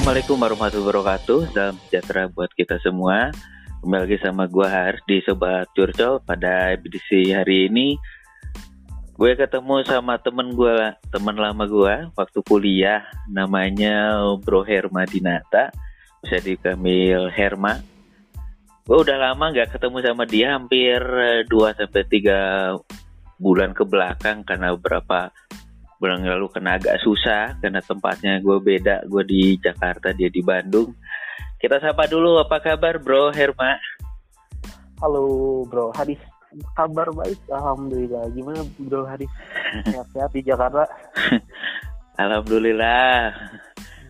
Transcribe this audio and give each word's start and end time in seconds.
Assalamualaikum 0.00 0.40
warahmatullahi 0.40 0.96
wabarakatuh. 0.96 1.38
Salam 1.52 1.76
sejahtera 1.84 2.24
buat 2.32 2.48
kita 2.56 2.80
semua. 2.80 3.36
Kembali 3.84 4.08
lagi 4.08 4.16
sama 4.24 4.48
gue 4.48 4.64
Har 4.64 4.96
di 5.04 5.20
Sobat 5.20 5.68
Curcol. 5.76 6.24
Pada 6.24 6.72
edisi 6.72 7.36
hari 7.36 7.68
ini 7.68 8.00
Gue 9.20 9.36
ketemu 9.36 9.84
sama 9.84 10.16
temen 10.16 10.56
gue 10.56 10.96
Temen 11.12 11.36
lama 11.36 11.68
gue 11.68 12.16
Waktu 12.16 12.38
kuliah 12.48 13.04
Namanya 13.28 14.24
Bro 14.40 14.64
Herma 14.64 15.04
Dinata. 15.04 15.68
Bisa 16.24 16.40
dikambil 16.40 17.28
Herma. 17.28 17.84
Gue 18.88 19.04
udah 19.04 19.20
lama 19.20 19.52
gak 19.52 19.76
ketemu 19.76 20.00
sama 20.00 20.24
dia 20.24 20.56
Hampir 20.56 20.96
2-3 21.44 23.36
bulan 23.36 23.76
ke 23.76 23.84
belakang 23.84 24.48
Karena 24.48 24.72
beberapa 24.72 25.28
bulan 26.00 26.24
lalu 26.24 26.48
kena 26.48 26.80
agak 26.80 26.96
susah 27.04 27.60
karena 27.60 27.84
tempatnya 27.84 28.40
gue 28.40 28.56
beda 28.56 29.04
gue 29.04 29.22
di 29.28 29.42
Jakarta 29.60 30.16
dia 30.16 30.32
di 30.32 30.40
Bandung. 30.40 30.96
Kita 31.60 31.76
sapa 31.76 32.08
dulu 32.08 32.40
apa 32.40 32.56
kabar 32.56 32.96
bro? 32.96 33.28
Herma? 33.28 33.76
Halo 35.04 35.60
bro. 35.68 35.92
Haris 35.92 36.16
kabar 36.72 37.12
baik 37.12 37.36
alhamdulillah. 37.52 38.32
Gimana 38.32 38.64
bro 38.80 39.04
Haris 39.04 39.28
sehat-sehat 39.92 40.32
di 40.32 40.40
Jakarta? 40.40 40.88
Alhamdulillah. 42.16 43.36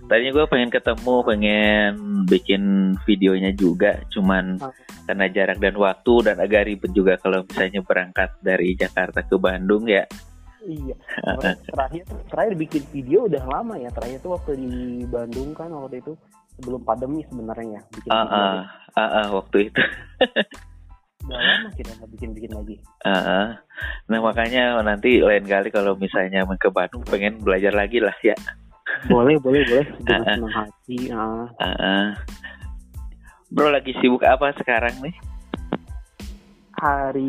Tadinya 0.07 0.31
gue 0.31 0.47
pengen 0.47 0.71
ketemu 0.71 1.15
pengen 1.27 1.91
bikin 2.31 2.63
videonya 3.03 3.51
juga. 3.51 3.99
Cuman 4.15 4.63
karena 5.11 5.27
jarak 5.27 5.59
dan 5.59 5.75
waktu 5.75 6.15
dan 6.23 6.39
agak 6.39 6.71
ribet 6.71 6.95
juga 6.95 7.19
kalau 7.19 7.43
misalnya 7.43 7.83
berangkat 7.83 8.31
dari 8.39 8.79
Jakarta 8.79 9.27
ke 9.27 9.35
Bandung 9.43 9.91
ya 9.91 10.07
Iya. 10.61 10.97
terakhir 11.73 12.05
terakhir 12.29 12.55
bikin 12.57 12.83
video 12.93 13.25
udah 13.25 13.45
lama 13.49 13.75
ya. 13.81 13.89
Terakhir 13.93 14.19
tuh 14.21 14.37
waktu 14.37 14.61
di 14.61 14.73
Bandung 15.09 15.57
kan 15.57 15.73
waktu 15.73 16.05
itu 16.05 16.13
sebelum 16.61 16.85
pandemi 16.85 17.25
sebenarnya 17.29 17.81
ya. 17.81 17.83
Bikin 17.89 18.11
uh, 18.13 18.21
uh, 18.29 18.55
uh, 18.97 19.01
uh, 19.01 19.27
waktu 19.41 19.73
itu. 19.73 19.83
udah 21.21 21.37
lama 21.37 21.69
kita 21.77 21.91
nggak 21.97 22.11
bikin 22.17 22.31
bikin 22.37 22.53
lagi. 22.53 22.77
Uh, 23.05 23.13
uh. 23.13 23.47
Nah 24.09 24.19
makanya 24.21 24.77
nanti 24.85 25.21
lain 25.21 25.45
kali 25.49 25.69
kalau 25.73 25.97
misalnya 25.97 26.45
ke 26.57 26.69
Bandung 26.69 27.05
pengen 27.09 27.41
belajar 27.41 27.73
lagi 27.73 28.01
lah 28.01 28.17
ya. 28.21 28.37
Boleh 29.09 29.41
boleh 29.41 29.65
boleh. 29.65 29.87
Dengan 30.05 30.23
uh. 30.25 30.29
senang 30.37 30.55
hati. 30.55 30.99
Uh. 31.09 31.47
Uh, 31.57 31.69
uh. 31.81 32.07
Bro 33.51 33.73
lagi 33.73 33.97
sibuk 33.99 34.23
apa 34.23 34.55
sekarang 34.61 34.95
nih? 35.03 35.15
Hari 36.81 37.29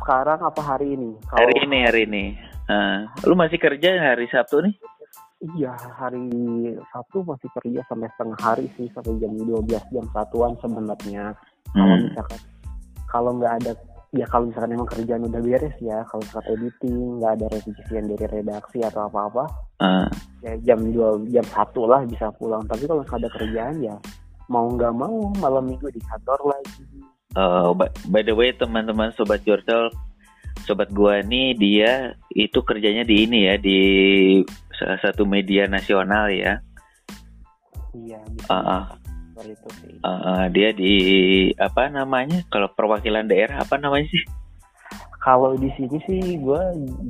sekarang 0.00 0.40
apa 0.42 0.60
hari 0.62 0.94
ini? 0.98 1.14
Kalau 1.26 1.40
hari 1.42 1.54
ini 1.64 1.78
hari 1.84 2.00
ini. 2.08 2.24
Uh, 2.66 3.06
lu 3.22 3.38
masih 3.38 3.62
kerja 3.62 3.94
hari 3.94 4.26
Sabtu 4.26 4.58
nih? 4.58 4.74
Iya, 5.54 5.76
hari 5.94 6.26
Sabtu 6.90 7.22
masih 7.22 7.46
kerja 7.60 7.80
sampai 7.86 8.08
setengah 8.16 8.40
hari 8.40 8.66
sih 8.74 8.88
sampai 8.90 9.14
jam 9.22 9.32
12 9.36 9.68
jam 9.68 10.06
satuan 10.10 10.58
sebenarnya. 10.58 11.36
Hmm. 11.70 11.78
Kalau 11.78 11.96
misalkan 12.02 12.40
kalau 13.06 13.30
nggak 13.38 13.54
ada 13.62 13.72
ya 14.16 14.26
kalau 14.32 14.48
misalkan 14.48 14.74
emang 14.74 14.88
kerjaan 14.88 15.28
udah 15.28 15.42
beres 15.44 15.76
ya, 15.78 16.02
kalau 16.08 16.22
misalkan 16.24 16.52
editing 16.56 16.98
nggak 17.20 17.32
ada 17.38 17.46
revisian 17.52 18.04
dari 18.10 18.26
redaksi 18.32 18.78
atau 18.82 19.00
apa-apa, 19.06 19.44
uh. 19.84 20.08
ya 20.42 20.52
jam 20.66 20.80
dua 20.90 21.20
jam 21.30 21.46
satu 21.46 21.86
lah 21.86 22.02
bisa 22.08 22.32
pulang. 22.34 22.64
Tapi 22.66 22.88
kalau 22.88 23.04
ada 23.04 23.28
kerjaan 23.30 23.76
ya 23.84 23.94
mau 24.50 24.66
nggak 24.72 24.94
mau 24.94 25.30
malam 25.42 25.66
minggu 25.66 25.90
di 25.90 26.00
kantor 26.02 26.54
lagi 26.54 26.82
Uh, 27.36 27.76
by 28.08 28.24
the 28.24 28.32
way 28.32 28.48
teman-teman 28.56 29.12
sobat 29.12 29.44
Jurtel, 29.44 29.92
sobat 30.64 30.88
gua 30.88 31.20
nih 31.20 31.52
dia 31.52 32.16
itu 32.32 32.64
kerjanya 32.64 33.04
di 33.04 33.28
ini 33.28 33.44
ya 33.44 33.60
di 33.60 33.80
salah 34.72 34.96
satu 35.04 35.28
media 35.28 35.68
nasional 35.68 36.32
ya. 36.32 36.64
Iya. 37.92 38.20
Uh, 38.48 38.56
uh. 38.56 38.84
Sih. 39.36 40.00
Uh, 40.00 40.08
uh, 40.08 40.42
dia 40.48 40.72
di 40.72 40.96
apa 41.60 41.92
namanya? 41.92 42.40
Kalau 42.48 42.72
perwakilan 42.72 43.28
daerah 43.28 43.60
apa 43.60 43.76
namanya 43.76 44.08
sih? 44.08 44.24
Kalau 45.20 45.52
di 45.60 45.68
sini 45.76 46.00
sih 46.08 46.40
gue 46.40 46.62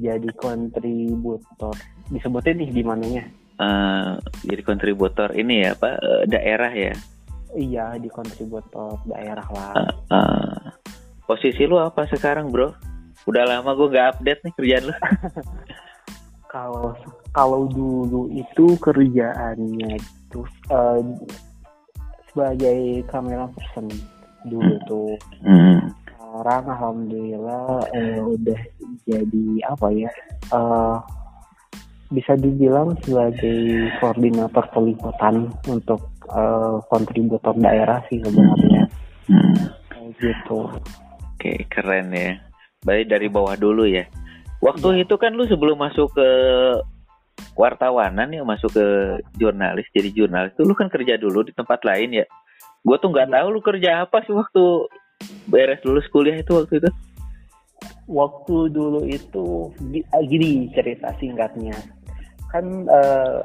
jadi 0.02 0.26
kontributor. 0.34 1.78
Disebutin 2.10 2.58
nih 2.58 2.70
di 2.74 2.82
mananya? 2.82 3.24
Uh, 3.62 4.18
jadi 4.42 4.62
kontributor 4.66 5.30
ini 5.38 5.62
ya 5.62 5.78
apa 5.78 6.02
daerah 6.26 6.74
ya? 6.74 6.98
Iya 7.56 7.96
di 7.96 8.12
kontributor 8.12 9.00
daerah 9.08 9.48
lah. 9.48 9.72
Uh, 9.72 9.92
uh, 10.12 10.56
posisi 11.24 11.64
lu 11.64 11.80
apa 11.80 12.04
sekarang 12.04 12.52
bro? 12.52 12.76
Udah 13.24 13.48
lama 13.48 13.72
gue 13.72 13.88
gak 13.96 14.20
update 14.20 14.40
nih 14.44 14.52
kerjaan 14.54 14.84
lu. 14.92 14.94
kalau 16.52 16.92
kalau 17.32 17.64
dulu 17.72 18.28
itu 18.32 18.76
kerjaannya 18.76 19.96
itu 19.96 20.40
uh, 20.68 21.00
sebagai 22.28 23.00
kamera 23.08 23.48
person 23.56 23.88
dulu 24.44 24.76
hmm. 24.76 24.84
tuh. 24.84 25.12
Hmm. 25.40 25.80
Sekarang 26.12 26.64
alhamdulillah 26.68 27.88
uh, 27.88 28.20
udah 28.36 28.60
jadi 29.08 29.46
apa 29.72 29.88
ya? 29.96 30.12
Uh, 30.52 31.00
bisa 32.12 32.38
dibilang 32.38 32.94
sebagai 33.02 33.90
koordinator 33.98 34.62
peliputan 34.70 35.50
untuk 35.66 36.06
uh, 36.30 36.82
kontributor 36.90 37.54
daerah 37.58 38.02
sih 38.08 38.18
sebenarnya. 38.22 38.86
Hmm. 39.26 40.14
gitu. 40.16 40.70
Oke, 41.34 41.66
keren 41.68 42.14
ya. 42.14 42.38
Baik 42.86 43.10
dari 43.10 43.26
bawah 43.26 43.58
dulu 43.58 43.84
ya. 43.84 44.06
Waktu 44.62 45.02
ya. 45.02 45.02
itu 45.04 45.14
kan 45.18 45.34
lu 45.34 45.44
sebelum 45.44 45.76
masuk 45.76 46.14
ke 46.14 46.28
wartawanan 47.52 48.32
ya 48.32 48.40
masuk 48.44 48.72
ke 48.72 48.86
jurnalis 49.36 49.84
jadi 49.92 50.08
jurnalis 50.12 50.56
itu 50.56 50.64
lu 50.64 50.72
kan 50.72 50.88
kerja 50.88 51.20
dulu 51.20 51.44
di 51.44 51.52
tempat 51.52 51.82
lain 51.84 52.22
ya. 52.22 52.26
Gue 52.86 52.96
tuh 53.02 53.10
nggak 53.10 53.28
ya. 53.28 53.32
tahu 53.42 53.46
lu 53.50 53.60
kerja 53.60 53.90
apa 54.06 54.22
sih 54.24 54.32
waktu 54.32 54.64
beres 55.50 55.82
lulus 55.84 56.06
kuliah 56.14 56.38
itu 56.38 56.54
waktu 56.54 56.80
itu. 56.80 56.90
Waktu 58.06 58.56
dulu 58.70 59.02
itu 59.04 59.74
gini 60.30 60.70
cerita 60.70 61.10
singkatnya 61.18 61.74
kan 62.54 62.86
uh, 62.86 63.42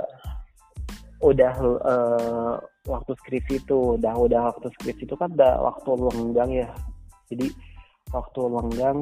udah 1.21 1.53
uh, 1.85 2.55
waktu 2.89 3.11
skripsi 3.21 3.61
itu 3.61 4.01
udah 4.01 4.13
udah 4.17 4.41
waktu 4.53 4.67
skripsi 4.77 5.05
itu 5.05 5.15
kan 5.15 5.29
udah 5.37 5.61
waktu 5.61 5.89
lenggang 5.97 6.51
ya. 6.65 6.69
Jadi 7.29 7.47
waktu 8.11 8.41
lenggang 8.41 8.99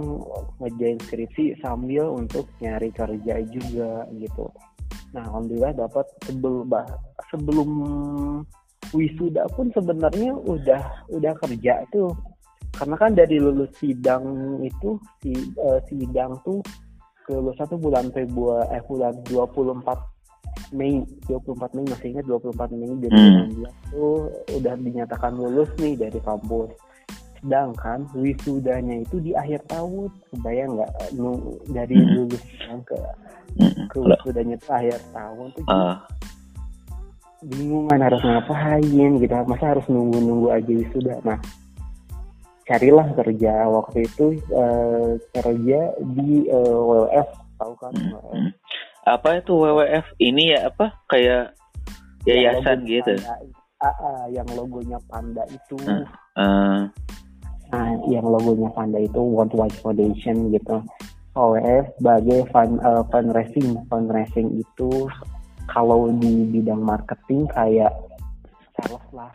ngejain 0.60 1.00
skripsi 1.00 1.58
sambil 1.64 2.12
untuk 2.12 2.46
nyari 2.60 2.92
kerja 2.92 3.42
juga 3.48 4.06
gitu. 4.20 4.52
Nah 5.16 5.26
alhamdulillah 5.32 5.74
dapat 5.74 6.06
sebelum 6.28 6.70
sebelum 7.32 7.70
wisuda 8.92 9.48
pun 9.56 9.72
sebenarnya 9.72 10.36
udah 10.36 11.10
udah 11.10 11.34
kerja 11.48 11.88
tuh. 11.90 12.12
Karena 12.70 12.96
kan 13.02 13.18
dari 13.18 13.42
lulus 13.42 13.74
sidang 13.82 14.60
itu 14.62 15.02
si 15.24 15.34
uh, 15.58 15.82
sidang 15.90 16.38
tuh 16.46 16.62
kelulusan 17.26 17.66
tuh 17.66 17.82
bulan 17.82 18.14
Februari 18.14 18.78
eh 18.78 18.84
bulan 18.86 19.14
24 19.26 20.19
Mei 20.72 21.02
24 21.26 21.76
Mei 21.76 21.86
masih 21.90 22.08
ingat 22.14 22.26
24 22.30 22.78
Mei 22.78 22.90
2019 23.10 23.10
hmm. 23.10 23.66
tuh 23.90 24.30
udah 24.60 24.74
dinyatakan 24.78 25.34
lulus 25.34 25.70
nih 25.82 25.98
dari 25.98 26.20
kampus 26.22 26.70
sedangkan 27.40 28.04
wisudanya 28.20 29.00
itu 29.00 29.16
di 29.24 29.32
akhir 29.32 29.64
tahun 29.72 30.12
kebayang 30.36 30.76
nggak 30.76 30.92
dari 31.72 31.96
hmm. 31.96 32.12
lulus 32.20 32.44
ke 32.84 33.00
hmm. 33.58 33.88
ke 33.88 33.98
wisudanya 33.98 34.56
itu 34.60 34.70
akhir 34.70 35.00
tahun 35.16 35.46
tuh 35.56 35.64
uh. 35.72 35.96
bingung 37.48 37.88
kan 37.88 38.04
harus 38.04 38.20
ngapain 38.20 39.12
gitu 39.24 39.34
masa 39.48 39.66
harus 39.72 39.86
nunggu 39.88 40.20
nunggu 40.20 40.48
aja 40.52 40.72
wisuda 40.72 41.16
nah 41.24 41.40
carilah 42.68 43.08
kerja 43.18 43.66
waktu 43.72 44.06
itu 44.06 44.26
uh, 44.54 45.18
kerja 45.34 45.80
di 46.14 46.46
uh, 46.52 46.60
eh, 46.60 46.76
WWF 46.76 47.30
tahu 47.58 47.74
kan 47.80 47.94
hmm 47.96 48.59
apa 49.10 49.42
itu 49.42 49.54
WWF 49.58 50.06
ini 50.22 50.54
ya 50.54 50.70
apa? 50.70 50.94
Kayak 51.10 51.58
yayasan 52.28 52.86
yang 52.86 53.02
gitu. 53.02 53.14
panda, 53.18 53.34
uh, 53.82 53.88
uh, 53.88 54.24
yang 54.30 54.48
logonya 54.54 55.00
panda 55.10 55.44
itu. 55.50 55.78
Uh, 55.84 56.06
uh. 56.38 56.80
nah 57.70 57.88
yang 58.10 58.26
logonya 58.26 58.70
panda 58.74 59.00
itu 59.02 59.22
World 59.22 59.54
Wide 59.58 59.78
Foundation 59.82 60.54
gitu. 60.54 60.84
WWF 61.34 61.86
sebagai 61.98 62.40
fund 62.54 62.82
uh, 62.82 63.04
fundraising. 63.10 63.78
Fundraising 63.88 64.60
itu 64.60 65.08
kalau 65.70 66.10
di 66.18 66.46
bidang 66.50 66.82
marketing 66.82 67.46
kayak 67.54 67.94
sales 68.78 69.06
lah. 69.14 69.32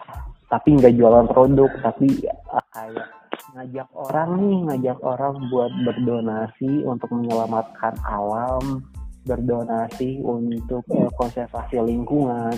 Tapi 0.50 0.78
nggak 0.78 0.94
jualan 0.94 1.26
produk 1.30 1.70
tapi 1.82 2.08
uh, 2.50 2.66
kayak 2.74 3.08
ngajak 3.54 3.86
orang 3.94 4.30
nih 4.42 4.58
ngajak 4.66 4.98
orang 5.06 5.34
buat 5.46 5.70
berdonasi 5.86 6.82
untuk 6.82 7.06
menyelamatkan 7.14 7.94
alam 8.02 8.82
berdonasi 9.24 10.20
untuk 10.20 10.84
uh, 10.92 11.10
konservasi 11.16 11.80
lingkungan, 11.80 12.54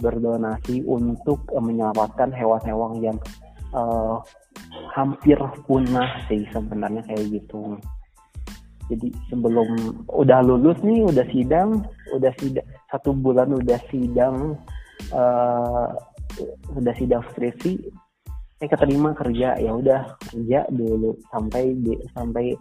berdonasi 0.00 0.86
untuk 0.86 1.42
uh, 1.52 1.62
menyelamatkan 1.62 2.30
hewan-hewan 2.32 2.98
yang 3.02 3.18
uh, 3.74 4.22
hampir 4.94 5.36
punah 5.66 6.08
sih 6.30 6.46
sebenarnya 6.50 7.02
kayak 7.06 7.30
gitu. 7.30 7.76
Jadi 8.86 9.10
sebelum 9.26 10.06
udah 10.14 10.46
lulus 10.46 10.78
nih, 10.86 11.02
udah 11.02 11.26
sidang, 11.34 11.82
udah 12.14 12.30
sidang 12.38 12.66
satu 12.90 13.10
bulan 13.10 13.50
udah 13.50 13.80
sidang 13.90 14.54
uh, 15.10 15.90
udah 16.78 16.94
sidang 16.94 17.22
skripsi 17.34 17.82
saya 18.56 18.72
keterima 18.72 19.12
kerja 19.12 19.52
ya 19.60 19.68
udah 19.68 20.16
kerja 20.32 20.64
dulu 20.72 21.12
sampai 21.28 21.76
sampai 22.16 22.56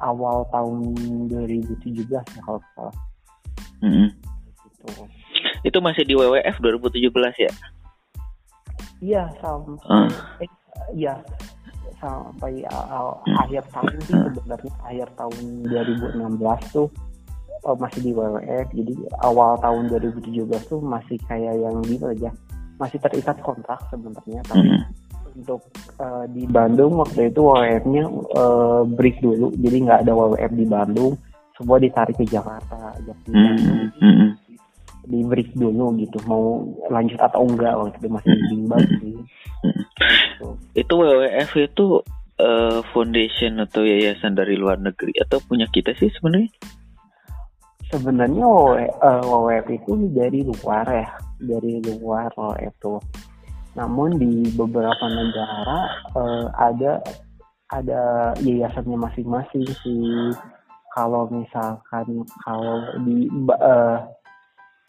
awal 0.00 0.48
tahun 0.50 0.80
2017 1.28 2.08
ya 2.08 2.22
kalau 2.44 2.60
salah. 2.76 2.96
Mm 3.80 3.90
-hmm. 3.92 4.08
gitu. 4.66 4.88
Itu 5.64 5.78
masih 5.80 6.04
di 6.04 6.14
WWF 6.16 6.56
2017 6.60 7.44
ya? 7.48 7.52
Iya 9.00 9.24
sampai 9.40 9.80
uh. 9.88 10.10
eh, 10.44 10.50
iya 10.92 11.16
sampai 12.00 12.64
uh, 12.68 13.16
akhir 13.44 13.64
tahun 13.72 13.92
sih 14.08 14.16
sebenarnya 14.16 14.72
akhir 14.84 15.08
tahun 15.16 15.36
2016 15.68 16.76
tuh 16.76 16.88
oh, 17.64 17.76
masih 17.76 18.00
di 18.00 18.12
WWF 18.16 18.66
jadi 18.72 18.94
awal 19.24 19.60
tahun 19.60 19.92
2017 19.92 20.48
tuh 20.68 20.80
masih 20.80 21.20
kayak 21.28 21.60
yang 21.60 21.76
gitu 21.84 22.08
aja 22.08 22.32
masih 22.80 22.96
terikat 23.04 23.36
kontrak 23.44 23.80
sebenarnya 23.92 24.40
tapi 24.48 24.64
mm 24.64 24.80
-hmm 24.80 24.99
untuk 25.36 25.62
uh, 25.98 26.24
di 26.30 26.44
Bandung 26.48 26.98
waktu 27.00 27.30
itu 27.30 27.40
WWF-nya 27.40 28.04
uh, 28.34 28.82
break 28.86 29.22
dulu. 29.22 29.52
Jadi 29.56 29.76
nggak 29.86 30.00
ada 30.06 30.12
WWF 30.12 30.52
di 30.54 30.66
Bandung. 30.66 31.12
Semua 31.56 31.76
ditarik 31.76 32.16
ke 32.16 32.24
Jakarta 32.24 32.96
jadi 33.04 33.30
mm 33.36 33.88
-hmm. 34.00 34.30
di 35.06 35.20
break 35.26 35.52
dulu 35.54 35.92
gitu. 36.00 36.18
Mau 36.24 36.64
lanjut 36.88 37.20
atau 37.20 37.44
enggak 37.44 37.76
waktu 37.76 37.96
itu 38.00 38.08
masih 38.08 38.32
bimbang 38.48 38.84
sih. 39.00 39.16
Gitu. 39.60 40.48
itu 40.72 40.92
WWF 40.96 41.50
itu 41.60 41.86
uh, 42.40 42.80
foundation 42.96 43.60
atau 43.60 43.84
yayasan 43.84 44.32
dari 44.32 44.56
luar 44.56 44.80
negeri 44.80 45.12
atau 45.20 45.36
punya 45.44 45.68
kita 45.68 45.92
sih 46.00 46.08
sebenarnya? 46.16 46.48
Sebenarnya 47.92 48.46
WWF 49.02 49.66
itu 49.68 49.92
dari 50.14 50.40
luar 50.46 50.86
ya. 50.88 51.08
Dari 51.40 51.82
luar 51.84 52.32
WWF 52.32 52.74
tuh 52.80 52.98
namun 53.80 54.20
di 54.20 54.52
beberapa 54.52 55.08
negara 55.08 55.88
uh, 56.12 56.52
ada 56.60 57.00
ada 57.72 58.34
yayasannya 58.44 59.00
masing-masing 59.00 59.64
sih. 59.80 60.36
Kalau 60.92 61.30
misalkan 61.32 62.28
kalau 62.44 62.84
di 63.08 63.30
uh, 63.56 64.04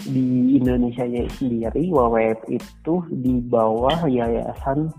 di 0.02 0.58
Indonesia 0.58 1.06
sendiri 1.38 1.88
WWF 1.94 2.42
itu 2.52 2.94
di 3.16 3.40
bawah 3.48 4.04
yayasan 4.10 4.92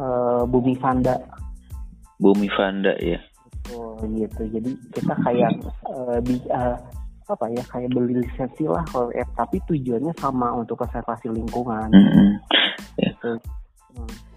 uh, 0.00 0.46
Bumi 0.48 0.78
Fanda. 0.80 1.20
Bumi 2.22 2.48
Fanda 2.54 2.96
ya. 3.02 3.20
Oh 3.74 3.98
gitu. 4.08 4.46
Jadi 4.48 4.72
kita 4.94 5.12
kayak 5.26 5.52
uh, 5.90 6.22
di 6.22 6.38
uh, 6.48 6.78
apa 7.24 7.48
ya 7.48 7.64
kayak 7.64 7.90
beli 7.92 8.20
lisensi 8.20 8.68
lah 8.68 8.84
WWF 8.92 9.28
tapi 9.32 9.56
tujuannya 9.64 10.12
sama 10.20 10.52
untuk 10.52 10.80
konservasi 10.84 11.32
lingkungan. 11.32 11.88
Mm 11.88 12.08
-hmm 12.08 12.30
ya. 12.98 13.12
Hmm. 13.14 13.38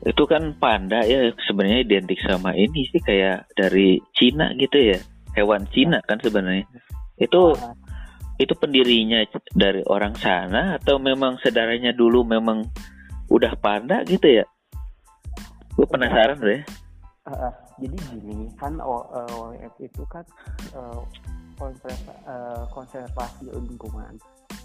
Itu 0.06 0.24
kan 0.30 0.54
panda 0.62 1.02
ya 1.04 1.34
sebenarnya 1.50 1.84
identik 1.84 2.22
sama 2.22 2.54
ini 2.54 2.88
sih 2.94 3.02
kayak 3.02 3.50
dari 3.58 3.98
Cina 4.14 4.54
gitu 4.56 4.78
ya. 4.78 5.00
Hewan 5.34 5.66
Cina 5.74 6.02
kan 6.06 6.22
sebenarnya. 6.22 6.66
Itu 7.18 7.58
itu 8.38 8.54
pendirinya 8.54 9.26
dari 9.58 9.82
orang 9.90 10.14
sana 10.22 10.78
atau 10.78 11.02
memang 11.02 11.42
sedaranya 11.42 11.90
dulu 11.90 12.22
memang 12.22 12.66
udah 13.34 13.54
panda 13.58 14.06
gitu 14.06 14.42
ya? 14.42 14.46
Gue 15.74 15.86
penasaran 15.90 16.38
deh. 16.38 16.62
Uh, 17.28 17.52
jadi 17.76 17.98
gini 18.16 18.48
kan 18.56 18.80
OWF 18.80 19.76
itu 19.84 20.04
kan 20.08 20.24
uh, 20.72 21.04
konservasi 22.72 23.50
lingkungan. 23.52 24.16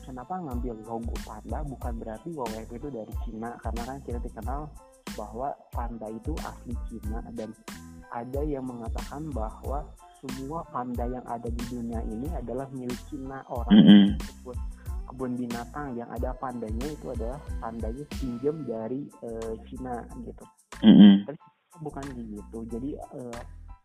Kenapa 0.03 0.35
ngambil 0.39 0.77
logo 0.83 1.15
panda 1.23 1.63
bukan 1.63 1.93
berarti 1.99 2.29
WWF 2.35 2.71
itu 2.75 2.89
dari 2.91 3.15
Cina? 3.25 3.55
Karena 3.63 3.83
kan 3.87 3.99
kita 4.03 4.19
dikenal 4.19 4.67
bahwa 5.15 5.55
panda 5.71 6.07
itu 6.11 6.35
asli 6.43 6.75
Cina 6.91 7.23
dan 7.35 7.55
ada 8.13 8.41
yang 8.45 8.67
mengatakan 8.67 9.31
bahwa 9.33 9.87
semua 10.23 10.63
panda 10.71 11.07
yang 11.09 11.25
ada 11.27 11.49
di 11.49 11.65
dunia 11.71 11.99
ini 12.07 12.29
adalah 12.35 12.69
milik 12.71 12.99
Cina. 13.09 13.43
Orang 13.51 13.75
mm 13.75 13.85
-hmm. 13.87 14.07
kebun, 14.21 14.57
kebun 15.11 15.33
binatang 15.35 15.99
yang 15.99 16.09
ada 16.13 16.31
pandanya 16.37 16.87
itu 16.87 17.07
adalah 17.11 17.41
pandanya 17.59 18.05
pinjam 18.21 18.57
dari 18.63 19.09
uh, 19.23 19.55
Cina 19.67 20.03
gitu. 20.23 20.45
Mm 20.83 20.95
-hmm. 20.95 21.13
tapi 21.27 21.41
bukan 21.81 22.05
gitu. 22.15 22.59
Jadi 22.69 22.91
uh, 22.99 23.41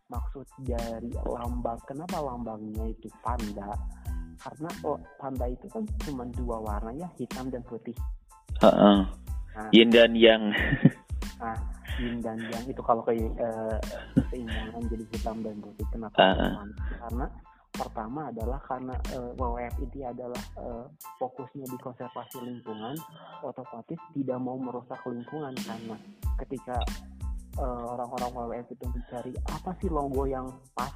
maksud 0.07 0.47
dari 0.63 1.11
lambang 1.23 1.79
kenapa 1.87 2.17
lambangnya 2.23 2.85
itu 2.91 3.07
panda? 3.23 3.75
Karena 4.37 4.69
oh, 4.85 4.99
panda 5.17 5.45
itu 5.49 5.65
kan 5.71 5.83
cuma 6.05 6.23
dua 6.35 6.57
warna 6.61 6.91
ya 6.95 7.09
hitam 7.17 7.49
dan 7.51 7.63
putih. 7.65 7.95
Uh 8.61 8.67
-uh. 8.69 8.97
Nah, 9.57 9.69
yin 9.73 9.89
dan 9.89 10.13
yang. 10.15 10.51
Nah 11.37 11.53
yin 11.97 12.21
dan 12.21 12.37
yang 12.53 12.63
itu 12.69 12.81
kalau 12.85 13.01
kayak 13.01 13.29
uh, 13.41 13.77
keseimbangan 14.13 14.81
jadi 14.89 15.05
hitam 15.13 15.37
dan 15.41 15.55
putih 15.61 15.87
kenapa 15.89 16.17
uh 16.17 16.29
-uh. 16.33 16.53
karena 17.05 17.25
pertama 17.77 18.21
adalah 18.33 18.59
karena 18.65 18.95
uh, 19.13 19.29
eh, 19.29 19.31
WWF 19.37 19.75
ini 19.85 20.01
adalah 20.01 20.43
uh, 20.57 20.85
fokusnya 21.21 21.65
di 21.69 21.77
konservasi 21.77 22.41
lingkungan 22.41 22.97
otomatis 23.45 24.01
tidak 24.17 24.39
mau 24.41 24.57
merusak 24.57 24.97
lingkungan 25.05 25.53
karena 25.61 25.95
ketika 26.41 26.77
orang-orang 27.61 28.31
uh, 28.31 28.37
WWF 28.37 28.67
itu 28.73 28.85
mencari 28.85 29.33
apa 29.49 29.69
sih 29.81 29.89
logo 29.89 30.23
yang 30.29 30.47
pas 30.77 30.93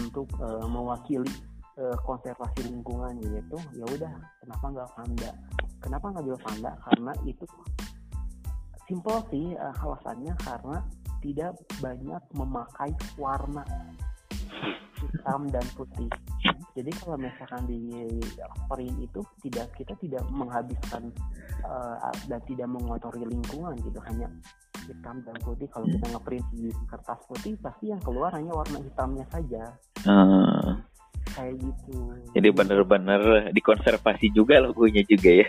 untuk 0.00 0.26
uh, 0.40 0.66
mewakili 0.66 1.30
uh, 1.78 1.96
konservasi 2.02 2.66
lingkungan 2.66 3.20
gitu 3.20 3.58
ya 3.76 3.84
udah 3.86 4.12
kenapa 4.42 4.64
nggak 4.72 4.90
panda 4.96 5.30
kenapa 5.78 6.06
ngambil 6.16 6.36
panda 6.42 6.70
karena 6.90 7.12
itu 7.28 7.44
simple 8.88 9.18
sih 9.30 9.54
uh, 9.54 9.74
alasannya 9.84 10.34
karena 10.42 10.78
tidak 11.24 11.56
banyak 11.80 12.22
memakai 12.36 12.92
warna 13.16 13.64
hitam 15.00 15.48
dan 15.48 15.64
putih 15.76 16.08
jadi 16.74 16.90
kalau 16.98 17.16
misalkan 17.16 17.62
di 17.70 17.80
print 18.66 18.96
itu 18.98 19.20
tidak 19.46 19.70
kita 19.78 19.94
tidak 20.02 20.22
menghabiskan 20.34 21.14
uh, 21.62 22.10
dan 22.26 22.40
tidak 22.50 22.66
mengotori 22.66 23.22
lingkungan 23.22 23.78
gitu 23.78 23.98
hanya 24.10 24.26
hitam 24.84 25.22
dan 25.24 25.36
putih. 25.40 25.70
Kalau 25.72 25.86
kita 25.88 26.06
ngeprint 26.12 26.46
di 26.52 26.68
kertas 26.90 27.20
putih 27.30 27.54
pasti 27.62 27.94
yang 27.94 28.02
keluar 28.02 28.34
hanya 28.34 28.52
warna 28.52 28.82
hitamnya 28.82 29.24
saja. 29.32 29.62
Uh 30.04 30.76
kayak 31.34 31.54
gitu. 31.58 31.96
Jadi 32.32 32.48
benar-benar 32.54 33.50
dikonservasi 33.50 34.30
juga 34.30 34.62
logonya 34.62 35.02
juga 35.04 35.42
ya. 35.42 35.48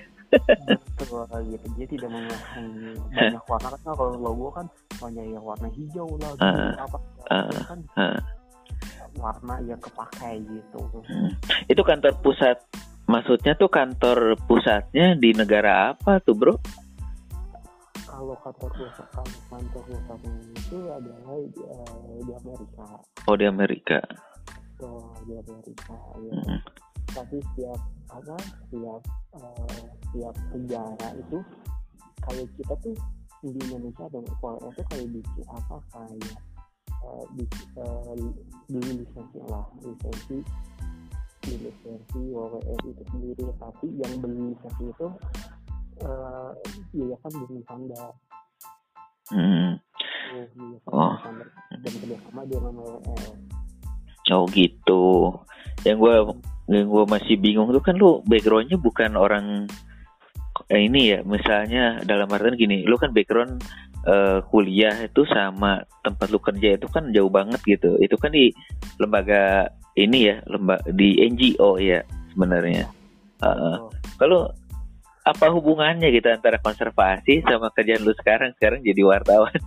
Betul 0.98 1.24
gitu. 1.54 1.66
Dia 1.78 1.88
tidak 1.88 2.10
memakai 2.12 2.66
banyak 3.14 3.44
warna. 3.46 3.68
Kan 3.78 3.94
kalau 3.94 4.14
logo 4.18 4.48
kan 4.52 4.66
hanya 5.06 5.24
yang 5.24 5.44
warna 5.46 5.70
hijau 5.76 6.10
lah 6.18 6.32
gitu, 6.34 6.48
uh, 6.48 6.74
apa 6.82 6.98
uh, 7.30 7.64
kan 7.68 7.80
uh. 8.00 8.18
Warna 9.20 9.60
yang 9.64 9.80
kepakai 9.80 10.44
gitu. 10.44 10.82
Hmm. 11.08 11.32
itu 11.72 11.82
kantor 11.82 12.14
pusat 12.22 12.58
maksudnya 13.06 13.54
tuh 13.56 13.70
kantor 13.70 14.36
pusatnya 14.50 15.16
di 15.16 15.32
negara 15.36 15.94
apa 15.96 16.20
tuh 16.24 16.36
bro? 16.36 16.56
Kalau 18.06 18.36
kantor 18.40 18.72
pusat 18.76 19.08
kantor 19.50 19.82
pusatnya 19.84 20.34
itu 20.56 20.78
adalah 20.88 21.36
di, 21.52 21.62
uh, 21.64 22.18
di 22.24 22.32
Amerika. 22.34 22.88
Oh 23.28 23.36
di 23.36 23.46
Amerika. 23.46 24.00
Gitu 24.76 24.92
di 25.26 25.34
Amerika 25.40 25.96
ya. 26.20 26.34
Mm. 26.36 26.60
tapi 27.16 27.40
setiap 27.40 27.80
apa 28.12 28.36
setiap 28.44 29.02
uh, 29.40 29.80
setiap 30.04 30.36
negara 30.52 31.08
itu 31.16 31.40
kayak 32.28 32.48
kita 32.60 32.74
tuh 32.84 32.96
di 33.46 33.60
Indonesia 33.62 34.06
dan 34.10 34.24
Korea 34.42 34.68
itu 34.74 34.84
kayak 34.90 35.08
bikin 35.14 35.46
apa 35.48 35.78
kayak 35.94 36.36
uh, 37.04 37.24
di, 37.36 37.44
uh, 37.82 38.14
beli 38.72 38.92
lisensi 39.04 39.40
lah 39.50 39.66
lisensi 39.84 40.38
di 41.46 41.54
lisensi 41.62 42.22
WWF 42.32 42.82
itu 42.88 43.04
sendiri 43.12 43.44
tapi 43.60 43.88
yang 44.00 44.14
beli 44.24 44.56
lisensi 44.56 44.84
itu 44.88 45.08
uh, 46.06 46.52
kan 46.96 47.32
bumi 47.34 47.62
tanda 47.68 48.04
hmm. 49.36 49.72
oh. 50.88 51.16
dan 51.76 51.92
kerjasama 52.00 52.42
dengan 52.48 52.74
WWF 52.80 53.56
Oh 54.34 54.50
gitu. 54.50 55.34
Yang 55.86 55.98
gue 56.02 56.16
yang 56.66 56.88
gue 56.90 57.04
masih 57.06 57.36
bingung 57.38 57.70
tuh 57.70 57.84
kan 57.84 57.94
lu 57.94 58.26
backgroundnya 58.26 58.78
bukan 58.82 59.14
orang 59.14 59.70
eh, 60.74 60.82
ini 60.82 61.14
ya. 61.14 61.20
Misalnya 61.22 62.02
dalam 62.02 62.26
artian 62.34 62.58
gini, 62.58 62.82
lu 62.90 62.98
kan 62.98 63.14
background 63.14 63.62
uh, 64.06 64.40
kuliah 64.50 64.96
itu 65.06 65.26
sama 65.28 65.84
tempat 66.06 66.30
lu 66.30 66.40
kerja 66.40 66.78
itu 66.78 66.88
kan 66.90 67.12
jauh 67.12 67.30
banget 67.30 67.60
gitu. 67.66 67.98
Itu 68.00 68.16
kan 68.18 68.32
di 68.32 68.54
lembaga 69.02 69.70
ini 69.98 70.32
ya, 70.32 70.42
lembaga 70.48 70.86
di 70.94 71.22
NGO 71.26 71.78
ya 71.82 72.02
sebenarnya. 72.34 72.88
Uh, 73.44 73.92
Kalau 74.16 74.48
apa 75.26 75.50
hubungannya 75.50 76.14
gitu 76.14 76.30
antara 76.30 76.62
konservasi 76.62 77.42
sama 77.44 77.74
kerjaan 77.74 78.06
lu 78.06 78.14
sekarang? 78.22 78.54
Sekarang 78.62 78.86
jadi 78.86 79.02
wartawan? 79.02 79.58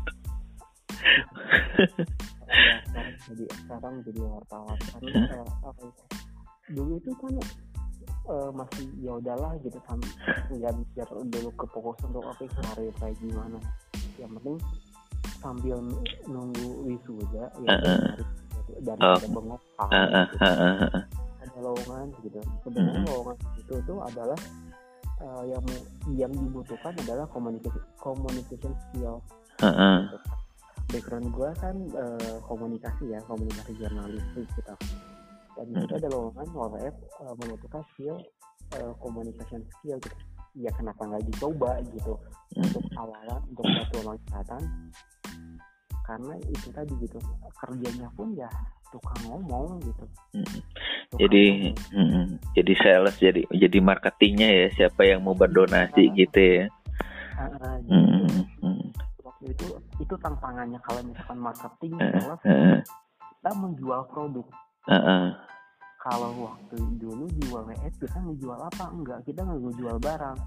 jadi 3.29 3.45
sekarang 3.67 3.95
jadi 4.07 4.21
wartawan. 4.23 4.79
Karena 4.79 5.43
apa 5.67 5.83
itu 5.83 6.03
dulu 6.69 7.01
itu 7.01 7.11
kan 7.17 7.35
uh, 8.29 8.51
masih 8.53 8.87
ya 9.01 9.17
udahlah 9.17 9.57
gitu 9.65 9.79
sambil 9.89 10.13
nggak 10.53 10.73
mikir 10.77 11.07
dulu 11.09 11.51
ke 11.57 11.67
fokus 11.73 11.99
untuk 12.05 12.25
apa 12.29 12.45
okay, 12.45 12.49
karir 12.61 12.93
kayak 13.01 13.17
gimana 13.25 13.59
yang 14.19 14.31
penting 14.39 14.59
sambil 15.39 15.79
nunggu 16.27 16.69
wisuda 16.87 17.47
ya 17.63 17.71
uh, 17.71 17.87
uh. 17.87 18.03
dari 18.83 19.01
uh, 19.01 19.15
ada 19.15 19.29
bengok 19.31 19.61
uh, 19.79 19.95
uh, 19.95 20.27
uh, 20.39 20.45
uh, 20.45 20.83
uh. 20.85 21.03
ada 21.43 21.59
lowongan 21.63 22.11
gitu. 22.23 22.41
Sebenarnya 22.67 23.03
uh, 23.07 23.11
lowongan 23.11 23.37
itu 23.59 23.75
tuh 23.87 23.99
adalah 24.03 24.39
uh, 25.23 25.43
yang 25.47 25.65
yang 26.15 26.33
dibutuhkan 26.35 26.95
adalah 27.07 27.27
communication 27.31 27.83
communication 27.99 28.73
skill. 28.89 29.23
Uh, 29.59 29.71
uh. 29.71 29.99
background 30.89 31.29
gue 31.35 31.51
kan 31.61 31.77
uh, 32.01 32.39
komunikasi 32.49 33.13
ya 33.13 33.21
komunikasi 33.27 33.77
jurnalistik 33.77 34.47
gitu. 34.57 34.75
Dan 35.59 35.75
itu 35.75 35.95
ada 35.99 36.09
lowongan 36.15 36.47
WWF 36.55 36.97
uh, 37.19 37.35
membutuhkan 37.35 37.83
skill 37.95 38.17
uh, 38.79 38.93
communication 39.03 39.67
skill 39.79 39.99
gitu 39.99 40.38
ya 40.59 40.71
kenapa 40.75 41.07
nggak 41.07 41.25
dicoba 41.31 41.79
gitu 41.95 42.19
untuk 42.59 42.83
awalan 42.99 43.41
untuk 43.55 43.67
satu 43.71 43.97
loncatan 44.03 44.63
karena 46.03 46.35
itu 46.49 46.69
tadi 46.73 46.93
gitu 47.05 47.19
kerjanya 47.61 48.09
pun 48.17 48.33
ya 48.33 48.49
tukang 48.89 49.21
ngomong 49.29 49.77
gitu. 49.85 50.05
Tukang 50.33 51.21
jadi 51.21 51.45
ngomong. 51.93 52.29
jadi 52.57 52.73
sales 52.81 53.17
jadi 53.21 53.45
jadi 53.53 53.79
marketingnya 53.85 54.49
ya 54.49 54.67
siapa 54.73 55.05
yang 55.05 55.21
mau 55.21 55.37
berdonasi 55.37 56.09
uh, 56.09 56.13
gitu 56.17 56.41
ya. 56.41 56.65
Uh, 57.39 57.45
uh, 57.61 57.75
gitu. 57.85 58.01
waktu 59.23 59.45
itu 59.53 59.67
itu 60.01 60.15
tantangannya 60.19 60.81
kalau 60.83 61.01
misalkan 61.05 61.39
marketing 61.39 61.93
uh, 62.01 62.35
uh, 62.41 62.81
kita 63.21 63.51
menjual 63.55 64.01
produk. 64.09 64.47
Uh, 64.89 64.97
uh. 64.97 65.25
Kalau 66.09 66.33
waktu 66.41 66.81
dulu 66.97 67.29
di 67.37 67.45
WWF 67.53 67.95
kita 68.01 68.17
menjual 68.25 68.57
apa? 68.57 68.89
Enggak 68.89 69.21
kita 69.29 69.45
nggak 69.45 69.61
menjual 69.61 69.97
barang. 70.01 70.39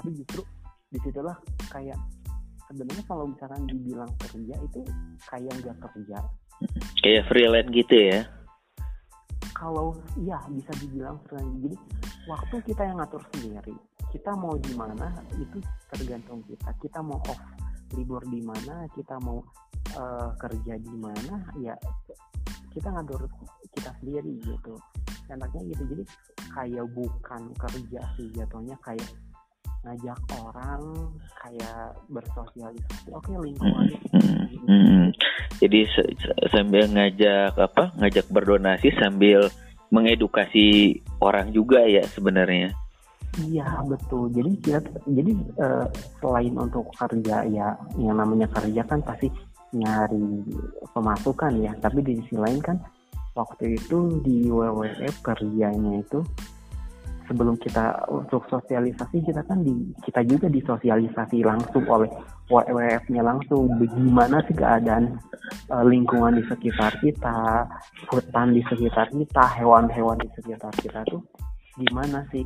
Tapi 0.00 0.10
justru 0.16 0.40
di 0.88 0.98
situlah 1.04 1.36
kayak 1.68 2.00
sebenarnya 2.72 3.04
kalau 3.04 3.28
misalkan 3.28 3.68
dibilang 3.68 4.08
kerja 4.16 4.54
itu 4.64 4.80
kayak 5.28 5.52
nggak 5.60 5.76
kerja. 5.76 6.18
Kayak 7.04 7.22
freelance 7.28 7.68
gitu 7.76 7.94
ya? 8.00 8.20
Kalau 9.52 9.92
ya 10.24 10.40
bisa 10.48 10.72
dibilang 10.80 11.20
freelance. 11.28 11.52
Jadi 11.60 11.76
waktu 12.24 12.56
kita 12.64 12.82
yang 12.88 12.96
ngatur 12.96 13.22
sendiri 13.36 13.76
kita 14.08 14.30
mau 14.32 14.56
di 14.56 14.72
mana 14.72 15.12
itu 15.36 15.60
tergantung 15.92 16.40
kita. 16.48 16.72
Kita 16.80 17.04
mau 17.04 17.20
off 17.28 17.40
libur 17.92 18.24
di 18.24 18.40
mana 18.40 18.88
kita 18.96 19.20
mau 19.20 19.44
uh, 20.00 20.32
kerja 20.40 20.80
di 20.80 20.96
mana 20.96 21.44
ya 21.60 21.76
kita 22.72 22.88
ngatur 22.88 23.28
kita 23.70 23.90
sendiri 24.00 24.34
gitu 24.42 24.74
enaknya 25.30 25.62
gitu. 25.72 25.82
Jadi 25.94 26.04
kayak 26.54 26.86
bukan 26.92 27.42
kerja 27.56 28.00
sih 28.16 28.28
jatuhnya 28.34 28.76
kayak 28.84 29.08
ngajak 29.84 30.20
orang 30.40 30.82
kayak 31.44 31.92
bersosialisasi. 32.08 33.08
Oke 33.12 33.32
okay, 33.32 33.36
lingkungan. 33.36 33.86
Hmm, 34.16 34.44
hmm. 34.64 35.04
jadi 35.60 35.80
sambil 36.48 36.88
ngajak 36.88 37.52
apa 37.60 37.92
ngajak 38.00 38.26
berdonasi 38.32 38.88
sambil 38.96 39.52
mengedukasi 39.92 40.98
orang 41.20 41.52
juga 41.52 41.84
ya 41.84 42.02
sebenarnya. 42.08 42.72
Iya 43.44 43.82
betul. 43.84 44.30
Jadi 44.32 44.50
kita 44.62 44.80
jadi 45.10 45.32
uh, 45.60 45.86
selain 46.22 46.54
untuk 46.56 46.88
kerja 46.96 47.44
ya 47.50 47.76
yang 48.00 48.16
namanya 48.16 48.48
kerja 48.50 48.82
kan 48.86 49.04
pasti 49.04 49.28
nyari 49.74 50.40
pemasukan 50.96 51.52
ya. 51.60 51.72
Tapi 51.82 51.98
di 52.00 52.12
sisi 52.24 52.38
lain 52.38 52.62
kan 52.62 52.78
waktu 53.34 53.78
itu 53.78 54.22
di 54.22 54.46
WWF 54.46 55.14
kerjanya 55.22 56.00
itu 56.02 56.22
sebelum 57.24 57.56
kita 57.56 58.04
untuk 58.12 58.44
sosialisasi 58.52 59.24
kita 59.24 59.40
kan 59.48 59.64
di 59.64 59.72
kita 60.04 60.20
juga 60.28 60.46
disosialisasi 60.48 61.40
langsung 61.40 61.84
oleh 61.88 62.10
WWF-nya 62.52 63.24
langsung 63.24 63.72
bagaimana 63.80 64.44
sih 64.44 64.56
keadaan 64.56 65.16
uh, 65.72 65.84
lingkungan 65.84 66.36
di 66.36 66.44
sekitar 66.44 66.92
kita, 67.00 67.64
hutan 68.12 68.52
di 68.52 68.60
sekitar 68.68 69.08
kita, 69.08 69.44
hewan-hewan 69.56 70.20
di 70.20 70.28
sekitar 70.36 70.72
kita 70.76 71.00
tuh 71.08 71.24
gimana 71.80 72.22
sih 72.30 72.44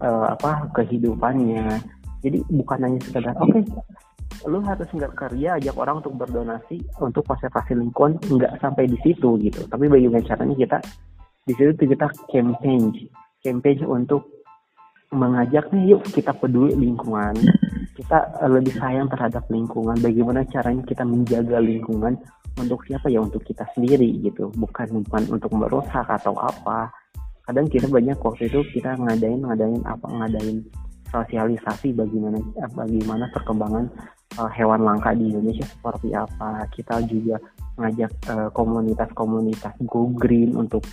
uh, 0.00 0.30
apa 0.30 0.70
kehidupannya. 0.78 1.82
Jadi 2.20 2.38
bukan 2.52 2.78
hanya 2.86 3.00
sekedar 3.02 3.34
oke 3.40 3.50
okay, 3.50 3.62
lu 4.48 4.64
harus 4.64 4.88
nggak 4.88 5.12
kerja 5.16 5.60
ajak 5.60 5.76
orang 5.76 6.00
untuk 6.00 6.16
berdonasi 6.16 6.80
untuk 7.02 7.26
konservasi 7.28 7.76
lingkungan 7.76 8.16
nggak 8.24 8.56
sampai 8.62 8.88
di 8.88 8.96
situ 9.04 9.36
gitu. 9.42 9.66
Tapi 9.68 9.84
bagaimana 9.90 10.24
caranya 10.24 10.56
kita 10.56 10.78
di 11.44 11.52
situ 11.56 11.72
kita 11.76 12.06
campaign 12.30 12.94
campaign 13.44 13.78
untuk 13.84 14.22
mengajak 15.10 15.68
nih 15.74 15.96
yuk 15.96 16.02
kita 16.08 16.32
peduli 16.32 16.72
lingkungan. 16.78 17.36
Kita 18.00 18.16
lebih 18.48 18.72
sayang 18.80 19.12
terhadap 19.12 19.44
lingkungan. 19.52 19.92
Bagaimana 20.00 20.40
caranya 20.48 20.80
kita 20.88 21.04
menjaga 21.04 21.60
lingkungan 21.60 22.16
untuk 22.56 22.80
siapa 22.88 23.12
ya? 23.12 23.20
Untuk 23.20 23.44
kita 23.44 23.68
sendiri 23.76 24.24
gitu. 24.24 24.48
Bukan 24.56 25.04
bukan 25.04 25.28
untuk 25.28 25.52
merusak 25.52 26.08
atau 26.08 26.32
apa. 26.40 26.88
Kadang 27.44 27.68
kita 27.68 27.92
banyak 27.92 28.16
waktu 28.16 28.48
itu 28.48 28.64
kita 28.72 28.96
ngadain 28.96 29.44
ngadain 29.44 29.84
apa? 29.84 30.06
Ngadain 30.16 30.64
sosialisasi 31.12 31.92
bagaimana 31.92 32.40
bagaimana 32.72 33.28
perkembangan 33.36 33.84
uh, 34.38 34.50
hewan 34.52 34.84
langka 34.86 35.16
di 35.16 35.32
Indonesia 35.32 35.66
seperti 35.66 36.14
apa. 36.14 36.68
Kita 36.70 37.02
juga 37.08 37.40
ngajak 37.80 38.12
uh, 38.28 38.48
komunitas-komunitas 38.52 39.74
go 39.88 40.12
green 40.12 40.54
untuk 40.54 40.84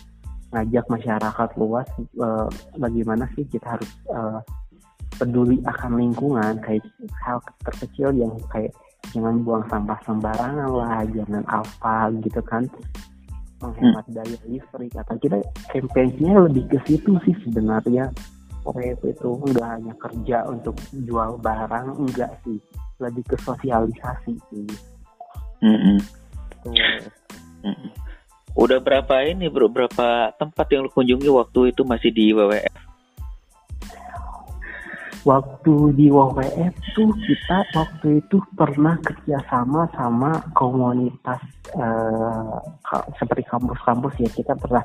ngajak 0.56 0.88
masyarakat 0.88 1.50
luas 1.60 1.88
uh, 2.24 2.48
bagaimana 2.80 3.28
sih 3.36 3.44
kita 3.52 3.76
harus 3.76 3.92
uh, 4.08 4.40
peduli 5.20 5.60
akan 5.68 6.00
lingkungan 6.00 6.56
kayak 6.64 6.88
hal 7.20 7.44
terkecil 7.68 8.16
yang 8.16 8.32
kayak 8.48 8.72
jangan 9.12 9.44
buang 9.44 9.66
sampah 9.68 10.00
sembarangan 10.08 10.72
lah 10.72 11.04
jangan 11.12 11.44
apa 11.52 12.16
gitu 12.24 12.42
kan. 12.42 12.64
Menghemat 13.58 14.06
hmm. 14.06 14.14
daya 14.14 14.38
listrik 14.46 14.94
atau 14.94 15.18
kita 15.18 15.42
kampanye 15.74 16.30
lebih 16.46 16.70
ke 16.70 16.78
situ 16.86 17.18
sih 17.26 17.36
sebenarnya. 17.44 18.14
OEP 18.68 19.16
itu 19.16 19.32
enggak 19.48 19.80
hanya 19.80 19.96
kerja 19.96 20.44
untuk 20.44 20.76
jual 20.92 21.40
barang 21.40 21.88
enggak 22.04 22.36
sih 22.44 22.60
lebih 22.98 23.24
ke 23.26 23.38
sosialisasi 23.42 24.34
sih 24.50 24.68
mm 25.62 25.78
-hmm. 25.78 25.98
Mm 26.68 27.74
-hmm. 27.74 27.92
Udah 28.58 28.82
berapa 28.82 29.22
ini 29.22 29.54
bro, 29.54 29.70
berapa 29.70 30.34
tempat 30.34 30.66
yang 30.74 30.90
lu 30.90 30.92
kunjungi 30.92 31.30
waktu 31.30 31.70
itu 31.70 31.86
masih 31.86 32.10
di 32.10 32.34
WWF? 32.34 32.74
Waktu 35.22 35.74
di 35.94 36.10
WWF 36.10 36.74
tuh 36.98 37.14
kita 37.22 37.58
waktu 37.78 38.18
itu 38.18 38.42
pernah 38.58 38.98
kerjasama 39.06 39.86
sama 39.94 40.42
komunitas 40.58 41.38
uh, 41.78 42.58
seperti 43.22 43.46
kampus-kampus 43.46 44.26
ya 44.26 44.30
kita 44.34 44.58
pernah 44.58 44.82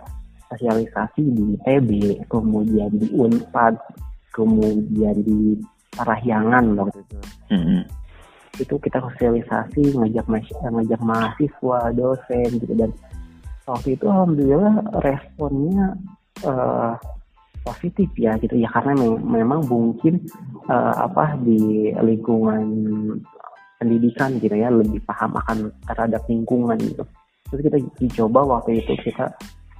sosialisasi 0.52 1.22
di 1.32 1.56
TB, 1.64 1.90
kemudian 2.28 2.92
di 2.92 3.08
Unpad, 3.16 3.80
kemudian 4.36 5.16
di 5.24 5.56
Parahyangan 5.96 6.76
waktu 6.76 7.00
itu. 7.08 7.18
Mm 7.48 7.62
-hmm. 7.64 8.01
Itu 8.60 8.76
kita 8.76 9.00
sosialisasi 9.00 9.96
ngajak 9.96 10.26
ngajak 10.28 11.00
mahasiswa, 11.00 11.78
dosen 11.92 12.48
gitu. 12.60 12.72
Dan 12.76 12.90
waktu 13.64 13.96
itu 13.96 14.04
alhamdulillah 14.08 14.74
responnya 15.00 15.96
uh, 16.44 16.94
positif 17.64 18.10
ya 18.18 18.36
gitu. 18.42 18.58
Ya 18.58 18.68
karena 18.72 18.98
me 18.98 19.16
memang 19.20 19.64
mungkin 19.64 20.20
uh, 20.68 21.08
apa 21.08 21.38
di 21.40 21.92
lingkungan 21.96 22.64
pendidikan 23.82 24.38
gitu 24.38 24.54
ya 24.54 24.70
lebih 24.70 25.02
paham 25.08 25.34
akan 25.38 25.72
terhadap 25.88 26.22
lingkungan 26.28 26.78
gitu. 26.78 27.02
Terus 27.50 27.60
kita 27.66 27.76
dicoba 27.98 28.40
waktu 28.46 28.84
itu 28.84 28.94
kita 29.00 29.32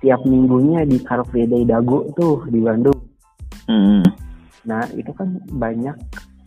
tiap 0.03 0.21
minggunya 0.27 0.83
di 0.83 0.99
Car 0.99 1.23
Free 1.31 1.47
Day 1.47 1.63
Dago 1.63 2.11
tuh 2.19 2.45
di 2.51 2.59
Bandung. 2.59 2.99
Mm. 3.71 4.03
nah 4.67 4.83
itu 4.95 5.11
kan 5.15 5.39
banyak 5.55 5.95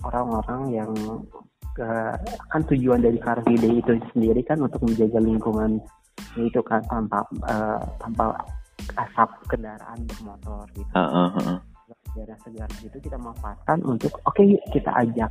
orang-orang 0.04 0.62
yang 0.72 0.92
kan 1.76 2.62
tujuan 2.72 3.04
dari 3.04 3.20
Car 3.20 3.44
Free 3.44 3.60
Day 3.60 3.84
itu 3.84 4.00
sendiri 4.16 4.42
kan 4.48 4.64
untuk 4.64 4.80
menjaga 4.84 5.20
lingkungan 5.20 5.84
itu 6.40 6.60
kan 6.64 6.80
tanpa 6.88 7.24
uh, 7.48 7.80
tanpa 8.00 8.36
asap 8.96 9.30
kendaraan 9.52 10.00
bermotor 10.08 10.68
gitu. 10.76 10.92
Uh, 10.96 11.32
uh, 11.32 11.38
uh. 11.40 11.58
Udara 12.16 12.36
segar 12.48 12.72
itu 12.80 12.98
kita 13.04 13.20
manfaatkan 13.20 13.84
untuk 13.84 14.16
oke 14.24 14.40
okay, 14.40 14.56
kita 14.72 14.88
ajak 14.96 15.28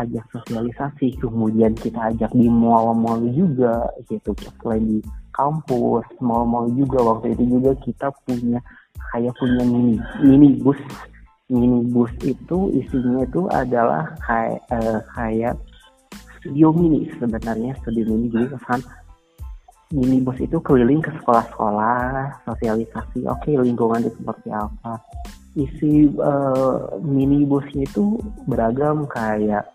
ajak 0.00 0.24
sosialisasi 0.32 1.18
kemudian 1.18 1.74
kita 1.76 2.14
ajak 2.14 2.30
di 2.32 2.46
mall-mall 2.46 3.20
juga 3.34 3.90
gitu 4.06 4.32
selain 4.62 4.86
di 4.86 4.98
kampus 5.34 6.06
mall-mall 6.22 6.70
juga 6.72 7.02
waktu 7.04 7.34
itu 7.34 7.58
juga 7.58 7.74
kita 7.82 8.08
punya 8.24 8.62
kayak 9.10 9.34
punya 9.36 9.64
mini 9.66 9.98
mini 10.22 10.48
bus 10.62 10.78
mini 11.50 11.82
bus 11.90 12.14
itu 12.22 12.70
isinya 12.78 13.26
itu 13.26 13.50
adalah 13.50 14.14
kayak 14.22 14.62
uh, 14.70 15.02
kayak 15.18 15.58
studio 16.38 16.70
mini 16.72 17.10
sebenarnya 17.18 17.74
studio 17.82 18.06
mini. 18.06 18.30
Jadi 18.30 18.56
kan 18.64 18.80
minibus 19.90 20.38
itu 20.38 20.62
keliling 20.62 21.02
ke 21.02 21.10
sekolah-sekolah 21.18 22.46
sosialisasi 22.46 23.26
oke 23.26 23.42
okay, 23.42 23.58
lingkungan 23.58 24.06
itu 24.06 24.14
seperti 24.22 24.48
apa. 24.54 25.02
Isi 25.58 26.06
uh, 26.14 26.94
minibusnya 27.02 27.82
itu 27.82 28.22
beragam 28.46 29.10
kayak 29.10 29.66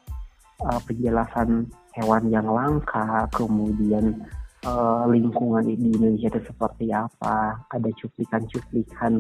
uh, 0.63 0.79
penjelasan 0.88 1.67
hewan 2.00 2.32
yang 2.32 2.48
langka, 2.48 3.27
kemudian 3.36 4.24
uh, 4.63 5.03
lingkungan 5.12 5.67
di 5.67 5.75
Indonesia 5.75 6.32
itu 6.32 6.41
seperti 6.48 6.96
apa, 6.96 7.60
ada 7.72 7.89
cuplikan-cuplikan 8.00 9.20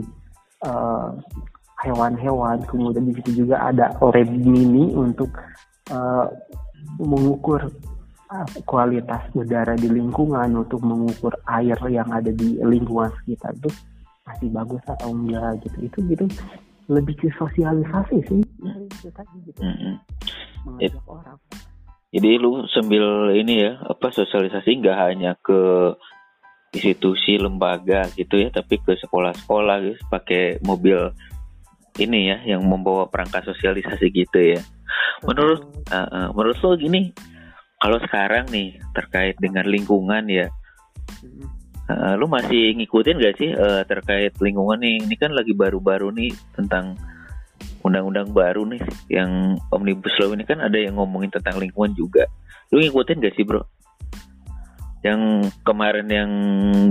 hewan-hewan, 1.85 2.57
kemudian 2.65 3.05
di 3.05 3.13
situ 3.21 3.45
juga 3.45 3.69
ada 3.69 3.93
lab 4.01 4.29
mini 4.33 4.89
untuk 4.97 5.29
uh, 5.93 6.25
mengukur 6.97 7.69
uh, 8.33 8.47
kualitas 8.65 9.21
udara 9.37 9.77
di 9.77 9.87
lingkungan, 9.87 10.49
untuk 10.57 10.81
mengukur 10.81 11.37
air 11.45 11.77
yang 11.87 12.09
ada 12.09 12.33
di 12.33 12.57
lingkungan 12.57 13.13
sekitar 13.21 13.53
itu 13.53 13.69
masih 14.25 14.49
bagus 14.49 14.81
atau 14.89 15.13
enggak 15.13 15.61
gitu. 15.63 15.77
Itu 15.85 15.97
gitu. 16.09 16.25
Lebih 16.89 17.15
ke 17.17 17.29
sosialisasi 17.37 18.17
sih. 18.25 18.41
Itu 18.41 19.09
tadi 19.13 19.37
gitu. 19.45 19.61
Mengajak 20.65 20.81
It, 20.81 20.93
orang. 21.05 21.37
Jadi 22.15 22.29
lu 22.39 22.63
sambil 22.71 23.35
ini 23.35 23.67
ya 23.67 23.77
apa 23.85 24.07
sosialisasi 24.09 24.81
nggak 24.81 24.97
hanya 24.97 25.35
ke 25.43 25.93
institusi 26.75 27.39
lembaga 27.39 28.03
gitu 28.19 28.35
ya 28.35 28.51
tapi 28.51 28.75
ke 28.83 28.99
sekolah-sekolah 28.99 29.75
gitu 29.87 29.99
pakai 30.11 30.59
mobil 30.59 31.15
ini 31.99 32.31
ya 32.33 32.37
yang 32.43 32.61
membawa 32.65 33.07
perangkat 33.07 33.47
sosialisasi 33.47 34.11
gitu 34.11 34.39
ya 34.39 34.61
menurut 35.23 35.63
uh, 35.91 36.07
uh, 36.07 36.27
menurut 36.35 36.57
lo 36.61 36.75
gini 36.75 37.15
kalau 37.79 37.99
sekarang 38.03 38.47
nih 38.51 38.79
terkait 38.95 39.35
dengan 39.39 39.67
lingkungan 39.67 40.25
ya 40.27 40.47
Uh, 41.85 42.17
lu 42.17 42.25
masih 42.25 42.73
ngikutin 42.81 43.21
gak 43.21 43.37
sih 43.37 43.53
uh, 43.53 43.85
terkait 43.85 44.33
lingkungan 44.41 44.81
nih? 44.81 45.05
Ini 45.05 45.15
kan 45.21 45.37
lagi 45.37 45.53
baru-baru 45.53 46.09
nih 46.17 46.33
tentang 46.57 46.97
undang-undang 47.85 48.33
baru 48.33 48.65
nih 48.65 48.81
yang 49.13 49.61
omnibus 49.69 50.17
law 50.17 50.33
ini 50.33 50.41
kan 50.49 50.65
ada 50.65 50.81
yang 50.81 50.97
ngomongin 50.97 51.29
tentang 51.29 51.61
lingkungan 51.61 51.93
juga. 51.93 52.25
Lu 52.73 52.81
ngikutin 52.81 53.21
gak 53.21 53.37
sih 53.37 53.45
bro? 53.45 53.61
Yang 55.05 55.53
kemarin 55.61 56.09
yang 56.09 56.31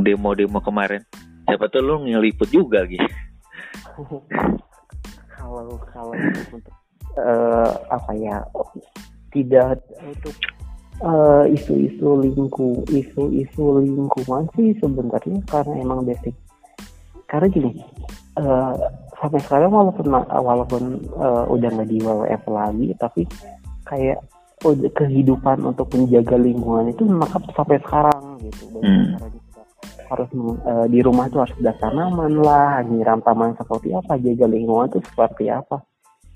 demo-demo 0.06 0.62
kemarin, 0.62 1.02
siapa 1.50 1.66
tuh 1.66 1.82
lu 1.82 2.06
ngeliput 2.06 2.46
juga 2.54 2.86
gitu? 2.86 3.02
kalau 5.44 5.76
kalau 5.92 6.14
untuk 6.52 6.74
uh, 7.20 7.70
apa 7.92 8.10
ya 8.16 8.40
tidak 9.28 9.84
untuk 10.00 10.34
uh, 11.04 11.44
isu-isu 11.50 12.08
lingku 12.24 12.80
isu-isu 12.88 13.64
lingkungan 13.84 14.48
sih 14.56 14.72
sebenarnya 14.80 15.38
karena 15.50 15.74
emang 15.84 16.06
basic. 16.08 16.32
Karena 17.28 17.50
gini 17.50 17.70
uh, 18.40 18.72
sampai 19.20 19.40
sekarang 19.44 19.72
walaupun 19.72 20.06
walaupun 20.28 20.82
uh, 21.18 21.44
udah 21.50 21.68
nggak 21.68 21.88
di 21.90 21.98
WWF 22.00 22.42
lagi 22.48 22.86
tapi 22.96 23.22
kayak 23.84 24.20
udah 24.64 24.90
kehidupan 24.96 25.60
untuk 25.60 25.92
menjaga 25.92 26.40
lingkungan 26.40 26.88
itu 26.88 27.04
maka 27.04 27.36
sampai 27.52 27.76
sekarang 27.84 28.40
gitu. 28.40 28.64
Hmm. 28.80 29.18
Harus 30.10 30.28
uh, 30.34 30.86
di 30.88 31.00
rumah 31.00 31.28
itu 31.28 31.38
harus 31.40 31.54
ada 31.60 31.72
tanaman 31.80 32.40
lah 32.40 32.82
nyiram 32.84 33.20
taman 33.24 33.56
seperti 33.56 33.94
apa 33.94 34.18
jaga 34.20 34.46
lingkungan 34.48 34.88
itu 34.92 35.00
seperti 35.10 35.50
apa 35.50 35.80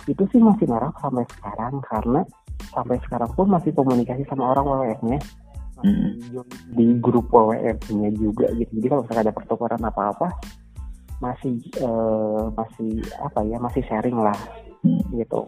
itu 0.09 0.23
sih 0.33 0.41
masih 0.41 0.65
marah 0.71 0.93
sampai 0.99 1.25
sekarang 1.37 1.75
karena 1.85 2.21
sampai 2.73 2.97
sekarang 3.05 3.31
pun 3.37 3.47
masih 3.51 3.71
komunikasi 3.77 4.25
sama 4.27 4.57
orang 4.57 4.65
WWF-nya 4.67 5.19
masih 5.79 5.95
hmm. 5.95 6.75
di 6.75 6.87
grup 6.99 7.31
WWF-nya 7.31 8.11
juga 8.17 8.51
gitu 8.57 8.73
jadi 8.81 8.87
kalau 8.91 9.03
misalnya 9.05 9.23
ada 9.31 9.35
pertukaran 9.37 9.83
apa-apa 9.85 10.29
masih 11.19 11.59
uh, 11.83 12.47
masih 12.55 13.03
apa 13.19 13.43
ya 13.47 13.59
masih 13.59 13.83
sharing 13.91 14.19
lah. 14.19 14.39
Gitu. 15.13 15.41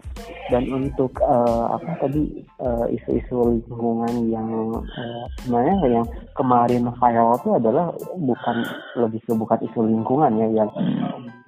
Dan 0.50 0.66
untuk 0.70 1.14
uh, 1.22 1.76
apa 1.78 2.06
tadi 2.06 2.42
uh, 2.58 2.86
isu-isu 2.90 3.60
lingkungan 3.60 4.30
yang 4.30 4.48
uh, 4.74 5.24
sebenarnya 5.42 5.76
yang 6.00 6.06
kemarin 6.34 6.88
viral 6.98 7.38
itu 7.38 7.50
adalah 7.54 7.86
bukan 8.18 8.56
lebih 8.98 9.20
ke 9.24 9.32
bukan 9.34 9.58
isu 9.70 9.80
lingkungan 9.86 10.32
ya 10.38 10.48
yang 10.64 10.70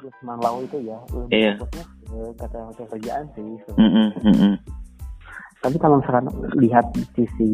Usman 0.03 0.39
Lau 0.43 0.63
itu 0.63 0.79
ya. 0.83 0.99
Lebih 1.11 1.55
yeah. 1.55 2.33
kata 2.37 2.61
kerjaan 2.93 3.25
sih 3.35 3.57
mm 3.79 3.91
-hmm 4.21 4.55
tapi 5.63 5.79
kalau 5.79 6.03
misalkan 6.03 6.27
lihat 6.59 6.91
sisi 7.15 7.51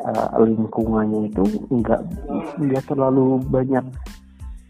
uh, 0.00 0.40
lingkungannya 0.40 1.28
itu 1.28 1.44
nggak 1.68 2.00
nggak 2.56 2.84
terlalu 2.88 3.36
banyak 3.52 3.84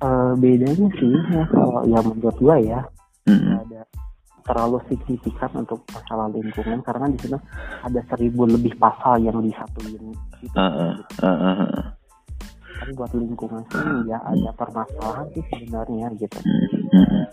uh, 0.03 0.35
bedanya 0.35 0.91
sih 0.99 1.15
ya 1.31 1.47
kalau 1.55 1.87
yang 1.87 2.03
menurut 2.03 2.37
gua 2.43 2.59
ya 2.59 2.83
terlalu 4.43 4.79
signifikan 4.91 5.51
untuk 5.59 5.83
masalah 5.91 6.29
lingkungan 6.31 6.83
karena 6.83 7.07
di 7.11 7.19
sana 7.23 7.39
ada 7.83 8.01
seribu 8.11 8.47
lebih 8.47 8.75
pasal 8.77 9.23
yang 9.23 9.39
disatuin 9.43 10.13
gitu. 10.43 10.55
Uh, 10.55 10.99
uh, 11.23 11.27
uh, 11.27 11.51
uh. 11.67 11.83
Tapi 12.83 12.91
buat 12.99 13.15
lingkungan 13.15 13.63
sih 13.71 14.11
ya 14.11 14.19
ada 14.23 14.51
permasalahan 14.59 15.27
sih 15.35 15.45
sebenarnya 15.51 16.07
gitu. 16.19 16.39
Mm-hmm 16.43 17.25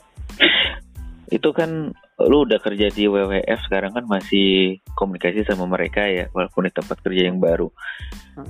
itu 1.29 1.49
kan 1.53 1.93
lu 2.19 2.37
udah 2.43 2.59
kerja 2.59 2.89
di 2.89 3.05
WWF 3.05 3.59
sekarang 3.69 3.93
kan 3.93 4.05
masih 4.09 4.81
komunikasi 4.97 5.45
sama 5.45 5.69
mereka 5.69 6.03
ya 6.09 6.25
walaupun 6.33 6.67
di 6.67 6.73
tempat 6.73 6.97
kerja 7.05 7.29
yang 7.29 7.37
baru 7.37 7.69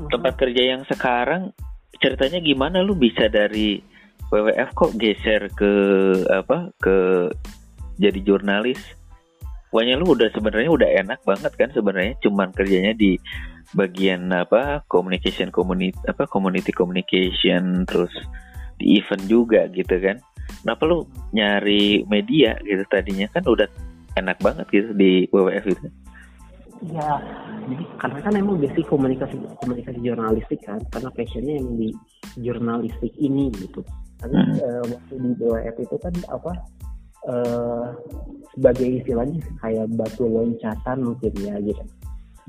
tempat 0.10 0.34
kerja 0.40 0.62
yang 0.76 0.82
sekarang 0.88 1.52
ceritanya 2.00 2.40
gimana 2.40 2.80
lu 2.80 2.96
bisa 2.96 3.28
dari 3.28 3.84
WWF 4.32 4.70
kok 4.74 4.96
geser 4.96 5.52
ke 5.52 5.74
apa 6.32 6.72
ke 6.80 7.28
jadi 8.00 8.20
jurnalis. 8.24 8.80
Pokoknya 9.70 10.02
lu 10.02 10.18
udah 10.18 10.34
sebenarnya 10.34 10.72
udah 10.74 10.90
enak 11.06 11.20
banget 11.28 11.54
kan 11.54 11.70
sebenarnya 11.70 12.18
cuman 12.26 12.50
kerjanya 12.58 12.98
di 12.98 13.22
bagian 13.78 14.34
apa 14.34 14.82
communication 14.90 15.54
community 15.54 15.94
apa 16.10 16.26
community 16.26 16.74
communication 16.74 17.86
terus 17.86 18.10
di 18.82 18.98
event 18.98 19.24
juga 19.30 19.70
gitu 19.70 19.94
kan. 20.02 20.18
Kenapa 20.66 20.90
lu 20.90 21.06
nyari 21.38 22.02
media 22.10 22.58
gitu 22.66 22.82
tadinya? 22.90 23.30
Kan 23.30 23.46
udah 23.46 23.70
enak 24.18 24.42
banget 24.42 24.66
gitu 24.74 24.90
di 24.98 25.30
WWF 25.30 25.66
itu. 25.70 25.88
Ya 26.90 27.22
jadi 27.70 27.84
karena 28.02 28.20
kan 28.24 28.34
emang 28.40 28.58
basic 28.58 28.88
komunikasi 28.88 29.36
komunikasi 29.62 30.00
jurnalistik 30.02 30.64
kan 30.66 30.80
karena 30.90 31.10
passionnya 31.14 31.54
yang 31.62 31.70
di 31.78 31.90
jurnalistik 32.42 33.14
ini 33.22 33.54
gitu. 33.54 33.86
Tapi 34.18 34.34
hmm. 34.34 34.58
uh, 34.66 34.84
waktu 34.88 35.14
di 35.22 35.30
WWF 35.38 35.76
itu 35.78 35.96
kan 36.02 36.14
apa 36.34 36.52
uh, 37.28 37.92
sebagai 38.56 39.04
istilahnya 39.04 39.40
kayak 39.60 39.88
batu 39.96 40.24
loncatan 40.28 40.98
mungkin 41.04 41.34
ya 41.40 41.56
gitu. 41.64 41.84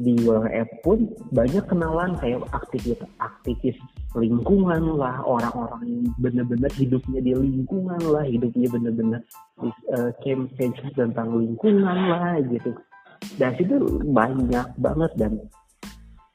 Di 0.01 0.17
WWF 0.25 0.71
pun 0.81 1.13
banyak 1.29 1.65
kenalan 1.69 2.17
kayak 2.25 2.41
aktivis 2.57 2.97
aktivis 3.21 3.77
lingkungan 4.17 4.97
lah 4.97 5.21
orang-orang 5.23 5.83
yang 5.85 6.05
benar-benar 6.19 6.73
hidupnya 6.73 7.21
di 7.21 7.37
lingkungan 7.37 8.01
lah 8.09 8.25
hidupnya 8.25 8.69
benar-benar 8.73 9.21
uh, 9.61 10.11
campaign 10.25 10.73
tentang 10.97 11.29
lingkungan 11.37 11.97
lah 12.09 12.41
gitu. 12.49 12.73
Dan 13.37 13.53
situ 13.61 13.77
banyak 14.09 14.67
banget 14.81 15.13
dan 15.21 15.37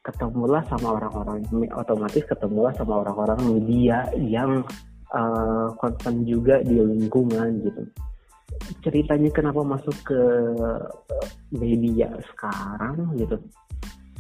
ketemulah 0.06 0.62
sama 0.70 1.02
orang-orang 1.02 1.42
otomatis 1.74 2.22
ketemulah 2.30 2.70
sama 2.78 3.02
orang-orang 3.02 3.42
media 3.50 4.06
yang 4.14 4.62
uh, 5.10 5.74
juga 6.22 6.62
di 6.62 6.78
lingkungan 6.78 7.66
gitu 7.66 7.90
ceritanya 8.82 9.30
kenapa 9.34 9.62
masuk 9.62 9.96
ke 10.06 10.22
media 11.54 12.10
sekarang 12.34 13.14
gitu? 13.18 13.38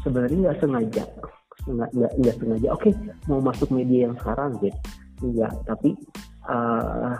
Sebenarnya 0.05 0.49
nggak 0.49 0.59
sengaja. 0.61 1.03
Nggak 1.65 1.89
nggak 1.93 2.35
sengaja. 2.37 2.67
Oke 2.73 2.89
okay, 2.89 2.93
mau 3.25 3.41
masuk 3.41 3.69
media 3.73 4.09
yang 4.09 4.15
sekarang 4.21 4.57
gitu. 4.61 4.79
Nggak 5.25 5.53
tapi 5.65 5.89
uh, 6.49 7.15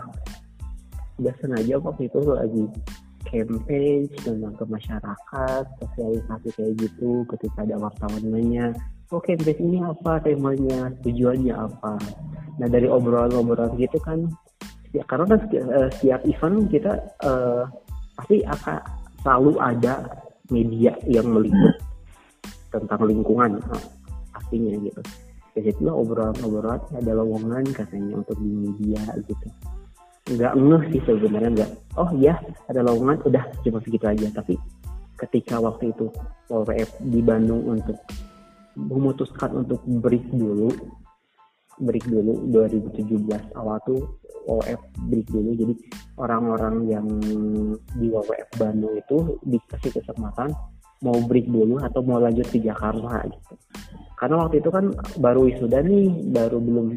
nggak 1.18 1.36
sengaja 1.40 1.74
waktu 1.80 2.02
itu 2.06 2.20
lagi 2.28 2.64
campaign 3.26 4.06
tentang 4.22 4.54
ke 4.54 4.64
masyarakat 4.70 5.64
sosialisasi 5.82 6.48
kayak 6.54 6.72
gitu 6.78 7.26
ketika 7.34 7.66
ada 7.66 7.74
wartawan 7.74 8.22
nanya 8.22 8.70
oh 9.10 9.22
campaign 9.22 9.58
ini 9.58 9.78
apa? 9.82 10.22
Temanya 10.22 10.94
tujuannya 11.02 11.54
apa? 11.54 11.94
Nah 12.62 12.68
dari 12.70 12.86
obrolan-obrolan 12.86 13.74
gitu 13.78 13.98
kan 14.02 14.30
ya 14.96 15.04
karena 15.04 15.24
kan 15.28 15.40
uh, 15.44 15.88
setiap 15.92 16.20
event 16.24 16.56
kita 16.72 16.92
uh, 17.20 17.68
pasti 18.16 18.40
akan 18.48 18.80
selalu 19.20 19.52
ada 19.60 19.94
media 20.48 20.96
yang 21.04 21.28
meliput 21.28 21.76
tentang 22.72 23.04
lingkungan 23.04 23.60
pastinya 24.32 24.72
gitu. 24.80 25.02
Dari 25.56 25.72
situ 25.72 25.88
obrolan-obrolan 25.88 26.80
ada 26.96 27.12
lowongan 27.16 27.64
katanya 27.72 28.20
untuk 28.20 28.36
di 28.40 28.50
media 28.52 29.00
gitu. 29.24 29.48
Nggak 30.36 30.52
ngeh 30.58 30.84
sih 30.92 31.00
sebenarnya 31.04 31.50
nggak 31.60 31.70
oh 31.96 32.10
iya 32.16 32.36
ada 32.68 32.80
lowongan 32.84 33.20
udah 33.24 33.44
cuma 33.64 33.78
segitu 33.84 34.04
aja. 34.08 34.28
Tapi 34.32 34.56
ketika 35.16 35.60
waktu 35.60 35.92
itu 35.96 36.12
WWF 36.52 36.90
di 37.08 37.20
Bandung 37.24 37.64
untuk 37.64 37.96
memutuskan 38.76 39.64
untuk 39.64 39.80
break 39.84 40.28
dulu 40.36 40.68
break 41.80 42.04
dulu 42.08 42.48
2017 42.52 43.56
awal 43.56 43.76
tuh 43.84 44.00
OF 44.46 44.80
break 45.10 45.26
dulu. 45.28 45.50
Jadi 45.52 45.74
orang-orang 46.16 46.74
yang 46.88 47.06
di 47.98 48.06
WWF 48.08 48.50
Bandung 48.56 48.94
itu 48.96 49.36
dikasih 49.44 49.90
kesempatan 50.00 50.54
mau 51.04 51.18
break 51.28 51.50
dulu 51.50 51.82
atau 51.82 52.00
mau 52.06 52.22
lanjut 52.22 52.46
ke 52.48 52.62
Jakarta 52.62 53.26
gitu. 53.28 53.54
Karena 54.16 54.34
waktu 54.40 54.64
itu 54.64 54.70
kan 54.72 54.96
baru 55.20 55.44
wisuda 55.44 55.84
nih 55.84 56.32
baru 56.32 56.56
belum 56.56 56.96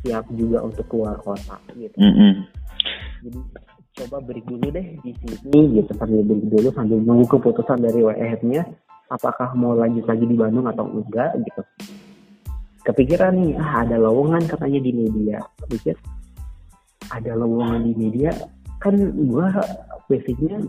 siap 0.00 0.24
juga 0.32 0.64
untuk 0.64 0.86
keluar 0.88 1.20
kota 1.20 1.60
gitu. 1.76 1.96
Mm 2.00 2.14
-mm. 2.14 2.32
jadi 3.26 3.40
coba 3.96 4.16
break 4.24 4.44
dulu 4.48 4.66
deh 4.72 4.86
di 5.04 5.12
sini 5.20 5.60
gitu. 5.76 5.92
Sambil 6.00 6.24
break 6.24 6.44
dulu 6.48 6.68
sambil 6.72 6.98
nunggu 7.02 7.26
keputusan 7.28 7.84
dari 7.84 8.00
WWF-nya 8.00 8.62
apakah 9.12 9.52
mau 9.54 9.76
lanjut 9.76 10.06
lagi 10.08 10.24
di 10.24 10.34
Bandung 10.34 10.66
atau 10.66 10.86
enggak 10.88 11.36
gitu 11.44 11.62
kepikiran 12.86 13.34
nih 13.34 13.58
ah 13.58 13.82
ada 13.82 13.98
lowongan 13.98 14.46
katanya 14.46 14.78
di 14.78 14.92
media. 14.94 15.42
Pikir 15.66 15.98
ada 17.10 17.32
lowongan 17.34 17.82
di 17.90 17.92
media. 17.98 18.30
Kan 18.78 18.94
gua 19.26 19.50
basicnya 20.06 20.62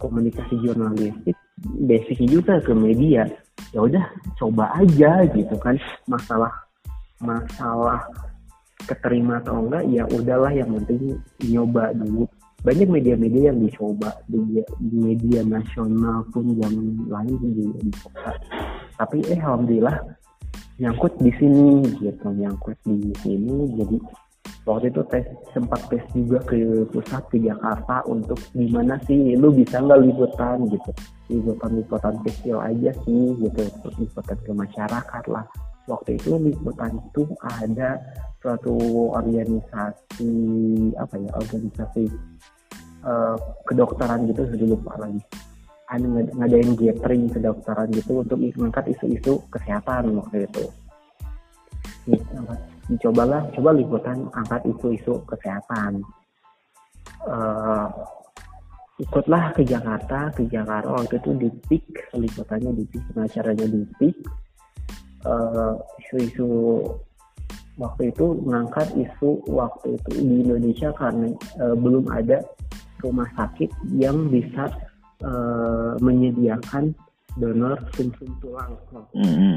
komunikasi 0.00 0.56
jurnalistik 0.64 1.36
basicnya 1.84 2.28
juga 2.40 2.54
ke 2.64 2.72
media. 2.72 3.28
Ya 3.76 3.84
udah 3.84 4.04
coba 4.40 4.72
aja 4.80 5.28
gitu 5.28 5.54
kan. 5.60 5.76
Masalah 6.08 6.50
masalah 7.20 8.00
keterima 8.88 9.44
atau 9.44 9.60
enggak 9.60 9.84
ya 9.92 10.08
udahlah 10.08 10.52
yang 10.56 10.72
penting 10.80 11.20
nyoba 11.44 11.92
dulu. 11.92 12.24
Banyak 12.60 12.92
media-media 12.92 13.52
yang 13.52 13.60
dicoba. 13.60 14.12
Di, 14.28 14.60
di 14.84 14.96
media 15.00 15.40
nasional 15.40 16.28
pun 16.28 16.44
yang 16.60 16.76
lain 17.08 17.36
juga 17.40 17.80
dicoba. 17.80 18.36
Tapi 19.00 19.24
eh 19.32 19.40
alhamdulillah 19.40 20.19
nyangkut 20.80 21.12
di 21.20 21.30
sini 21.36 21.84
gitu. 22.00 22.26
Nyangkut 22.32 22.76
di 22.88 23.12
sini 23.20 23.56
jadi 23.76 23.96
waktu 24.64 24.88
itu 24.88 25.02
tes 25.12 25.24
sempat 25.52 25.80
tes 25.92 26.00
juga 26.16 26.40
ke 26.48 26.88
pusat 26.88 27.22
ke 27.28 27.36
Jakarta 27.44 28.00
untuk 28.08 28.40
gimana 28.56 28.96
sih 29.04 29.36
lu 29.36 29.52
bisa 29.52 29.78
nggak 29.78 30.00
liputan 30.00 30.64
gitu. 30.72 30.90
Liputan 31.28 31.70
liputan 31.76 32.14
kecil 32.24 32.56
aja 32.58 32.90
sih 33.04 33.24
gitu. 33.36 33.62
Liputan 34.00 34.38
ke 34.40 34.52
masyarakat 34.56 35.24
lah. 35.28 35.44
Waktu 35.84 36.16
itu 36.16 36.40
liputan 36.40 36.96
itu 36.96 37.28
ada 37.44 38.00
suatu 38.40 38.72
organisasi 39.12 40.32
apa 40.96 41.14
ya 41.20 41.30
organisasi 41.36 42.08
uh, 43.04 43.36
kedokteran 43.68 44.24
gitu 44.32 44.48
sudah 44.48 44.66
lupa 44.70 44.96
lagi 44.96 45.20
ada 45.90 46.06
ngadain 46.06 46.78
gathering 46.78 47.26
kedokteran 47.26 47.90
gitu 47.90 48.22
untuk 48.22 48.38
mengangkat 48.38 48.94
isu-isu 48.94 49.42
kesehatan 49.50 50.14
waktu 50.14 50.46
itu. 50.46 50.64
Nih 52.06 52.22
dicobalah 52.86 53.50
coba 53.54 53.70
liputan 53.74 54.30
angkat 54.30 54.62
isu-isu 54.70 55.18
kesehatan. 55.26 56.06
Uh, 57.26 57.90
ikutlah 59.00 59.52
ke 59.56 59.64
Jakarta 59.64 60.28
ke 60.32 60.44
Jakarta 60.48 60.92
waktu 60.92 61.16
itu 61.20 61.30
di 61.36 61.48
PIK 61.68 62.16
liputannya 62.16 62.72
di 62.76 62.84
PIK 62.88 63.06
acaranya 63.16 63.66
di 63.68 63.80
PIK 63.96 64.16
uh, 65.24 65.76
isu-isu 66.04 66.48
waktu 67.80 68.12
itu 68.12 68.40
mengangkat 68.44 68.92
isu 68.96 69.40
waktu 69.48 69.96
itu 69.96 70.10
di 70.20 70.34
Indonesia 70.44 70.92
karena 70.96 71.32
uh, 71.60 71.76
belum 71.76 72.12
ada 72.12 72.44
rumah 73.00 73.28
sakit 73.36 73.72
yang 73.96 74.28
bisa 74.28 74.68
uh, 75.24 75.94
menyediakan 76.00 76.94
donor 77.38 77.78
sum-sum 77.94 78.30
tulang. 78.42 78.74
Mm 79.14 79.24
-hmm. 79.24 79.54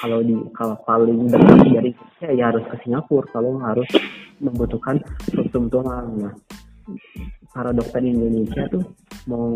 Kalau 0.00 0.20
di 0.24 0.34
kalau 0.56 0.76
paling 0.82 1.30
dekat 1.30 1.58
dari 1.70 1.90
Indonesia 1.94 2.28
ya 2.34 2.44
harus 2.50 2.64
ke 2.66 2.76
Singapura 2.82 3.30
kalau 3.30 3.60
harus 3.62 3.88
membutuhkan 4.42 4.98
sum-sum 5.30 5.70
tulang. 5.70 6.18
Nah, 6.18 6.34
para 7.54 7.70
dokter 7.70 8.02
Indonesia 8.02 8.66
tuh 8.68 8.82
mau 9.30 9.48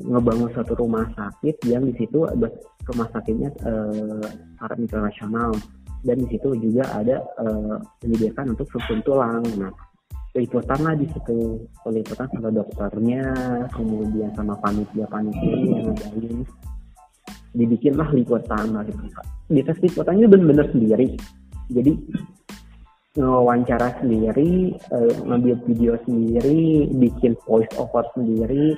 ngebangun 0.00 0.50
satu 0.56 0.74
rumah 0.74 1.06
sakit 1.14 1.60
yang 1.68 1.84
di 1.86 1.94
situ 2.00 2.24
ada 2.24 2.48
rumah 2.88 3.06
sakitnya 3.12 3.52
uh, 3.62 4.26
para 4.58 4.74
internasional 4.80 5.52
dan 6.04 6.20
di 6.20 6.26
situ 6.32 6.52
juga 6.60 6.84
ada 6.92 7.24
uh, 7.40 7.80
menyediakan 8.04 8.56
untuk 8.56 8.68
sum 8.72 9.00
tulang. 9.04 9.44
Nah, 9.56 9.72
liputan 10.34 10.80
lah 10.82 10.94
di 10.98 11.06
situ. 11.10 11.62
Liputan 11.86 12.26
sama 12.34 12.50
dokternya 12.50 13.22
kemudian 13.72 14.30
sama 14.34 14.54
panitia 14.58 15.06
panitia 15.06 15.54
yang 15.54 15.94
ngadain 15.94 16.42
dibikin 17.54 17.94
lah 17.94 18.10
liputan 18.10 18.66
lah 18.74 18.82
gitu 18.82 18.98
di 19.46 19.62
tes 19.62 19.78
liputannya 19.78 20.26
bener-bener 20.26 20.66
sendiri. 20.74 21.14
Jadi 21.70 21.92
wawancara 23.14 23.94
sendiri 24.02 24.74
uh, 24.90 25.14
ngambil 25.22 25.54
video 25.70 25.94
sendiri 26.02 26.90
bikin 26.98 27.38
voice 27.46 27.70
over 27.78 28.02
sendiri 28.18 28.74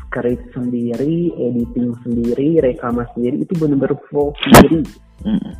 script 0.00 0.48
sendiri 0.56 1.28
editing 1.36 1.92
sendiri 2.00 2.64
rekaman 2.64 3.04
sendiri 3.12 3.44
itu 3.44 3.52
bener-bener 3.60 4.00
flow 4.08 4.32
sendiri. 4.40 4.80
Hmm. 5.24 5.52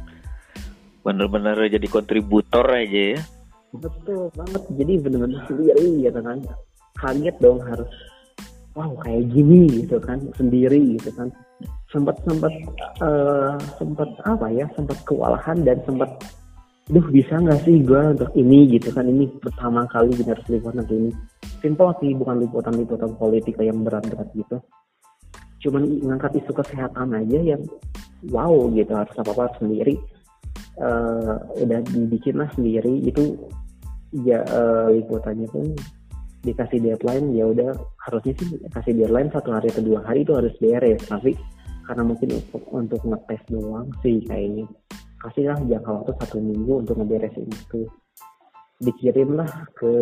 bener-bener 1.05 1.57
jadi 1.71 1.87
kontributor 1.87 2.67
aja 2.73 3.17
ya 3.17 3.21
betul 3.79 4.33
banget. 4.35 4.63
Jadi 4.75 4.93
bener-bener 5.01 5.41
sendiri 5.47 5.87
gitu 6.05 6.21
kan? 6.21 6.39
Kaget 6.97 7.37
dong 7.39 7.61
harus 7.65 7.91
wow 8.77 8.93
kayak 9.05 9.29
gini 9.33 9.85
gitu 9.85 9.97
kan? 10.01 10.19
Sendiri 10.37 10.99
gitu 10.99 11.11
kan? 11.15 11.29
Sempat 11.93 12.17
sempat 12.25 12.53
uh, 13.01 13.57
sempat 13.81 14.09
apa 14.25 14.47
ya? 14.53 14.67
Sempat 14.75 14.99
kewalahan 15.09 15.63
dan 15.65 15.81
sempat 15.85 16.11
duh 16.87 17.03
bisa 17.11 17.43
nggak 17.43 17.67
sih 17.67 17.83
gue 17.83 18.03
untuk 18.15 18.31
ini 18.39 18.79
gitu 18.79 18.93
kan? 18.95 19.09
Ini 19.09 19.29
pertama 19.43 19.89
kali 19.91 20.15
benar 20.17 20.39
liputan 20.47 20.87
ini 20.93 21.11
simple 21.61 21.91
sih 21.99 22.15
bukan 22.15 22.47
liputan 22.47 22.75
liputan 22.79 23.11
politik 23.17 23.59
yang 23.59 23.83
berat-berat 23.83 24.29
gitu. 24.37 24.61
Cuman 25.67 25.83
ngangkat 26.05 26.39
isu 26.45 26.53
kesehatan 26.55 27.11
aja 27.17 27.57
yang 27.57 27.63
wow 28.31 28.55
gitu. 28.71 28.93
Harus 28.95 29.17
apa 29.19 29.31
apa 29.35 29.57
sendiri. 29.59 29.99
Uh, 30.77 31.41
udah 31.57 31.81
dibikin 31.89 32.37
lah 32.37 32.47
sendiri. 32.55 33.03
Itu 33.03 33.35
ya 34.25 34.41
uh, 34.47 34.89
liputannya 34.93 35.49
pun 35.51 35.77
dikasih 36.47 36.79
deadline 36.79 37.35
ya 37.35 37.51
udah 37.51 37.75
harusnya 38.07 38.33
sih 38.39 38.49
kasih 38.71 38.95
deadline 38.95 39.29
satu 39.35 39.51
hari 39.51 39.67
atau 39.69 39.83
dua 39.83 40.01
hari 40.07 40.23
itu 40.23 40.33
harus 40.33 40.55
beres. 40.63 41.03
Tapi 41.05 41.35
karena 41.87 42.03
mungkin 42.07 42.29
untuk 42.39 42.63
untuk 42.71 43.01
ngetes 43.03 43.43
doang 43.51 43.89
sih 44.01 44.23
kayaknya. 44.25 44.65
Kasihlah 45.17 45.59
jangka 45.65 45.91
waktu 45.91 46.13
satu 46.23 46.39
minggu 46.39 46.87
untuk 46.87 46.95
ngeberesin 47.03 47.49
itu. 47.49 47.89
Dikirimlah 48.79 49.51
ke 49.75 49.93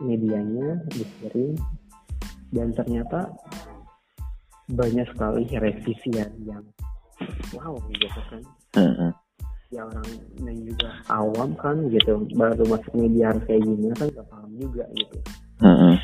medianya 0.00 0.80
dikirim. 0.94 1.58
Dan 2.54 2.70
ternyata 2.70 3.34
banyak 4.70 5.04
sekali 5.12 5.44
revisian 5.60 6.30
yang 6.40 6.64
wow 7.52 7.76
gitu 7.92 8.08
kan 8.08 8.42
uh-huh. 8.80 9.12
Ya 9.72 9.86
orang 9.86 10.08
yang 10.42 10.58
juga 10.64 10.88
awam 11.08 11.50
kan 11.56 11.76
gitu. 11.88 12.24
Baru 12.36 12.64
masuk 12.68 12.92
media 12.96 13.32
harus 13.32 13.44
kayak 13.48 13.62
gini 13.64 13.86
kan 13.96 14.06
gak 14.12 14.26
paham 14.28 14.50
juga 14.58 14.84
gitu. 14.92 15.18
Uh-huh. 15.62 15.96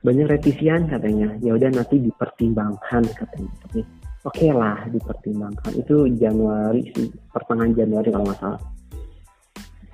banyak 0.00 0.26
revisian 0.32 0.88
katanya. 0.88 1.28
Ya 1.44 1.52
udah 1.56 1.70
nanti 1.72 2.00
dipertimbangkan 2.00 3.04
katanya. 3.12 3.52
Tapi 3.68 3.80
oke 4.24 4.36
okay 4.36 4.50
lah 4.52 4.80
dipertimbangkan. 4.88 5.72
Itu 5.76 6.08
Januari 6.16 6.88
sih 6.96 7.08
pertengahan 7.32 7.76
Januari 7.76 8.08
kalau 8.08 8.24
nggak 8.28 8.40
salah. 8.40 8.62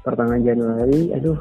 Pertengahan 0.07 0.43
Januari 0.47 1.11
aduh 1.11 1.39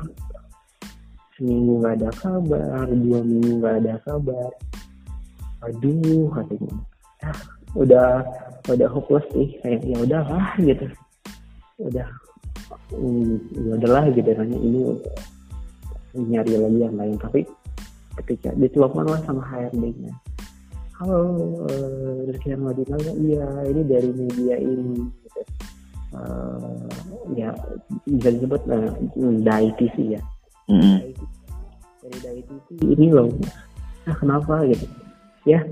seminggu 1.38 1.84
nggak 1.84 1.96
ada 2.02 2.10
kabar 2.16 2.88
dua 2.90 3.20
minggu 3.22 3.54
nggak 3.62 3.76
ada 3.86 3.94
kabar. 4.02 4.52
Aduh 5.66 6.30
katanya. 6.34 6.74
Ah, 7.26 7.55
udah 7.76 8.24
udah 8.72 8.88
hopeless 8.90 9.28
sih. 9.36 9.60
Kayak 9.62 9.84
ya 9.86 9.98
udahlah 10.02 10.48
gitu. 10.60 10.86
Udah 11.80 12.08
hmm, 12.96 13.36
ya 13.54 13.72
udahlah 13.78 14.06
gitu. 14.16 14.30
Kan 14.32 14.50
ini 14.52 14.82
nyari 16.16 16.56
lagi 16.56 16.80
yang 16.80 16.96
lain. 16.96 17.16
Tapi 17.20 17.46
ketika 18.24 18.56
ditelepon 18.56 19.12
lah 19.12 19.20
sama 19.28 19.44
HRD-nya 19.44 20.16
halo 20.96 21.20
uh, 21.68 22.24
Rizky 22.32 22.56
Madinah 22.56 23.00
iya 23.20 23.48
ini 23.68 23.82
dari 23.84 24.10
media 24.16 24.56
ini. 24.56 25.04
Gitu. 25.28 25.42
uh, 26.16 26.88
ya 27.36 27.52
bisa 28.08 28.30
disebut 28.32 28.62
uh, 28.72 28.92
DAI 29.44 29.76
TV 29.76 30.16
ya. 30.16 30.22
Mm-hmm. 30.72 30.98
dari 32.00 32.18
DAI 32.24 32.42
TV 32.48 32.68
ini 32.96 33.08
loh. 33.12 33.28
Nah 34.08 34.16
kenapa 34.16 34.64
gitu? 34.72 34.88
Ya 35.44 35.68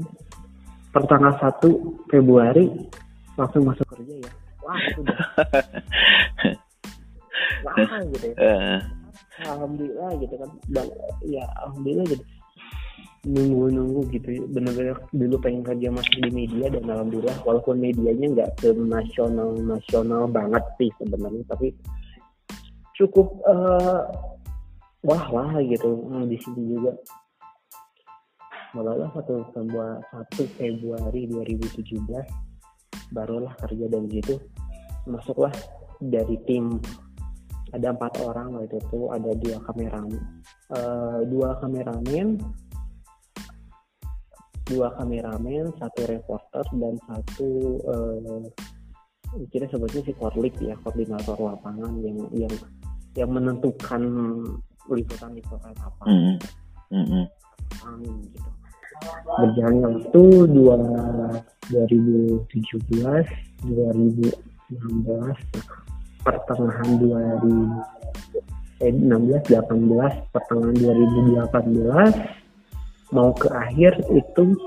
pertanggal 0.94 1.34
1 1.42 2.14
Februari 2.14 2.70
langsung 3.34 3.66
masuk 3.66 3.88
kerja 3.98 4.14
ya. 4.22 4.32
Wah 4.62 4.80
sudah 4.94 5.18
wah 7.66 8.02
gitu 8.14 8.26
ya. 8.32 8.36
Uh. 8.38 8.80
alhamdulillah 9.50 10.10
gitu 10.22 10.36
kan. 10.38 10.50
Dan 10.70 10.88
ya 11.26 11.44
alhamdulillah 11.66 12.06
gitu. 12.14 12.24
Nunggu-nunggu 13.24 14.02
gitu 14.14 14.30
ya. 14.38 14.44
bener-bener 14.46 14.98
dulu 15.10 15.36
pengen 15.42 15.64
kerja 15.66 15.88
masuk 15.90 16.16
di 16.22 16.32
media 16.32 16.70
dan 16.70 16.86
alhamdulillah 16.86 17.36
walaupun 17.42 17.82
medianya 17.82 18.28
nggak 18.36 18.52
ke 18.62 18.70
nasional 18.78 19.56
nasional 19.58 20.30
banget 20.30 20.62
sih 20.76 20.92
sebenarnya 21.00 21.42
tapi 21.48 21.74
cukup 22.94 23.42
uh, 23.50 24.06
wah 25.02 25.26
wah 25.34 25.58
gitu. 25.66 26.06
Hmm, 26.06 26.30
di 26.30 26.38
sini 26.38 26.78
juga 26.78 26.94
mulailah 28.74 29.10
satu 29.14 29.46
Februari 29.54 30.02
satu 30.10 30.44
Februari 30.58 31.30
2017 31.30 33.14
barulah 33.14 33.54
kerja 33.62 33.86
dari 33.86 34.10
situ. 34.10 34.36
Masuklah 35.06 35.54
dari 36.02 36.36
tim. 36.50 36.82
Ada 37.74 37.94
empat 37.94 38.22
orang 38.22 38.54
waktu 38.54 38.78
itu 38.78 39.10
ada 39.10 39.32
dua 39.34 39.58
kameramen. 39.66 40.22
Uh, 40.74 41.22
dua 41.30 41.58
kameramen 41.62 42.38
dua 44.64 44.96
kameramen 44.96 45.76
satu 45.76 46.02
reporter 46.08 46.64
dan 46.80 46.96
satu 47.04 47.50
uh, 47.84 48.42
kita 49.52 49.68
sebutnya 49.68 50.02
si 50.08 50.14
korlik 50.16 50.56
ya 50.64 50.78
koordinator 50.86 51.36
lapangan 51.36 51.92
yang 52.00 52.18
yang 52.32 52.54
yang 53.18 53.30
menentukan 53.34 54.02
liputan-liputan 54.88 55.74
apa. 55.78 56.04
Mm 56.08 56.38
-hmm. 56.94 57.26
gitu 58.30 58.50
berjalan 59.40 59.80
waktu 59.84 60.24
dua 60.52 60.78
2017 61.72 62.44
2016 63.68 64.32
pertengahan 66.24 66.90
2016 67.00 68.80
18 68.80 70.32
pertengahan 70.32 70.76
2018 70.76 72.14
mau 73.14 73.30
ke 73.38 73.46
akhir 73.52 74.02
itu 74.10 74.58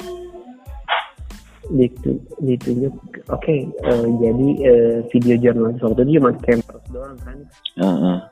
ditunjuk 2.38 2.94
oke 3.26 3.42
okay, 3.42 3.66
uh, 3.82 4.06
eh, 4.06 4.14
jadi 4.22 4.48
uh, 4.70 5.02
video 5.10 5.34
jurnalis 5.34 5.82
waktu 5.82 6.06
itu 6.06 6.22
cuma 6.22 6.30
campus 6.46 6.78
doang 6.94 7.18
kan 7.26 7.42
uh 7.82 7.90
-uh. 7.90 8.22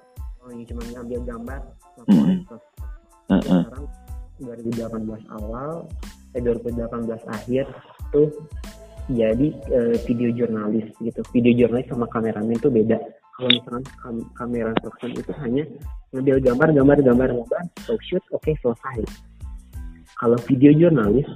oh 0.47 0.55
ini 0.55 0.63
cuma 0.71 0.87
ngambil 0.95 1.19
gambar 1.27 1.59
uh 1.99 2.07
-uh. 2.07 2.47
Uh 3.27 3.43
-uh. 3.43 3.67
sekarang 3.67 3.91
2018 4.47 5.37
awal 5.41 5.89
eh 6.35 6.43
2018 6.43 7.09
akhir 7.31 7.65
tuh 8.11 8.29
jadi 9.13 9.53
uh, 9.69 9.97
video 10.09 10.33
jurnalis 10.33 10.89
gitu. 11.01 11.21
Video 11.37 11.53
jurnalis 11.65 11.87
sama 11.93 12.09
kameramen 12.09 12.57
tuh 12.57 12.73
beda. 12.73 12.97
Kalau 13.35 13.51
misalkan 13.51 13.85
kam 13.99 14.17
kamera 14.39 14.71
production 14.79 15.11
itu 15.19 15.33
hanya 15.43 15.65
ngambil 16.15 16.37
gambar 16.41 16.69
gambar 16.71 16.99
gambar 17.03 17.29
gambar 17.35 17.63
talk 17.85 18.01
shoot 18.07 18.23
oke 18.33 18.41
okay, 18.41 18.55
selesai. 18.63 19.05
Kalau 20.17 20.39
video 20.47 20.71
jurnalis 20.73 21.27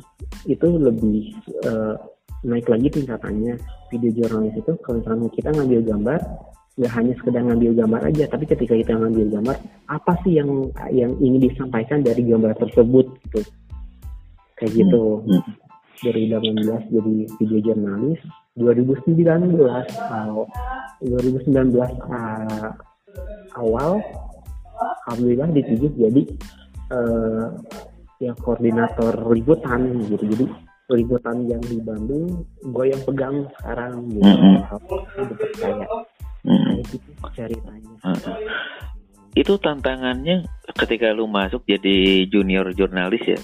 itu 0.47 0.69
lebih 0.79 1.35
uh, 1.69 1.99
naik 2.47 2.71
lagi 2.71 2.89
tingkatannya. 2.89 3.59
Video 3.93 4.11
jurnalis 4.15 4.55
itu 4.57 4.73
kalau 4.81 5.03
misalnya 5.03 5.29
kita 5.35 5.49
ngambil 5.53 5.81
gambar 5.85 6.21
nggak 6.79 6.93
hanya 6.95 7.13
sekedar 7.19 7.43
ngambil 7.43 7.73
gambar 7.75 8.01
aja. 8.07 8.25
Tapi 8.31 8.45
ketika 8.47 8.75
kita 8.79 8.95
ngambil 8.95 9.27
gambar 9.35 9.57
apa 9.91 10.13
sih 10.23 10.39
yang 10.39 10.71
yang 10.95 11.13
ingin 11.19 11.51
disampaikan 11.51 12.07
dari 12.07 12.23
gambar 12.23 12.55
tersebut 12.55 13.07
gitu? 13.27 13.41
Kayak 14.55 14.73
gitu. 14.87 15.03
Hmm. 15.27 15.43
2018 15.99 16.39
hmm. 16.39 16.95
jadi 16.95 17.15
video 17.43 17.59
jurnalis 17.59 18.21
2019 18.55 19.59
uh, 19.59 20.47
2019 21.03 21.75
uh, 21.75 22.71
awal 23.59 23.99
alhamdulillah 25.11 25.51
ditunjuk 25.51 25.91
jadi 25.99 26.23
uh, 26.95 27.51
ya 28.23 28.31
koordinator 28.39 29.15
liputan 29.35 30.07
gitu. 30.07 30.23
Jadi 30.23 30.47
liputan 30.95 31.51
yang 31.51 31.63
di 31.67 31.83
Bandung 31.83 32.47
gue 32.63 32.85
yang 32.87 33.03
pegang 33.03 33.51
sekarang 33.59 34.07
gitu. 34.15 34.23
Mm 34.23 34.63
-hmm 34.63 36.19
hmm. 36.49 36.81
ceritanya 37.37 37.93
hmm. 38.03 38.35
itu 39.37 39.55
tantangannya 39.61 40.49
ketika 40.73 41.13
lu 41.13 41.29
masuk 41.29 41.63
jadi 41.69 42.25
junior 42.33 42.73
jurnalis 42.73 43.23
ya 43.29 43.41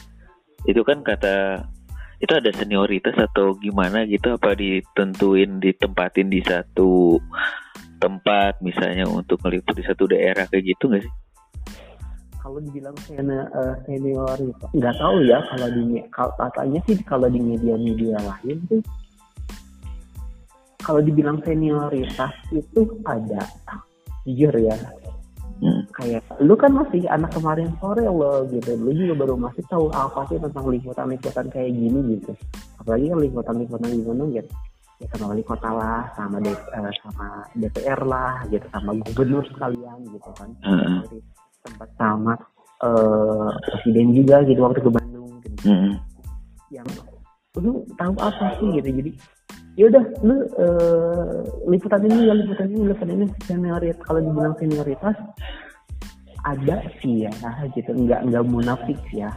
itu 0.64 0.80
kan 0.80 1.04
kata 1.04 1.68
itu 2.24 2.32
ada 2.32 2.50
senioritas 2.56 3.12
atau 3.20 3.52
gimana 3.60 4.08
gitu 4.08 4.32
apa 4.32 4.56
ditentuin 4.56 5.60
ditempatin 5.60 6.32
di 6.32 6.40
satu 6.40 7.20
tempat 8.00 8.64
misalnya 8.64 9.04
untuk 9.04 9.40
meliput 9.44 9.76
di 9.76 9.84
satu 9.84 10.08
daerah 10.08 10.48
kayak 10.48 10.76
gitu 10.76 10.88
nggak 10.88 11.04
sih? 11.04 11.14
Kalau 12.40 12.60
dibilang 12.60 12.96
senior, 13.04 13.48
uh, 13.56 13.76
senioritas 13.88 14.68
nggak 14.72 14.96
tahu 15.00 15.16
ya 15.24 15.38
kalau 15.52 15.68
di 15.72 15.82
katanya 16.12 16.80
sih 16.88 16.96
kalau 17.04 17.28
di 17.28 17.40
media-media 17.40 18.20
lain 18.20 18.56
tuh 18.68 18.80
kalau 20.84 21.00
dibilang 21.00 21.40
senioritas 21.42 22.32
itu 22.52 22.80
ada 23.08 23.42
jujur 24.28 24.54
ya 24.60 24.76
hmm. 25.64 25.82
kayak 25.96 26.22
lu 26.44 26.54
kan 26.54 26.72
masih 26.76 27.08
anak 27.08 27.32
kemarin 27.32 27.72
sore 27.80 28.04
lo 28.04 28.44
gitu 28.52 28.76
lu 28.76 28.92
juga 28.92 29.24
baru 29.24 29.34
masih 29.40 29.64
tahu 29.66 29.88
apa 29.90 30.28
sih 30.28 30.36
tentang 30.36 30.68
liputan-liputan 30.68 31.48
kayak 31.48 31.72
gini 31.72 32.20
gitu 32.20 32.32
apalagi 32.80 33.10
kan 33.10 33.18
liputan-liputan 33.20 33.88
di 33.88 34.00
gunung 34.04 34.28
gitu 34.32 34.52
ya 35.02 35.06
sama 35.10 35.34
wali 35.34 35.42
kota 35.42 35.70
lah 35.74 36.06
sama 36.14 36.38
D, 36.38 36.54
uh, 36.54 36.92
sama 37.02 37.26
DPR 37.58 38.00
lah 38.06 38.46
gitu 38.46 38.66
sama 38.70 38.94
gubernur 38.94 39.42
sekalian 39.50 39.98
gitu 40.06 40.30
kan 40.38 40.50
hmm. 40.62 41.02
tempat 41.66 41.88
sama 41.98 42.34
uh, 42.84 43.50
presiden 43.66 44.14
juga 44.14 44.46
gitu 44.46 44.60
waktu 44.62 44.80
ke 44.80 44.90
Bandung 44.92 45.42
gitu. 45.42 45.58
Hmm. 45.66 45.98
yang 46.70 46.86
lu 47.58 47.86
tahu 47.98 48.14
apa 48.18 48.58
sih 48.58 48.68
gitu 48.78 48.88
jadi 49.02 49.10
ya 49.74 49.90
udah 49.90 50.04
lu 50.22 50.37
uh, 50.54 51.42
liputan 51.66 52.06
ini 52.06 52.30
ya 52.30 52.34
liputan 52.34 52.70
ini 52.70 52.82
liputan 52.90 53.10
ini 53.10 53.26
senioritas. 53.42 53.98
Kalau 54.06 54.20
dibilang 54.22 54.54
senioritas 54.58 55.16
ada 56.46 56.76
sih 57.02 57.26
ya 57.26 57.32
gitu. 57.74 57.90
Nggak 57.90 58.20
nggak 58.30 58.44
munafik 58.46 59.00
ya. 59.10 59.34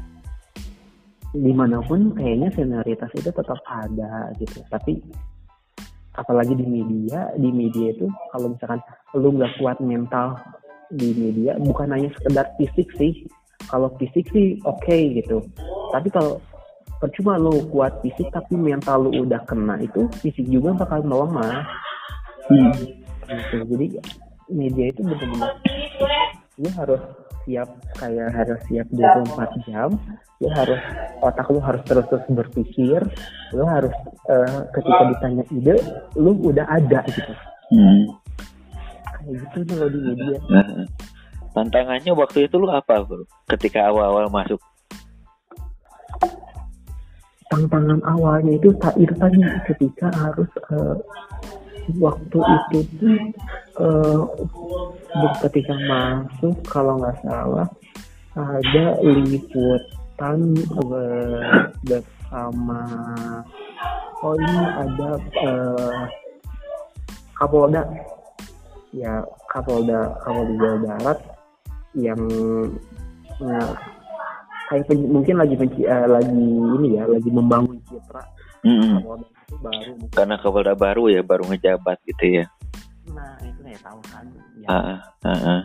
Di 1.34 1.52
mana 1.54 1.82
pun 1.84 2.14
kayaknya 2.14 2.54
senioritas 2.54 3.10
itu 3.18 3.30
tetap 3.34 3.60
ada 3.66 4.30
gitu. 4.38 4.62
Tapi 4.70 5.02
apalagi 6.18 6.54
di 6.58 6.66
media 6.66 7.30
di 7.38 7.50
media 7.54 7.94
itu 7.94 8.10
kalau 8.34 8.54
misalkan 8.54 8.82
lu 9.18 9.34
nggak 9.38 9.54
kuat 9.62 9.78
mental 9.82 10.38
di 10.94 11.14
media 11.14 11.58
bukan 11.62 11.90
hanya 11.94 12.14
sekedar 12.22 12.46
fisik 12.62 12.88
sih. 12.96 13.26
Kalau 13.68 13.90
fisik 13.98 14.30
sih 14.30 14.62
oke 14.64 14.86
okay, 14.86 15.18
gitu. 15.18 15.42
Tapi 15.92 16.14
kalau 16.14 16.38
percuma 16.98 17.38
lo 17.38 17.62
kuat 17.70 18.02
fisik 18.02 18.30
tapi 18.34 18.58
mental 18.58 19.08
lo 19.08 19.12
udah 19.14 19.42
kena 19.46 19.78
itu 19.82 20.10
fisik 20.22 20.46
juga 20.50 20.74
bakal 20.74 21.06
melemah 21.06 21.66
hmm. 22.50 22.72
gitu. 22.74 23.56
jadi 23.76 23.88
media 24.50 24.86
itu 24.90 25.02
benar-benar 25.06 25.52
lo 26.58 26.70
harus 26.74 27.02
siap 27.46 27.70
kayak 27.96 28.30
harus 28.34 28.60
siap 28.68 28.88
24 28.92 29.70
jam 29.70 29.90
lo 30.44 30.50
harus 30.52 30.82
otak 31.24 31.48
lo 31.54 31.60
harus 31.64 31.82
terus-terus 31.86 32.26
berpikir 32.28 33.00
lo 33.54 33.64
harus 33.70 33.94
uh, 34.28 34.66
ketika 34.74 35.02
ditanya 35.16 35.44
ide 35.54 35.76
lo 36.18 36.34
udah 36.34 36.66
ada 36.66 37.06
gitu 37.08 37.34
hmm. 37.72 38.04
kayak 39.22 39.34
gitu 39.48 39.58
kalau 39.70 39.88
di 39.88 40.00
media 40.02 40.38
nah, 40.50 40.66
tantangannya 41.54 42.12
waktu 42.18 42.50
itu 42.50 42.56
lo 42.58 42.74
apa 42.74 43.06
bro 43.06 43.24
ketika 43.54 43.86
awal-awal 43.86 44.28
masuk 44.34 44.60
tantangan 47.52 48.00
awalnya 48.04 48.56
itu 48.60 48.70
tak 48.80 48.96
tadi 49.16 49.40
ketika 49.68 50.08
harus 50.16 50.50
uh, 50.72 50.96
waktu 52.00 52.40
itu 52.40 52.80
tuh 53.00 53.18
uh, 53.80 54.22
ketika 55.46 55.74
masuk 55.88 56.56
kalau 56.68 57.00
nggak 57.00 57.18
salah 57.24 57.68
ada 58.38 58.86
liputan 59.02 60.54
bersama 61.88 62.84
oh 64.22 64.34
ini 64.36 64.62
ada 64.78 65.10
uh, 65.46 66.04
Kapolda. 67.38 67.86
Ya 68.90 69.22
Kapolda 69.54 70.18
Kapolda 70.26 70.58
Jawa 70.58 70.78
Barat 70.82 71.20
yang 71.94 72.22
kayak 74.68 74.84
pen, 74.88 75.00
mungkin 75.08 75.36
lagi 75.40 75.56
penci, 75.56 75.82
uh, 75.88 76.08
lagi 76.08 76.44
ini 76.78 77.00
ya 77.00 77.04
lagi 77.08 77.30
membangun 77.32 77.80
citra 77.88 78.24
mm 78.68 78.78
-hmm. 78.78 78.98
baru 79.64 79.92
karena 80.12 80.36
Kapolda 80.40 80.76
baru 80.76 81.08
ya 81.08 81.22
baru 81.24 81.48
ngejabat 81.48 81.98
gitu 82.04 82.44
ya 82.44 82.46
nah 83.16 83.34
itu 83.40 83.62
ya 83.64 83.80
tahu 83.80 84.00
kan 84.12 84.26
ya. 84.60 84.68
uh, 84.68 84.98
uh, 85.24 85.32
uh. 85.32 85.62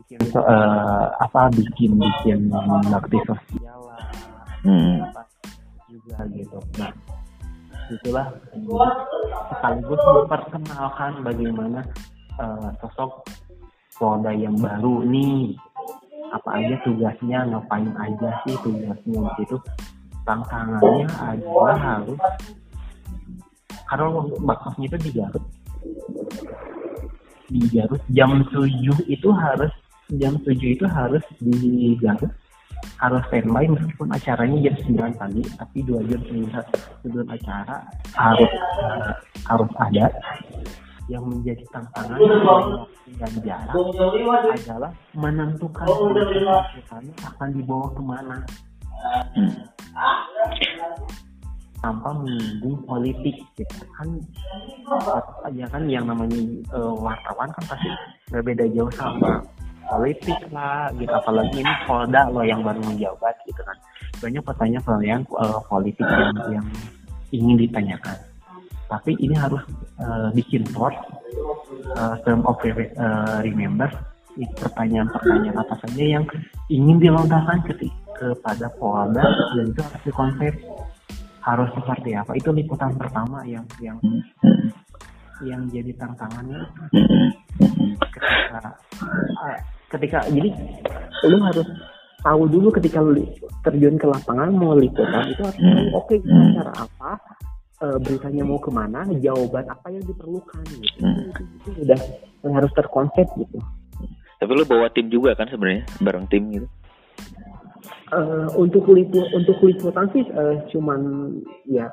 bikin 0.00 0.18
uh, 0.40 1.06
apa 1.20 1.40
bikin 1.52 1.90
bikin 2.00 2.40
bakti 2.88 3.18
sosial 3.28 3.78
lah 3.84 4.04
mm. 4.64 5.04
juga 5.92 6.18
gitu 6.32 6.58
nah 6.80 6.92
itulah 7.92 8.32
sekaligus 9.52 10.00
memperkenalkan 10.00 11.12
bagaimana 11.20 11.80
uh, 12.40 12.72
sosok 12.80 13.28
Polda 13.94 14.34
yang 14.34 14.58
baru 14.58 15.06
nih 15.06 15.54
apa 16.32 16.48
aja 16.56 16.74
tugasnya 16.86 17.44
ngapain 17.50 17.90
aja 17.98 18.30
sih 18.46 18.56
tugasnya 18.64 19.28
gitu 19.42 19.56
tantangannya 20.24 21.06
adalah 21.20 21.76
harus 21.76 22.20
karena 23.84 24.06
bakasnya 24.42 24.86
itu 24.88 24.98
di 24.98 25.10
Garut. 25.12 25.44
Di 27.52 27.62
Garut 27.68 28.02
jam 28.10 28.42
7 28.48 29.04
itu 29.06 29.28
harus 29.30 29.72
jam 30.16 30.34
7 30.40 30.50
itu 30.64 30.84
harus 30.88 31.24
di 31.38 31.94
Garut. 32.00 32.32
Harus 33.00 33.22
standby 33.28 33.68
meskipun 33.68 34.08
acaranya 34.12 34.58
jam 34.60 34.74
9 35.14 35.20
pagi 35.20 35.42
tapi 35.56 35.78
dua 35.84 36.00
jam 36.04 36.20
sebelum 37.00 37.28
acara 37.28 37.84
harus 38.12 38.50
harus 39.48 39.70
ada 39.80 40.06
yang 41.08 41.24
menjadi 41.28 41.64
tantangan 41.68 42.18
dan 43.20 43.32
jarak 43.44 43.76
adalah 44.56 44.92
menentukan 45.12 45.84
keputusan 45.84 47.04
akan 47.20 47.48
dibawa 47.52 47.86
ke 47.92 48.02
mana. 48.02 48.36
Tanpa 51.84 52.16
menyinggung 52.16 52.80
politik 52.88 53.36
gitu 53.60 53.84
kan? 53.92 54.08
Ya 55.52 55.68
kan 55.68 55.84
yang 55.84 56.08
namanya 56.08 56.40
uh, 56.72 56.96
wartawan 56.96 57.52
kan 57.52 57.64
pasti 57.68 57.92
berbeda 58.32 58.64
jauh 58.72 58.88
sama 58.96 59.44
politik 59.92 60.40
lah 60.48 60.88
gitu. 60.96 61.12
Apalagi 61.12 61.60
ini 61.60 61.74
Polda 61.84 62.32
loh 62.32 62.40
yang 62.40 62.64
baru 62.64 62.80
menjabat 62.80 63.36
gitu 63.44 63.60
kan. 63.60 63.76
Banyak 64.24 64.40
pertanyaan 64.40 65.00
yang 65.04 65.22
uh, 65.36 65.60
politik 65.68 66.08
yang 66.08 66.32
yang 66.48 66.66
ingin 67.36 67.68
ditanyakan 67.68 68.16
tapi 68.94 69.18
ini 69.18 69.34
harus 69.34 69.58
uh, 69.98 70.30
bikin 70.30 70.62
thought 70.70 70.94
uh, 71.98 72.14
term 72.22 72.46
of 72.46 72.58
uh, 72.62 73.42
remember. 73.42 73.90
Pertanyaan-pertanyaan 74.34 75.62
apa 75.62 75.78
saja 75.86 76.18
yang 76.18 76.26
ingin 76.66 76.98
dilontarkan 76.98 77.62
ketika 77.70 78.04
kepada 78.14 78.70
Polda 78.78 79.22
dan 79.58 79.66
itu 79.74 79.80
harus 79.82 80.02
dikonsep 80.06 80.54
harus 81.42 81.68
seperti 81.74 82.10
apa. 82.16 82.32
Itu 82.38 82.54
liputan 82.54 82.94
pertama 82.94 83.42
yang 83.44 83.66
yang 83.82 83.98
yang 85.42 85.66
jadi 85.68 85.90
tantangannya. 85.98 86.62
Ketika 87.98 88.70
uh, 89.42 89.58
ketika 89.90 90.18
jadi 90.30 90.50
lu 91.28 91.38
harus 91.42 91.66
tahu 92.24 92.48
dulu 92.48 92.68
ketika 92.72 93.04
lu 93.04 93.20
terjun 93.60 94.00
ke 94.00 94.06
lapangan 94.08 94.48
mau 94.56 94.72
liputan 94.72 95.28
itu 95.28 95.44
harus 95.44 95.60
oke 95.92 96.08
okay, 96.08 96.18
cara 96.56 96.72
apa 96.72 97.20
uh, 97.84 97.98
beritanya 98.00 98.42
mau 98.42 98.56
ke 98.56 98.72
mana 98.72 99.04
jawaban 99.20 99.68
apa 99.68 99.92
yang 99.92 100.04
diperlukan 100.08 100.64
gitu. 100.80 101.00
Hmm. 101.04 101.28
itu, 101.28 101.42
itu 101.60 101.68
udah 101.84 102.00
harus 102.48 102.72
terkonsep 102.72 103.26
gitu. 103.36 103.58
Tapi 104.40 104.50
lu 104.52 104.64
bawa 104.64 104.88
tim 104.92 105.08
juga 105.08 105.36
kan 105.36 105.48
sebenarnya 105.48 105.84
bareng 106.00 106.26
tim 106.32 106.42
gitu? 106.52 106.68
Uh, 108.12 108.46
untuk 108.60 108.86
lipu 108.92 109.20
untuk 109.32 109.58
liputan 109.64 110.06
sih 110.12 110.22
uh, 110.36 110.60
cuman 110.70 111.32
ya 111.66 111.88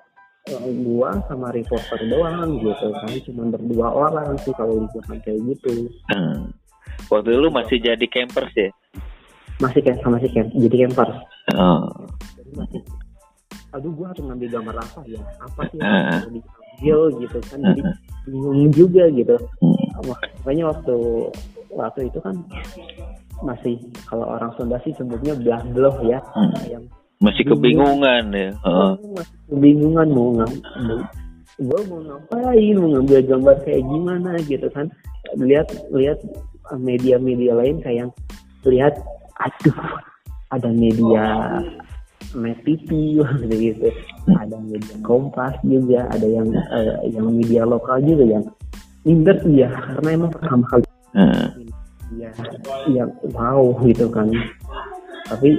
uh, 0.51 0.69
gua 0.83 1.17
sama 1.27 1.51
reporter 1.51 1.99
doang 2.07 2.59
gitu 2.59 2.87
kan. 2.91 3.11
Cuman 3.27 3.45
berdua 3.51 3.87
orang 3.91 4.35
sih 4.43 4.53
kalau 4.55 4.79
liputan 4.79 5.19
kayak 5.23 5.39
gitu. 5.55 5.91
Hmm. 6.11 6.51
waktu 7.07 7.35
itu 7.35 7.39
lu 7.39 7.51
masih 7.51 7.77
jadi 7.79 8.05
campers 8.07 8.51
ya? 8.55 8.71
Masih 9.59 9.81
kan 9.83 9.95
sama 10.03 10.19
si 10.19 10.27
camp 10.31 10.51
jadi 10.55 10.87
campers. 10.87 11.15
Oh. 11.55 11.87
jadi 12.35 12.51
masih 12.55 12.81
aduh 13.71 13.91
gua 13.95 14.11
harus 14.11 14.23
ngambil 14.27 14.49
gambar 14.59 14.75
apa 14.83 14.99
ya 15.07 15.21
apa 15.39 15.61
sih 15.71 15.77
yang 15.79 15.95
uh. 16.11 16.21
diambil 16.27 16.99
gitu 17.23 17.37
kan 17.47 17.59
jadi 17.63 17.81
bingung 18.29 18.71
juga 18.75 19.03
gitu 19.11 19.35
hmm. 19.63 19.85
makanya 20.05 20.63
waktu 20.75 20.95
waktu 21.71 22.01
itu 22.11 22.19
kan 22.19 22.35
masih 23.41 23.75
kalau 24.05 24.27
orang 24.27 24.51
Sunda 24.59 24.77
sih 24.85 24.93
sebutnya 24.93 25.33
belah 25.33 25.63
beloh 25.71 25.97
ya 26.05 26.19
hmm. 26.35 26.53
yang 26.69 26.83
masih 27.21 27.43
kebingungan 27.47 28.33
ya 28.33 28.51
uh. 28.65 28.93
masih 29.15 29.37
kebingungan 29.49 30.07
mau 30.11 30.29
ngambil 30.35 30.99
gue 31.61 31.79
mau 31.85 31.99
ngapain 32.01 32.75
mau 32.77 32.89
ngambil 32.97 33.19
gambar 33.29 33.55
kayak 33.61 33.83
gimana 33.85 34.31
gitu 34.49 34.67
kan 34.73 34.89
lihat 35.37 35.69
lihat 35.93 36.17
media-media 36.73 37.53
lain 37.53 37.77
kayak 37.85 38.09
lihat 38.65 38.97
aduh 39.41 39.77
ada 40.51 40.69
media 40.69 41.25
Net 42.37 42.59
TV 42.63 43.19
gitu 43.49 43.89
ada 44.37 44.55
media 44.61 44.95
Kompas 45.03 45.55
juga 45.65 46.07
ada 46.11 46.27
yang 46.27 46.47
uh, 46.51 47.01
yang 47.07 47.27
media 47.31 47.63
lokal 47.67 47.99
juga 48.03 48.23
yang 48.25 48.43
minder 49.01 49.37
iya 49.49 49.69
karena 49.71 50.09
emang 50.13 50.31
pertama 50.31 50.65
kali. 50.69 50.85
Uh 51.17 51.49
ya 52.19 52.31
ya 52.91 53.03
wow 53.31 53.71
gitu 53.87 54.11
kan. 54.11 54.27
Tapi 55.31 55.55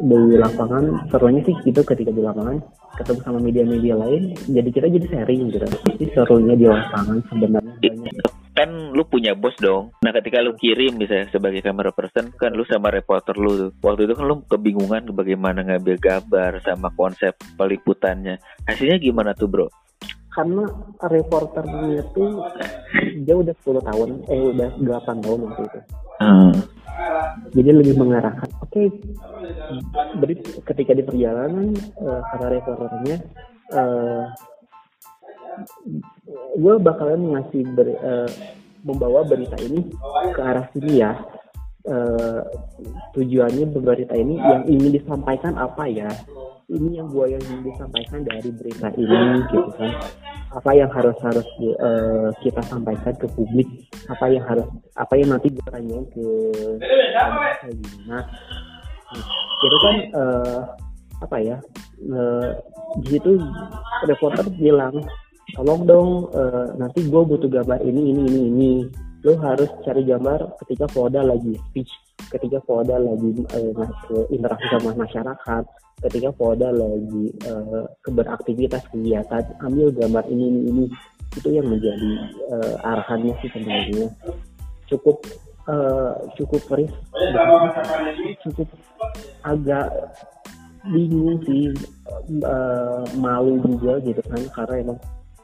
di 0.00 0.36
lapangan 0.40 1.12
serunya 1.12 1.44
sih 1.44 1.56
gitu 1.68 1.84
ketika 1.84 2.08
di 2.08 2.24
lapangan 2.24 2.56
ketemu 2.96 3.20
sama 3.20 3.38
media-media 3.40 3.94
lain 4.00 4.32
jadi 4.48 4.68
kita 4.72 4.86
jadi 4.88 5.06
sharing 5.12 5.52
gitu. 5.52 5.60
Tapi 5.64 6.04
serunya 6.16 6.54
di 6.56 6.66
lapangan 6.68 7.20
sebenarnya 7.28 7.74
banyak 7.84 8.39
kan 8.54 8.92
lu 8.92 9.06
punya 9.06 9.32
bos 9.38 9.54
dong. 9.62 9.94
Nah 10.02 10.10
ketika 10.10 10.42
lu 10.42 10.52
kirim 10.58 10.98
misalnya 10.98 11.30
sebagai 11.30 11.62
kamera 11.62 11.94
person 11.94 12.34
kan 12.34 12.52
lu 12.52 12.66
sama 12.66 12.90
reporter 12.90 13.34
lu 13.38 13.68
tuh. 13.68 13.70
Waktu 13.82 14.10
itu 14.10 14.14
kan 14.18 14.24
lu 14.26 14.42
kebingungan 14.46 15.06
bagaimana 15.14 15.62
ngambil 15.62 15.96
gambar 15.96 16.60
sama 16.66 16.90
konsep 16.98 17.34
peliputannya. 17.54 18.42
Hasilnya 18.66 18.98
gimana 18.98 19.32
tuh 19.32 19.48
bro? 19.48 19.66
Karena 20.30 20.62
reporternya 21.02 22.06
itu 22.06 22.24
dia 23.26 23.34
udah 23.34 23.54
10 23.66 23.82
tahun 23.82 24.08
eh 24.30 24.42
udah 24.54 24.70
8 24.78 25.24
tahun 25.24 25.40
waktu 25.50 25.62
itu. 25.66 25.80
Hmm. 26.20 26.52
jadi 27.56 27.70
lebih 27.72 27.96
mengarahkan. 27.96 28.50
Oke. 28.60 28.68
Okay, 28.68 28.86
jadi 30.20 30.34
ketika 30.68 30.92
di 30.92 31.02
perjalanan 31.06 31.72
uh, 31.96 32.20
karena 32.28 32.46
reporternya 32.60 33.16
uh, 33.72 34.28
gue 36.56 36.74
bakalan 36.80 37.36
ngasih 37.36 37.62
ber, 37.74 37.88
uh, 38.00 38.30
membawa 38.84 39.24
berita 39.26 39.56
ini 39.60 39.88
ke 40.32 40.40
arah 40.40 40.66
sini 40.72 41.02
ya. 41.02 41.12
Uh, 41.80 42.44
tujuannya 43.16 43.72
berita 43.72 44.12
ini 44.12 44.36
yang 44.36 44.68
ingin 44.68 45.00
disampaikan 45.00 45.56
apa 45.56 45.88
ya? 45.88 46.12
Ini 46.70 47.02
yang 47.02 47.08
gue 47.10 47.34
yang 47.34 47.42
ingin 47.42 47.72
disampaikan 47.72 48.20
dari 48.22 48.52
berita 48.52 48.92
ini 48.94 49.42
gitu 49.48 49.70
kan. 49.74 49.90
Apa 50.50 50.70
yang 50.76 50.90
harus 50.92 51.16
harus 51.24 51.48
uh, 51.80 52.28
kita 52.44 52.60
sampaikan 52.68 53.16
ke 53.16 53.26
publik? 53.32 53.66
Apa 54.12 54.28
yang 54.28 54.44
harus 54.44 54.68
apa 54.92 55.14
yang 55.16 55.32
nanti 55.32 55.48
gue 55.50 55.66
tanyain 55.72 56.04
ke 56.12 56.26
nah 58.08 58.24
itu 59.60 59.76
kan 59.80 59.96
uh, 60.14 60.60
apa 61.24 61.36
ya? 61.40 61.56
Uh, 62.00 62.60
di 63.00 63.16
situ 63.16 63.40
reporter 64.04 64.46
bilang 64.60 65.00
tolong 65.56 65.82
dong 65.86 66.10
uh, 66.34 66.74
nanti 66.76 67.06
gue 67.06 67.22
butuh 67.22 67.50
gambar 67.50 67.80
ini 67.82 68.14
ini 68.14 68.22
ini 68.26 68.40
ini. 68.50 68.72
Lo 69.20 69.36
harus 69.36 69.68
cari 69.84 70.00
gambar 70.08 70.56
ketika 70.64 70.88
Polda 70.88 71.20
lagi 71.20 71.52
speech 71.68 71.92
ketika 72.32 72.60
Polda 72.64 72.96
lagi 72.96 73.44
uh, 73.52 74.24
interaksi 74.32 74.66
sama 74.72 74.96
masyarakat 74.96 75.64
ketika 76.08 76.30
Polda 76.32 76.72
lagi 76.72 77.28
uh, 77.44 77.84
beraktivitas 78.08 78.80
kegiatan 78.88 79.44
ambil 79.60 79.92
gambar 79.92 80.24
ini 80.28 80.44
ini 80.48 80.60
ini. 80.72 80.84
Itu 81.30 81.52
yang 81.52 81.70
menjadi 81.70 82.12
uh, 82.50 82.74
arahannya 82.82 83.36
sih 83.44 83.50
sebenarnya. 83.54 84.08
Cukup 84.90 85.22
uh, 85.68 86.12
cukup 86.38 86.62
ris 86.74 86.92
cukup 88.46 88.68
agak 89.44 89.88
bingung 90.88 91.36
sih 91.44 91.70
uh, 92.42 93.04
malu 93.20 93.60
juga 93.60 94.00
gitu 94.00 94.22
kan 94.24 94.42
karena 94.56 94.74
emang 94.80 94.98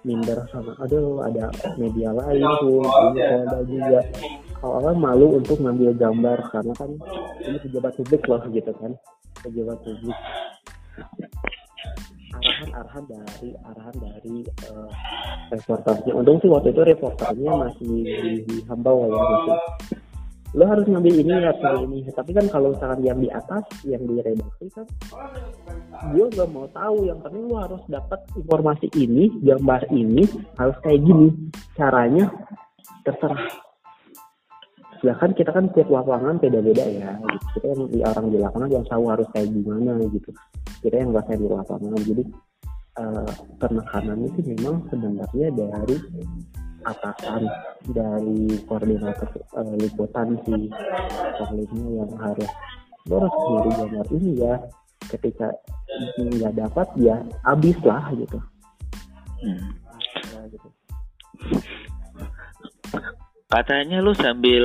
minder 0.06 0.38
sama 0.54 0.78
aduh 0.78 1.18
ada 1.26 1.50
media 1.74 2.14
lain 2.14 2.46
tuh 2.62 2.86
Polda 2.86 3.58
juga. 3.66 4.00
Kalau 4.56 4.94
malu 4.96 5.36
untuk 5.36 5.60
ngambil 5.60 5.92
gambar 5.98 6.38
karena 6.54 6.72
kan 6.78 6.90
ini 7.44 7.58
pejabat 7.60 7.92
publik 7.98 8.22
loh 8.30 8.40
gitu 8.54 8.72
kan. 8.78 8.94
Pejabat 9.42 9.78
publik. 9.82 10.18
Arahan-arahan 12.36 13.04
dari 13.04 13.50
arahan 13.52 13.96
dari 14.00 14.36
uh, 14.72 14.90
reporternya. 15.52 16.12
Untung 16.16 16.38
sih 16.40 16.48
waktu 16.48 16.72
itu 16.72 16.82
reporternya 16.86 17.52
masih 17.52 17.94
di, 18.06 18.32
di 18.48 18.56
hambau 18.70 19.10
ya 19.10 19.18
gitu 19.18 19.52
lo 20.56 20.64
harus 20.64 20.88
ngambil 20.88 21.14
ini 21.20 21.32
ya 21.36 21.52
ini. 21.84 21.98
Tapi 22.08 22.30
kan 22.32 22.48
kalau 22.48 22.72
misalkan 22.72 23.04
yang 23.04 23.20
di 23.20 23.28
atas 23.28 23.64
yang 23.84 24.00
di 24.08 24.16
redaksi 24.24 24.66
kan 24.72 24.86
dia 26.12 26.24
gak 26.32 26.50
mau 26.52 26.66
tahu 26.70 27.08
yang 27.08 27.18
penting 27.24 27.44
lo 27.48 27.56
harus 27.62 27.82
dapat 27.88 28.20
informasi 28.36 28.86
ini 28.96 29.30
gambar 29.42 29.88
ini 29.92 30.24
harus 30.58 30.76
kayak 30.84 31.00
gini. 31.02 31.28
Caranya 31.74 32.30
terserah. 33.02 33.46
Ya 35.04 35.12
kan 35.20 35.36
kita 35.36 35.52
kan 35.52 35.68
tiap 35.76 35.92
lapangan 35.92 36.40
beda-beda 36.40 36.84
ya. 36.84 37.14
Gitu. 37.20 37.46
kita 37.60 37.66
yang 37.72 37.82
di 37.88 38.00
orang 38.02 38.26
di 38.32 38.38
lapangan 38.40 38.70
yang 38.72 38.84
tahu 38.88 39.04
harus 39.12 39.28
kayak 39.32 39.48
gimana 39.52 39.92
gitu. 40.08 40.30
Kita 40.82 40.94
yang 40.96 41.08
nggak 41.12 41.36
di 41.36 41.46
lapangan. 41.46 42.00
Jadi 42.00 42.24
uh, 43.00 43.30
penekanan 43.60 44.18
itu 44.24 44.40
memang 44.56 44.84
sebenarnya 44.88 45.48
dari 45.52 45.96
atasan 46.86 47.42
dari 47.90 48.62
koordinator 48.70 49.30
uh, 49.58 49.74
liputan 49.74 50.38
si 50.46 50.70
yang 51.98 52.12
harus 52.22 52.50
harus 53.06 53.32
sendiri 53.34 53.70
gambar 53.74 54.06
ini 54.14 54.30
ya 54.38 54.54
ketika 55.08 55.48
nggak 56.18 56.54
dapat 56.58 56.86
ya 56.98 57.16
habis 57.46 57.76
lah 57.86 58.10
gitu. 58.14 58.38
Hmm. 59.42 59.70
Nah, 60.34 60.44
gitu 60.50 60.68
katanya 63.46 64.02
lu 64.02 64.12
sambil 64.18 64.64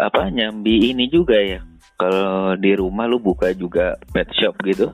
apa 0.00 0.32
nyambi 0.32 0.90
ini 0.90 1.06
juga 1.06 1.36
ya 1.36 1.60
kalau 2.00 2.56
di 2.56 2.72
rumah 2.74 3.04
lu 3.06 3.20
buka 3.20 3.52
juga 3.52 3.94
pet 4.10 4.28
shop 4.34 4.56
gitu 4.64 4.88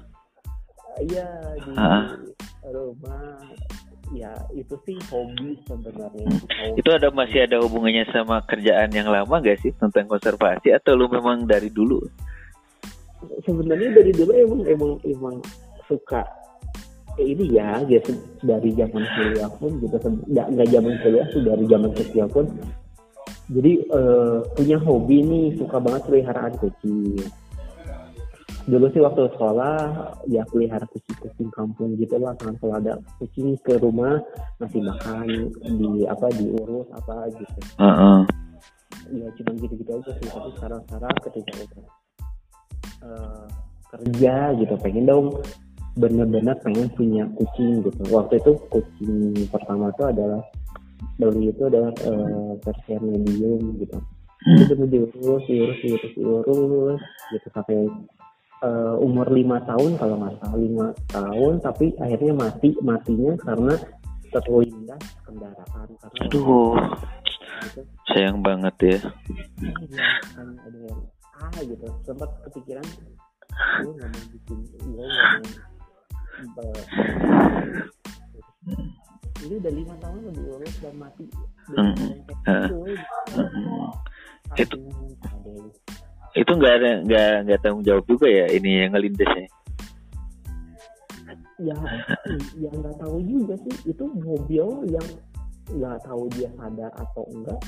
Iya 0.99 1.31
di 1.63 1.79
Ah. 1.79 2.11
rumah 2.67 3.39
ya 4.11 4.35
itu 4.51 4.75
sih 4.83 4.99
hobi 5.15 5.55
sebenarnya. 5.63 6.27
Hmm. 6.27 6.43
Hobi. 6.43 6.83
itu 6.83 6.91
ada 6.91 7.09
masih 7.15 7.47
ada 7.47 7.63
hubungannya 7.63 8.03
sama 8.11 8.43
kerjaan 8.43 8.91
yang 8.91 9.07
lama 9.07 9.39
gak 9.39 9.63
sih 9.63 9.71
tentang 9.79 10.11
konservasi 10.11 10.75
atau 10.75 10.99
lu 10.99 11.07
memang 11.07 11.47
dari 11.47 11.71
dulu 11.71 12.03
sebenarnya 13.43 13.89
dari 13.95 14.13
dulu 14.15 14.33
emang 14.35 14.61
emang 14.67 14.93
emang 15.05 15.37
suka 15.87 16.23
eh, 17.19 17.35
ini 17.35 17.57
ya 17.57 17.83
gitu 17.87 18.15
dari 18.47 18.71
zaman 18.79 19.03
kuliah 19.17 19.51
pun 19.59 19.75
gitu 19.83 19.97
se- 19.99 20.23
nggak 20.31 20.47
nggak 20.55 20.69
zaman 20.71 20.95
kuliah 21.03 21.27
sih 21.35 21.43
dari 21.43 21.65
zaman 21.67 21.91
kecil 21.95 22.27
pun. 22.31 22.47
Jadi 23.49 23.73
eh, 23.81 24.39
punya 24.55 24.77
hobi 24.85 25.25
nih 25.25 25.47
suka 25.57 25.81
banget 25.81 26.03
peliharaan 26.05 26.53
kucing. 26.61 27.17
Dulu 28.69 28.85
sih 28.93 29.01
waktu 29.01 29.33
sekolah 29.33 29.77
ya 30.29 30.45
pelihara 30.53 30.85
kucing-kucing 30.93 31.49
kampung 31.57 31.97
gitu 31.97 32.21
lah 32.21 32.37
kan. 32.37 32.53
Kalau 32.61 32.77
ada 32.77 33.01
kucing 33.17 33.57
ke 33.65 33.81
rumah 33.81 34.21
ngasih 34.61 34.85
makan 34.85 35.25
di 35.65 36.05
apa 36.05 36.29
diurus 36.37 36.85
apa 36.93 37.33
gitu. 37.33 37.61
Heeh. 37.81 38.21
ya 39.09 39.25
cuma 39.41 39.57
gitu-gitu 39.57 39.89
aja 39.89 40.13
sih 40.21 40.29
tapi 40.29 40.53
sekarang 40.61 40.85
sekarang 40.85 41.15
ketika 41.25 41.57
eh, 43.03 43.47
kerja 43.89 44.53
gitu 44.59 44.75
pengen 44.85 45.09
dong 45.09 45.27
bener-bener 45.99 46.55
pengen 46.63 46.87
punya 46.95 47.27
kucing 47.35 47.83
gitu. 47.83 48.03
Waktu 48.15 48.39
itu 48.39 48.53
kucing 48.71 49.35
pertama 49.51 49.91
itu 49.91 50.03
adalah 50.07 50.41
beli 51.19 51.51
itu 51.51 51.63
adalah 51.67 51.91
versi 52.63 52.95
medium 53.03 53.75
gitu. 53.83 53.99
Itu 54.47 54.73
bener 54.79 54.87
diurus 54.87 55.45
diurus 55.51 55.79
diurus 55.83 56.13
diurus 56.15 57.03
gitu 57.35 57.47
sampai 57.51 57.91
eh, 58.63 58.95
umur 59.03 59.27
lima 59.35 59.59
tahun 59.67 59.99
kalau 59.99 60.15
nggak 60.23 60.39
salah. 60.39 60.59
Lima 60.59 60.87
tahun 61.11 61.55
tapi 61.67 61.91
akhirnya 61.99 62.33
mati 62.39 62.71
matinya 62.79 63.35
karena 63.43 63.75
terlindas 64.31 65.03
kendaraan 65.27 65.89
karena 65.99 66.21
aduh. 66.23 66.79
Gitu. 67.67 67.83
Sayang 68.15 68.39
banget 68.47 68.75
ya. 68.79 68.99
Kan 70.39 70.55
ada 70.63 70.79
yang 70.79 71.01
ah 71.39 71.61
gitu 71.63 71.87
sempat 72.03 72.31
kepikiran 72.49 72.87
gue 73.83 73.93
nggak 73.95 74.11
mau 74.11 74.25
bikin 74.35 74.59
gue 74.67 75.07
nggak 75.07 75.09
mau 76.55 76.73
ini 79.39 79.55
udah 79.63 79.73
lima 79.73 79.95
tahun 80.03 80.19
udah 80.29 80.35
diurus 80.35 80.75
dan 80.83 80.95
mati 80.99 81.25
eh. 81.25 81.31
gitu. 81.31 82.79
Mm-mm. 83.39 83.87
Itu- 84.59 84.83
itu 86.37 86.53
nggak 86.55 86.75
ada 86.83 86.91
nggak 87.07 87.33
nggak 87.49 87.61
tanggung 87.65 87.85
jawab 87.87 88.05
juga 88.07 88.27
ya 88.29 88.47
ini 88.53 88.85
yang 88.85 88.93
ngelindasnya 88.95 89.47
ya 91.59 91.75
yang 92.55 92.75
nggak 92.79 92.97
tahu 93.03 93.19
juga 93.27 93.55
sih 93.67 93.91
itu 93.91 94.05
mobil 94.23 94.67
yang 94.87 95.07
nggak 95.75 95.99
tahu 96.07 96.31
dia 96.39 96.49
sadar 96.55 96.93
atau 96.95 97.25
enggak 97.35 97.59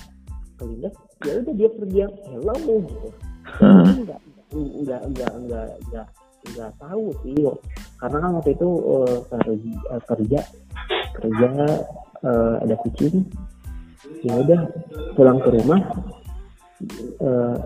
kelindas 0.61 0.95
ya 1.27 1.33
udah 1.43 1.55
dia 1.59 1.69
pergi 1.75 1.99
hello 2.31 2.55
gitu 2.87 3.11
Heeh. 3.59 3.87
nggak 4.07 4.21
nggak 4.51 5.03
nggak 5.11 5.33
nggak 5.47 5.69
nggak 5.91 6.07
nggak 6.55 6.71
tahu 6.79 7.05
sih. 7.23 7.35
Karena 8.01 8.17
kan 8.23 8.31
waktu 8.39 8.51
itu 8.57 8.69
eh, 9.07 9.19
kerja 9.29 9.71
kerja 10.09 10.41
kerja 11.19 11.49
eh, 12.25 12.55
ada 12.65 12.75
kucing. 12.81 13.27
Ya 14.25 14.37
udah 14.37 14.61
pulang 15.17 15.39
ke 15.41 15.49
rumah. 15.55 15.81
Eh, 17.21 17.57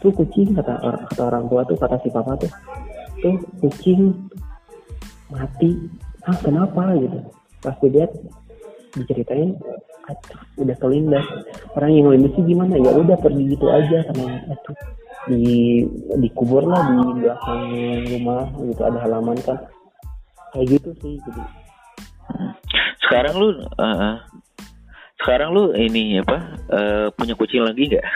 tuh 0.00 0.12
kucing 0.16 0.56
kata 0.56 0.80
kata 1.12 1.22
orang 1.28 1.44
tua 1.48 1.60
tuh 1.68 1.76
kata 1.76 2.00
si 2.00 2.08
papa 2.08 2.36
tuh 2.40 2.52
tuh 3.20 3.36
kucing 3.60 4.16
mati. 5.28 5.76
Ah 6.24 6.36
kenapa? 6.40 6.96
Gitu. 6.96 7.18
Pas 7.60 7.76
dilihat 7.84 8.10
diceritain 8.96 9.54
"Aduh, 10.10 10.64
udah 10.66 10.76
kelindas 10.82 11.26
orang 11.78 11.90
yang 11.94 12.04
ngelindas 12.10 12.32
sih 12.34 12.44
gimana? 12.48 12.74
Ya 12.80 12.90
udah 12.90 13.14
pergi 13.20 13.44
gitu 13.54 13.66
aja 13.70 13.98
karena 14.10 14.42
aduh 14.50 14.76
di 15.28 15.84
dikubur 16.16 16.64
lah 16.64 16.80
di 16.88 17.20
belakang 17.20 17.62
rumah 18.16 18.48
gitu 18.64 18.80
ada 18.80 18.98
halaman 19.04 19.36
kan. 19.44 19.58
Kayak 20.56 20.80
gitu 20.80 20.90
sih 21.04 21.14
jadi. 21.20 21.42
Sekarang 23.04 23.34
lu 23.36 23.48
eh, 23.60 24.16
sekarang 25.20 25.48
lu 25.52 25.62
ini 25.76 26.22
apa 26.22 26.38
eh, 26.72 27.06
punya 27.12 27.34
kucing 27.36 27.60
lagi 27.66 27.90
nggak? 27.92 28.06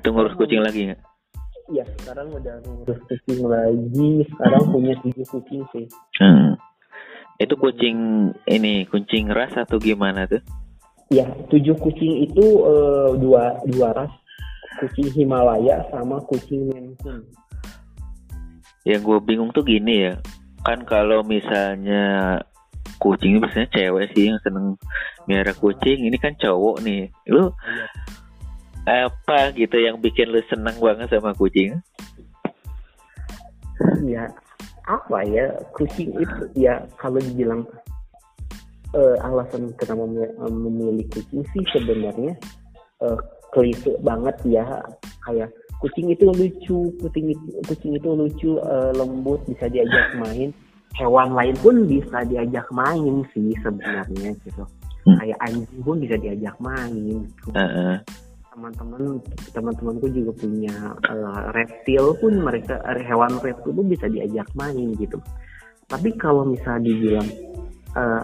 Atau 0.00 0.14
ngurus 0.14 0.38
kucing 0.38 0.64
lagi 0.64 0.88
nggak? 0.88 1.00
Ya 1.68 1.84
sekarang 2.00 2.32
udah 2.32 2.56
ngurus 2.64 3.00
kucing 3.04 3.44
lagi. 3.44 4.10
Sekarang 4.32 4.62
punya 4.72 4.94
tujuh 5.04 5.26
kucing 5.28 5.62
sih. 5.74 5.86
Hmm. 6.22 6.56
itu 7.38 7.54
kucing 7.54 7.98
ini 8.50 8.82
kucing 8.90 9.30
ras 9.30 9.54
atau 9.54 9.78
gimana 9.78 10.26
tuh? 10.26 10.42
Ya 11.06 11.22
tujuh 11.46 11.78
kucing 11.78 12.26
itu 12.26 12.66
eh, 12.66 13.10
dua 13.14 13.62
dua 13.62 13.94
ras 13.94 14.10
kucing 14.78 15.10
Himalaya 15.12 15.82
sama 15.90 16.22
kucing 16.26 16.70
Maine 16.70 16.94
yang 18.88 19.04
gue 19.04 19.18
bingung 19.20 19.52
tuh 19.52 19.60
gini 19.60 20.08
ya. 20.08 20.16
Kan 20.64 20.88
kalau 20.88 21.20
misalnya 21.20 22.40
kucing 22.96 23.36
biasanya 23.36 23.68
cewek 23.76 24.08
sih 24.16 24.32
yang 24.32 24.40
seneng 24.40 24.80
miara 25.28 25.52
kucing. 25.52 26.08
Ini 26.08 26.16
kan 26.16 26.32
cowok 26.40 26.80
nih. 26.80 27.12
Lu 27.28 27.52
apa 28.88 29.52
gitu 29.52 29.76
yang 29.76 30.00
bikin 30.00 30.32
lu 30.32 30.40
seneng 30.48 30.72
banget 30.80 31.12
sama 31.12 31.36
kucing? 31.36 31.76
Ya 34.08 34.24
apa 34.88 35.20
ya? 35.28 35.52
Kucing 35.76 36.16
itu 36.16 36.42
ya 36.56 36.80
kalau 36.96 37.20
dibilang 37.20 37.68
eh, 38.96 39.16
alasan 39.20 39.68
kenapa 39.76 40.08
mem- 40.08 40.32
memilih 40.48 41.04
kucing 41.12 41.44
sih 41.52 41.64
sebenarnya 41.76 42.32
eh, 43.04 43.20
klise 43.54 43.92
banget 44.04 44.36
ya. 44.44 44.66
Kayak 45.24 45.52
kucing 45.78 46.10
itu 46.10 46.26
lucu 46.28 46.90
kucing 46.98 47.32
itu 47.32 47.46
kucing 47.68 47.92
itu 47.94 48.08
lucu 48.12 48.50
eh, 48.58 48.92
lembut 48.96 49.40
bisa 49.46 49.68
diajak 49.70 50.14
main. 50.22 50.50
Hewan 50.96 51.36
lain 51.36 51.54
pun 51.62 51.84
bisa 51.86 52.24
diajak 52.26 52.66
main 52.74 53.22
sih 53.30 53.54
sebenarnya 53.62 54.34
gitu. 54.42 54.64
Hmm. 55.08 55.16
kayak 55.24 55.38
anjing 55.40 55.80
pun 55.80 55.96
bisa 56.04 56.20
diajak 56.20 56.52
main 56.60 57.24
Heeh. 57.56 57.96
teman-teman 58.52 59.22
teman-temanku 59.56 60.06
juga 60.12 60.32
punya 60.36 60.74
eh, 61.08 61.40
reptil 61.56 62.12
pun 62.20 62.32
mereka 62.44 62.76
eh, 62.92 63.06
hewan 63.08 63.40
reptil 63.40 63.72
pun 63.72 63.86
bisa 63.88 64.04
diajak 64.10 64.44
main 64.52 64.92
gitu. 65.00 65.16
Tapi 65.88 66.12
kalau 66.20 66.44
misalnya 66.44 66.92
dibilang 66.92 67.28
eh, 67.96 68.22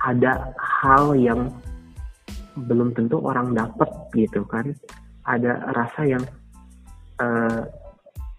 ada 0.00 0.54
hal 0.56 1.12
yang 1.18 1.52
belum 2.54 2.94
tentu 2.94 3.18
orang 3.22 3.52
dapat 3.52 3.90
gitu 4.14 4.46
kan. 4.46 4.74
Ada 5.24 5.72
rasa 5.72 6.02
yang 6.06 6.24
eh, 7.18 7.62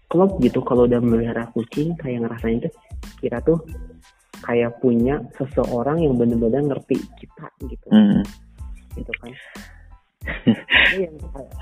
klop 0.06 0.38
gitu 0.40 0.62
kalau 0.62 0.86
udah 0.86 1.02
melihara 1.02 1.50
kucing 1.52 1.98
kayak 1.98 2.24
ngerasain 2.24 2.62
tuh 2.62 2.72
kita 3.18 3.42
tuh 3.42 3.58
kayak 4.46 4.78
punya 4.78 5.18
seseorang 5.34 5.98
yang 6.06 6.14
benar-benar 6.14 6.62
ngerti 6.76 6.98
kita 7.18 7.46
gitu. 7.66 7.86
Hmm. 7.90 8.22
gitu 8.94 9.12
kan. 9.20 9.32
Ada 10.26 10.98
yang 10.98 11.16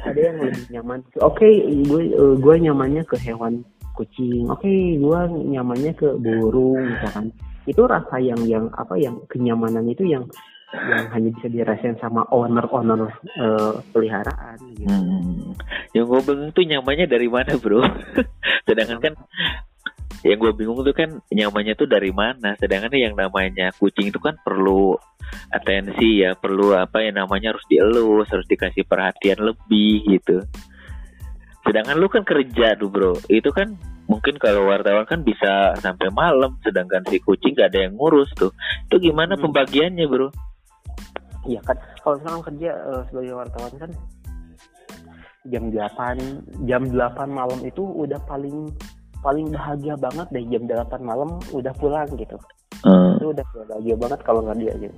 ada 0.05 0.21
yang 0.21 0.37
lebih 0.41 0.65
nyaman. 0.73 1.01
Oke 1.21 1.49
gue 1.85 2.03
eh, 2.13 2.35
gue 2.39 2.55
nyamannya 2.61 3.03
ke 3.09 3.17
hewan 3.21 3.65
kucing. 3.97 4.47
Oke 4.53 5.01
gue 5.01 5.21
nyamannya 5.49 5.93
ke 5.97 6.15
burung 6.21 6.81
misalkan 6.85 7.33
itu 7.65 7.81
rasa 7.89 8.21
yang 8.21 8.41
yang 8.45 8.69
apa 8.77 9.01
yang 9.01 9.17
kenyamanan 9.29 9.89
itu 9.89 10.05
yang 10.05 10.29
yang 10.75 11.07
hanya 11.15 11.29
bisa 11.39 11.49
dirasain 11.49 11.97
sama 12.03 12.27
owner 12.35 12.67
owner 12.75 13.09
peliharaan 13.95 14.59
gitu 14.75 14.91
Hmm. 14.91 15.55
Yang 15.95 16.05
gue 16.11 16.21
bingung 16.27 16.51
tuh 16.51 16.65
nyamannya 16.67 17.07
dari 17.07 17.29
mana 17.31 17.55
bro? 17.55 17.81
Sedangkan 18.67 18.99
kan 18.99 19.15
yang 20.27 20.41
gue 20.41 20.53
bingung 20.57 20.81
tuh 20.83 20.97
kan 20.97 21.21
nyamannya 21.31 21.79
tuh 21.79 21.87
dari 21.87 22.11
mana? 22.11 22.59
Sedangkan 22.59 22.91
yang 22.97 23.15
namanya 23.15 23.71
kucing 23.79 24.11
itu 24.11 24.19
kan 24.19 24.35
perlu 24.43 24.99
atensi 25.55 26.27
ya, 26.27 26.35
perlu 26.35 26.75
apa 26.75 27.05
yang 27.07 27.23
namanya 27.23 27.55
harus 27.55 27.65
dielus, 27.71 28.27
harus 28.33 28.49
dikasih 28.51 28.83
perhatian 28.89 29.39
lebih 29.45 30.03
gitu. 30.11 30.43
Sedangkan 31.65 31.97
lu 31.97 32.11
kan 32.11 32.27
kerja 32.27 32.75
tuh 32.77 32.91
bro, 32.91 33.15
itu 33.31 33.49
kan 33.55 33.79
mungkin 34.05 34.37
kalau 34.37 34.69
wartawan 34.69 35.09
kan 35.09 35.25
bisa 35.25 35.73
sampai 35.81 36.13
malam, 36.13 36.61
sedangkan 36.61 37.05
si 37.09 37.21
kucing 37.25 37.57
gak 37.57 37.73
ada 37.73 37.89
yang 37.89 37.97
ngurus 37.97 38.29
tuh. 38.37 38.53
Itu 38.91 39.01
gimana 39.01 39.39
Hmm. 39.39 39.49
pembagiannya 39.49 40.05
bro? 40.11 40.29
Iya 41.45 41.61
kan 41.65 41.77
kalau 42.01 42.17
sekarang 42.21 42.41
kerja 42.43 42.71
eh, 42.73 43.03
sebagai 43.13 43.33
wartawan 43.37 43.73
kan 43.77 43.91
jam 45.45 45.65
8 45.69 46.65
jam 46.65 46.83
8 46.89 47.29
malam 47.29 47.61
itu 47.69 47.85
udah 47.85 48.17
paling 48.25 48.73
paling 49.21 49.53
bahagia 49.53 49.95
banget 50.01 50.27
deh 50.33 50.45
jam 50.49 50.65
8 50.65 51.05
malam 51.05 51.37
udah 51.53 51.73
pulang 51.77 52.09
gitu 52.17 52.41
Hmm. 52.85 53.17
itu 53.17 53.33
udah 53.33 53.47
bahagia 53.65 53.97
banget 53.97 54.21
kalau 54.29 54.45
nggak 54.45 54.61
dia 54.61 54.73
gitu. 54.77 54.97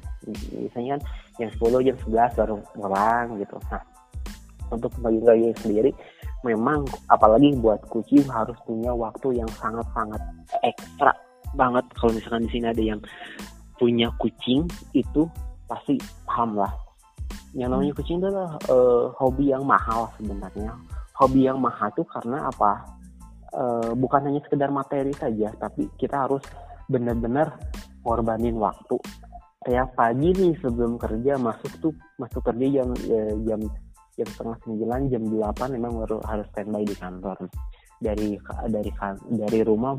misalnya 0.59 0.99
kan 0.99 1.01
jam 1.39 1.49
10 1.55 1.87
jam 1.87 1.97
11 2.03 2.35
baru 2.35 2.55
pulang 2.75 3.27
gitu 3.39 3.57
nah 3.71 3.83
untuk 4.75 4.91
pagi-pagi 4.99 5.55
sendiri 5.63 5.91
memang 6.43 6.83
apalagi 7.07 7.55
buat 7.63 7.79
kucing 7.87 8.27
harus 8.27 8.59
punya 8.67 8.91
waktu 8.91 9.39
yang 9.39 9.47
sangat-sangat 9.63 10.19
ekstra 10.67 11.15
banget 11.55 11.87
kalau 11.95 12.11
misalkan 12.11 12.43
di 12.47 12.59
sini 12.59 12.67
ada 12.75 12.83
yang 12.83 13.01
punya 13.79 14.11
kucing 14.19 14.67
itu 14.91 15.31
pasti 15.67 15.99
paham 16.25 16.59
lah. 16.59 16.73
Yang 17.57 17.69
namanya 17.73 17.93
kucing 17.97 18.19
itu 18.21 18.27
adalah 18.29 18.53
uh, 18.71 19.11
hobi 19.19 19.51
yang 19.51 19.65
mahal 19.67 20.11
sebenarnya. 20.19 20.73
Hobi 21.17 21.49
yang 21.49 21.59
mahal 21.59 21.91
tuh 21.97 22.07
karena 22.07 22.49
apa? 22.49 22.97
Uh, 23.57 23.97
bukan 23.97 24.29
hanya 24.29 24.43
sekedar 24.45 24.69
materi 24.69 25.17
saja 25.17 25.49
tapi 25.57 25.89
kita 25.97 26.29
harus 26.29 26.45
benar-benar 26.91 27.57
ngorbanin 28.05 28.61
waktu. 28.61 29.01
Kayak 29.65 29.97
pagi 29.99 30.31
nih 30.31 30.55
sebelum 30.63 31.01
kerja 31.01 31.41
masuk 31.41 31.73
tuh 31.83 31.93
masuk 32.21 32.45
kerja 32.45 32.67
jam 32.83 32.89
ya, 33.09 33.33
jam 33.49 33.61
jam 34.15 34.29
setengah 34.29 34.57
sembilan 34.63 35.01
jam 35.11 35.23
delapan 35.27 35.69
memang 35.75 35.93
baru 36.05 36.17
harus 36.29 36.47
standby 36.53 36.85
di 36.85 36.95
kantor. 36.95 37.37
Dari 37.97 38.37
dari 38.69 38.93
dari 39.33 39.61
rumah 39.65 39.97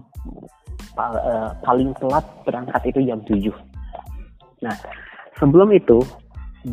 uh, 1.02 1.50
paling 1.66 1.98
telat 1.98 2.26
berangkat 2.46 2.82
itu 2.94 3.00
jam 3.10 3.20
tujuh. 3.26 3.56
Nah 4.62 4.78
sebelum 5.38 5.70
itu 5.74 6.02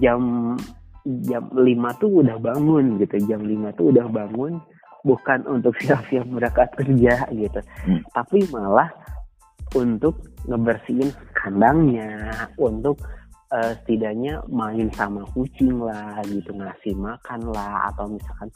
jam 0.01 0.55
jam 1.05 1.45
lima 1.53 1.93
tuh 2.01 2.25
udah 2.25 2.41
bangun 2.41 2.97
gitu 2.97 3.21
jam 3.29 3.45
lima 3.45 3.71
tuh 3.77 3.93
udah 3.93 4.09
bangun 4.09 4.59
bukan 5.05 5.45
untuk 5.47 5.77
siap-siap 5.85 6.25
berangkat 6.27 6.69
kerja 6.81 7.29
gitu 7.31 7.61
hmm. 7.61 8.01
tapi 8.17 8.41
malah 8.49 8.89
untuk 9.77 10.17
ngebersihin 10.49 11.13
kandangnya 11.37 12.33
untuk 12.57 13.01
uh, 13.53 13.73
setidaknya 13.85 14.41
main 14.49 14.89
sama 14.97 15.25
kucing 15.37 15.77
lah 15.81 16.21
gitu 16.25 16.57
ngasih 16.57 16.95
makan 16.97 17.53
lah 17.53 17.93
atau 17.93 18.09
misalkan 18.09 18.49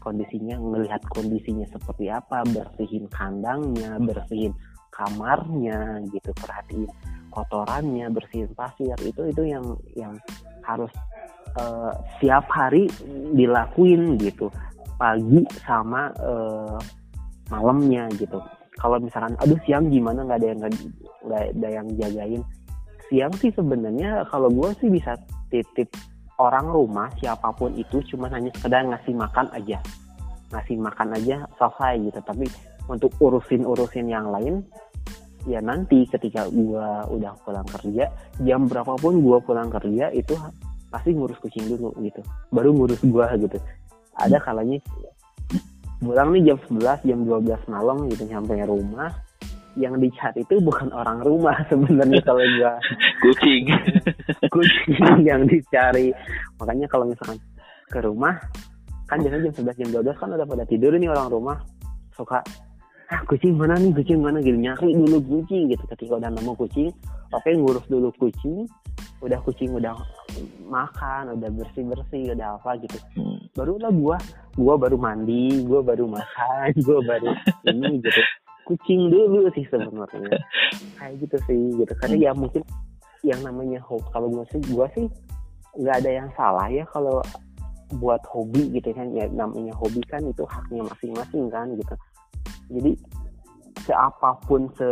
kondisinya 0.00 0.60
ngelihat 0.60 1.00
kondisinya 1.08 1.64
seperti 1.72 2.12
apa 2.12 2.44
bersihin 2.48 3.08
kandangnya 3.12 3.96
bersihin 4.00 4.52
kamarnya 4.92 6.04
gitu 6.12 6.30
perhatiin 6.36 6.88
kotorannya 7.34 8.06
bersihin 8.14 8.54
pasir 8.54 8.94
itu 9.02 9.26
itu 9.26 9.42
yang 9.42 9.66
yang 9.98 10.14
harus 10.62 10.90
uh, 11.58 11.90
siap 12.22 12.46
hari 12.46 12.86
dilakuin 13.34 14.14
gitu. 14.22 14.48
Pagi 14.94 15.42
sama 15.66 16.14
uh, 16.22 16.78
malamnya 17.50 18.06
gitu. 18.14 18.38
Kalau 18.78 19.02
misalkan 19.02 19.34
aduh 19.42 19.58
siang 19.66 19.90
gimana? 19.90 20.22
Nggak 20.22 20.38
ada 20.38 20.48
yang 20.54 20.60
nggak 21.26 21.42
ada 21.58 21.68
yang 21.68 21.86
jagain. 21.98 22.42
Siang 23.10 23.32
sih 23.42 23.50
sebenarnya 23.52 24.24
kalau 24.30 24.48
gue 24.48 24.70
sih 24.78 24.88
bisa 24.88 25.18
titip 25.50 25.90
orang 26.38 26.70
rumah 26.70 27.10
siapa 27.18 27.50
pun 27.54 27.74
itu 27.74 28.02
cuma 28.14 28.30
hanya 28.30 28.50
sekedar 28.54 28.86
ngasih 28.86 29.14
makan 29.14 29.46
aja. 29.50 29.78
Ngasih 30.54 30.78
makan 30.78 31.08
aja 31.18 31.36
selesai 31.58 31.94
gitu. 32.06 32.20
Tapi 32.22 32.46
untuk 32.86 33.10
urusin 33.18 33.66
urusin 33.66 34.06
yang 34.06 34.30
lain 34.30 34.62
ya 35.44 35.60
nanti 35.60 36.08
ketika 36.08 36.48
gue 36.48 36.86
udah 37.12 37.32
pulang 37.44 37.68
kerja 37.68 38.08
jam 38.40 38.64
berapapun 38.64 39.20
gue 39.20 39.38
pulang 39.44 39.68
kerja 39.68 40.08
itu 40.16 40.32
pasti 40.88 41.10
ngurus 41.10 41.36
kucing 41.42 41.66
dulu 41.68 41.90
gitu. 42.06 42.22
Baru 42.54 42.70
ngurus 42.70 43.02
gue 43.02 43.26
gitu. 43.44 43.58
Ada 44.14 44.38
kalanya 44.40 44.78
pulang 45.98 46.36
nih 46.36 46.52
jam 46.52 46.58
11 46.70 47.02
jam 47.08 47.18
12 47.26 47.72
malam 47.72 47.96
gitu 48.08 48.22
sampai 48.30 48.62
rumah. 48.64 49.10
Yang 49.74 50.06
dicari 50.06 50.46
itu 50.46 50.62
bukan 50.62 50.94
orang 50.94 51.18
rumah 51.26 51.58
sebenarnya 51.70 52.22
kalau 52.22 52.46
gua. 52.46 52.78
Kucing. 53.26 53.66
Kucing 54.54 55.26
yang 55.26 55.42
dicari. 55.50 56.14
Makanya 56.62 56.86
kalau 56.86 57.10
misalkan 57.10 57.42
ke 57.90 57.98
rumah 57.98 58.38
kan 59.10 59.20
biasanya 59.20 59.50
jam 59.50 59.66
11 59.66 59.80
jam 59.82 59.90
12 60.00 60.14
kan 60.14 60.28
udah 60.30 60.46
pada 60.46 60.64
tidur 60.64 60.94
nih 60.94 61.10
orang 61.10 61.26
rumah. 61.26 61.58
Suka 62.14 62.38
ah 63.14 63.22
kucing 63.30 63.54
mana 63.54 63.78
nih? 63.78 63.94
Kucing 63.94 64.18
mana? 64.18 64.42
Gitu. 64.42 64.58
Nyari 64.58 64.90
dulu 64.90 65.18
kucing 65.22 65.70
gitu. 65.70 65.84
Ketika 65.86 66.18
udah 66.18 66.30
nemu 66.34 66.52
kucing 66.58 66.90
oke 67.30 67.50
ngurus 67.54 67.86
dulu 67.86 68.10
kucing. 68.18 68.66
Udah 69.22 69.38
kucing 69.46 69.70
udah 69.72 69.94
makan 70.66 71.38
udah 71.38 71.48
bersih 71.54 71.86
bersih 71.86 72.34
udah 72.34 72.58
apa 72.58 72.76
gitu. 72.82 72.98
Hmm. 73.14 73.38
barulah 73.54 73.94
gua 73.94 74.16
gua 74.58 74.74
baru 74.74 74.98
mandi 74.98 75.62
gua 75.62 75.80
baru 75.86 76.10
makan 76.10 76.74
gua 76.86 76.98
baru 77.06 77.30
ini 77.70 78.02
gitu. 78.02 78.22
Kucing 78.66 79.14
dulu 79.14 79.46
sih 79.54 79.64
sebenarnya. 79.70 80.34
Kayak 80.98 81.14
gitu 81.22 81.36
sih 81.46 81.62
gitu. 81.78 81.92
Karena 82.02 82.16
ya 82.18 82.32
mungkin 82.34 82.66
yang 83.22 83.40
namanya 83.46 83.78
hobi 83.86 84.04
kalau 84.10 84.26
gua 84.28 84.44
sih 84.50 84.60
gua 84.74 84.90
sih 84.92 85.06
nggak 85.78 86.02
ada 86.02 86.10
yang 86.10 86.28
salah 86.34 86.66
ya 86.66 86.82
kalau 86.90 87.22
buat 88.02 88.20
hobi 88.26 88.74
gitu 88.74 88.90
kan. 88.90 89.14
Ya 89.14 89.30
namanya 89.30 89.72
hobi 89.78 90.02
kan 90.10 90.26
itu 90.26 90.42
haknya 90.44 90.82
masing-masing 90.82 91.46
kan 91.48 91.70
gitu 91.78 91.94
jadi 92.70 92.92
seapapun 93.84 94.70
se 94.78 94.88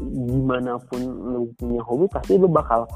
gimana 0.00 0.80
pun 0.88 1.00
lu 1.02 1.42
punya 1.60 1.82
hobi 1.84 2.06
pasti 2.08 2.40
lu 2.40 2.48
bakal 2.48 2.88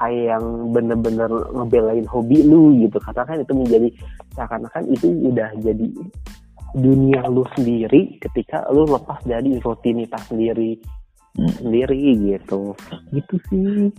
kayak 0.00 0.36
yang 0.36 0.44
bener-bener 0.72 1.28
ngebelain 1.52 2.06
hobi 2.08 2.44
lu 2.44 2.72
gitu. 2.80 2.96
Katakan 3.00 3.44
itu 3.44 3.52
menjadi 3.52 3.88
seakan-akan 4.36 4.84
itu 4.88 5.06
udah 5.28 5.52
jadi 5.60 5.88
dunia 6.76 7.26
lu 7.28 7.44
sendiri 7.56 8.16
ketika 8.22 8.64
lu 8.72 8.86
lepas 8.88 9.20
dari 9.26 9.60
rutinitas 9.60 10.24
sendiri 10.32 10.80
hmm. 11.36 11.52
sendiri 11.60 12.00
gitu. 12.32 12.72
Gitu 13.12 13.34
sih 13.52 13.92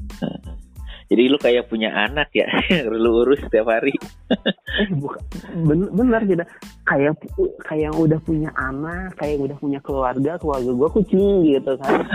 jadi 1.11 1.27
lu 1.27 1.35
kayak 1.35 1.67
punya 1.67 1.91
anak 1.91 2.31
ya 2.31 2.47
lu 2.87 3.27
urus 3.27 3.43
setiap 3.43 3.67
hari. 3.67 3.91
Eh 4.79 4.87
bukan 4.95 5.19
bener, 5.67 5.89
bener 5.91 6.21
gitu 6.23 6.43
kayak 6.87 7.19
kayak 7.67 7.91
yang 7.91 7.97
udah 7.99 8.15
punya 8.23 8.47
anak 8.55 9.11
kayak 9.19 9.43
udah 9.43 9.57
punya 9.59 9.83
keluarga 9.83 10.39
keluarga 10.39 10.71
gua 10.71 10.87
kucing 10.87 11.43
gitu 11.43 11.75
kan. 11.83 12.07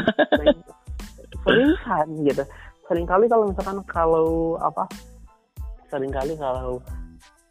Seriusan 1.45 2.09
gitu. 2.25 2.43
Seringkali 2.89 3.29
kalau 3.29 3.53
misalkan 3.53 3.85
kalau 3.85 4.57
apa 4.65 4.89
sering 5.93 6.09
kali 6.09 6.33
kalau 6.41 6.81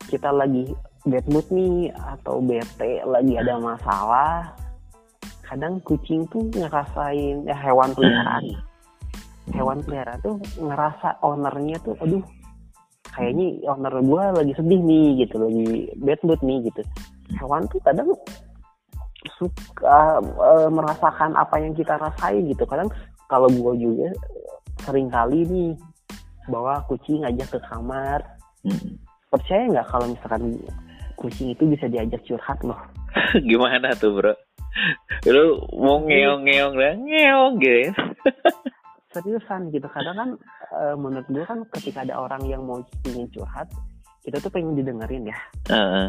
kita 0.10 0.34
lagi 0.34 0.74
bad 1.06 1.26
mood 1.30 1.46
nih 1.54 1.94
atau 1.94 2.42
bete 2.42 3.06
lagi 3.06 3.38
ada 3.38 3.62
masalah 3.62 4.50
kadang 5.46 5.78
kucing 5.86 6.26
tuh 6.34 6.42
ngerasain 6.58 7.46
ya 7.46 7.54
hewan 7.54 7.94
peliharaan 7.94 8.44
hewan 9.54 9.82
peliharaan 9.86 10.22
tuh 10.26 10.42
ngerasa 10.58 11.22
ownernya 11.22 11.78
tuh 11.86 11.94
aduh 12.02 12.24
kayaknya 13.14 13.62
owner 13.70 13.94
gue 14.02 14.24
lagi 14.42 14.54
sedih 14.58 14.82
nih 14.82 15.08
gitu 15.26 15.36
lagi 15.40 15.68
bad 16.02 16.20
mood 16.26 16.42
nih 16.42 16.58
gitu. 16.68 16.82
Hewan 17.40 17.64
tuh 17.70 17.80
kadang 17.86 18.12
suka 19.38 20.20
uh, 20.22 20.70
merasakan 20.70 21.34
apa 21.38 21.62
yang 21.62 21.74
kita 21.78 21.96
rasain 21.98 22.46
gitu. 22.50 22.66
Kadang 22.68 22.92
kalau 23.32 23.48
gue 23.48 23.74
juga 23.80 24.10
sering 24.84 25.08
kali 25.08 25.48
nih 25.48 25.72
bawa 26.50 26.84
kucing 26.90 27.24
aja 27.24 27.46
ke 27.46 27.58
kamar. 27.70 28.22
Hmm. 28.66 28.98
percaya 29.30 29.68
nggak 29.70 29.88
kalau 29.94 30.10
misalkan 30.10 30.58
kucing 31.22 31.54
itu 31.54 31.64
bisa 31.70 31.86
diajak 31.86 32.18
curhat 32.26 32.58
loh 32.66 32.82
gimana 33.50 33.94
tuh 33.94 34.18
bro? 34.18 34.34
Lu 35.30 35.62
mau 35.76 36.02
ngeong 36.02 36.42
ngeong 36.50 36.74
lah 36.74 36.94
ngeong 36.98 37.54
gitu 37.62 37.78
ya 37.86 37.92
seriusan 39.16 39.72
gitu. 39.72 39.88
Kadang 39.88 40.16
kan 40.20 40.30
e, 40.76 40.82
menurut 41.00 41.28
gue 41.32 41.44
kan 41.48 41.64
ketika 41.72 42.04
ada 42.04 42.20
orang 42.20 42.44
yang 42.44 42.68
mau 42.68 42.84
ingin 43.08 43.32
curhat 43.32 43.72
kita 44.28 44.42
tuh 44.44 44.52
pengen 44.52 44.76
didengerin 44.76 45.32
ya. 45.32 45.40
Uh 45.72 45.76
-uh. 45.76 46.08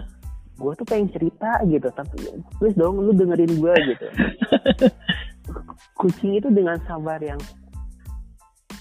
gue 0.57 0.72
tuh 0.72 0.88
pengen 0.88 1.12
cerita 1.12 1.61
gitu 1.68 1.84
tapi 1.92 2.16
please 2.57 2.72
dong 2.80 2.96
lu 2.96 3.12
dengerin 3.12 3.61
gue 3.61 3.74
gitu. 3.92 4.07
Kucing 6.00 6.32
itu 6.40 6.48
dengan 6.48 6.80
sabar 6.88 7.20
yang 7.20 7.36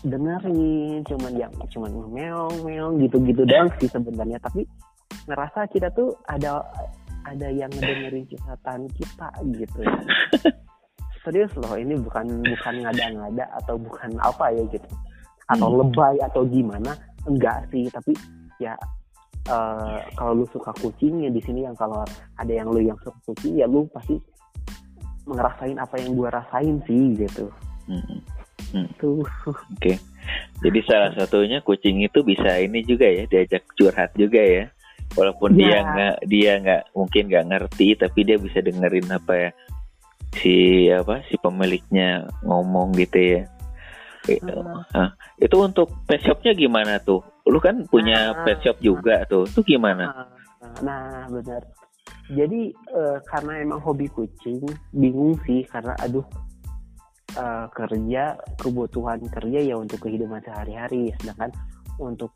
dengerin 0.08 1.04
cuman 1.04 1.34
yang 1.36 1.52
cuman 1.52 1.92
meong 2.16 2.56
meong 2.64 2.94
gitu 3.04 3.20
gitu 3.28 3.44
doang 3.44 3.68
sih 3.78 3.92
sebenarnya. 3.92 4.40
Tapi 4.40 4.64
ngerasa 5.28 5.68
kita 5.68 5.92
tuh 5.92 6.16
ada 6.32 6.64
ada 7.26 7.48
yang 7.50 7.70
dengerin 7.74 8.24
curhatan 8.30 8.88
kita 8.96 9.30
gitu 9.52 9.82
serius 11.26 11.52
loh 11.58 11.74
ini 11.74 11.98
bukan 11.98 12.46
bukan 12.46 12.74
ngada-ngada 12.86 13.46
atau 13.64 13.76
bukan 13.82 14.14
apa 14.22 14.54
ya 14.54 14.64
gitu 14.70 14.88
atau 15.50 15.68
hmm. 15.70 15.78
lebay 15.82 16.16
atau 16.22 16.42
gimana 16.46 16.92
enggak 17.26 17.66
sih 17.74 17.90
tapi 17.90 18.14
ya 18.62 18.78
uh, 19.50 20.00
kalau 20.14 20.42
lu 20.42 20.46
suka 20.54 20.72
kucing 20.78 21.26
ya 21.26 21.30
di 21.34 21.42
sini 21.42 21.66
yang 21.66 21.74
kalau 21.74 22.06
ada 22.38 22.54
yang 22.54 22.70
lu 22.70 22.82
yang 22.82 22.98
suka 23.02 23.18
kucing 23.26 23.58
ya 23.58 23.66
lu 23.66 23.90
pasti 23.90 24.22
ngerasain 25.26 25.82
apa 25.82 25.98
yang 25.98 26.14
gua 26.14 26.30
rasain 26.30 26.78
sih 26.86 27.18
gitu 27.18 27.50
hmm 27.90 28.22
Hmm. 28.76 28.92
Oke. 29.00 29.24
Okay. 29.80 29.96
Jadi 30.64 30.80
salah 30.88 31.12
satunya 31.14 31.62
kucing 31.62 32.02
itu 32.02 32.26
bisa 32.26 32.58
ini 32.58 32.82
juga 32.82 33.06
ya 33.06 33.24
diajak 33.30 33.64
curhat 33.78 34.12
juga 34.18 34.42
ya. 34.42 34.66
Walaupun 35.14 35.56
ya. 35.56 35.60
dia 35.60 35.78
nggak 35.86 36.16
dia 36.28 36.52
nggak 36.60 36.84
mungkin 36.98 37.24
nggak 37.30 37.46
ngerti 37.54 37.88
tapi 37.96 38.20
dia 38.26 38.36
bisa 38.42 38.60
dengerin 38.60 39.08
apa 39.14 39.34
ya 39.38 39.50
si 40.38 40.88
apa 40.92 41.24
si 41.28 41.40
pemiliknya 41.40 42.28
ngomong 42.44 42.94
gitu 43.00 43.18
ya. 43.18 43.42
Hmm. 44.26 44.82
Nah, 44.90 45.10
itu 45.38 45.54
untuk 45.62 45.94
pet 46.10 46.18
shopnya 46.26 46.58
gimana 46.58 46.98
tuh? 46.98 47.22
Lu 47.46 47.62
kan 47.62 47.86
punya 47.86 48.34
nah, 48.34 48.42
pet 48.42 48.58
shop 48.66 48.82
juga 48.82 49.22
tuh. 49.30 49.46
Tuh 49.46 49.62
gimana? 49.62 50.10
Nah, 50.10 50.28
nah 50.82 51.30
benar 51.30 51.62
jadi 52.32 52.74
uh, 52.94 53.18
karena 53.30 53.62
emang 53.62 53.82
hobi 53.82 54.10
kucing 54.10 54.62
bingung 54.90 55.38
sih 55.46 55.62
karena 55.70 55.94
aduh 56.02 56.26
uh, 57.38 57.70
kerja 57.70 58.34
kebutuhan 58.58 59.22
kerja 59.30 59.60
ya 59.62 59.76
untuk 59.78 60.02
kehidupan 60.02 60.42
sehari-hari 60.42 61.14
sedangkan 61.22 61.54
untuk 62.02 62.34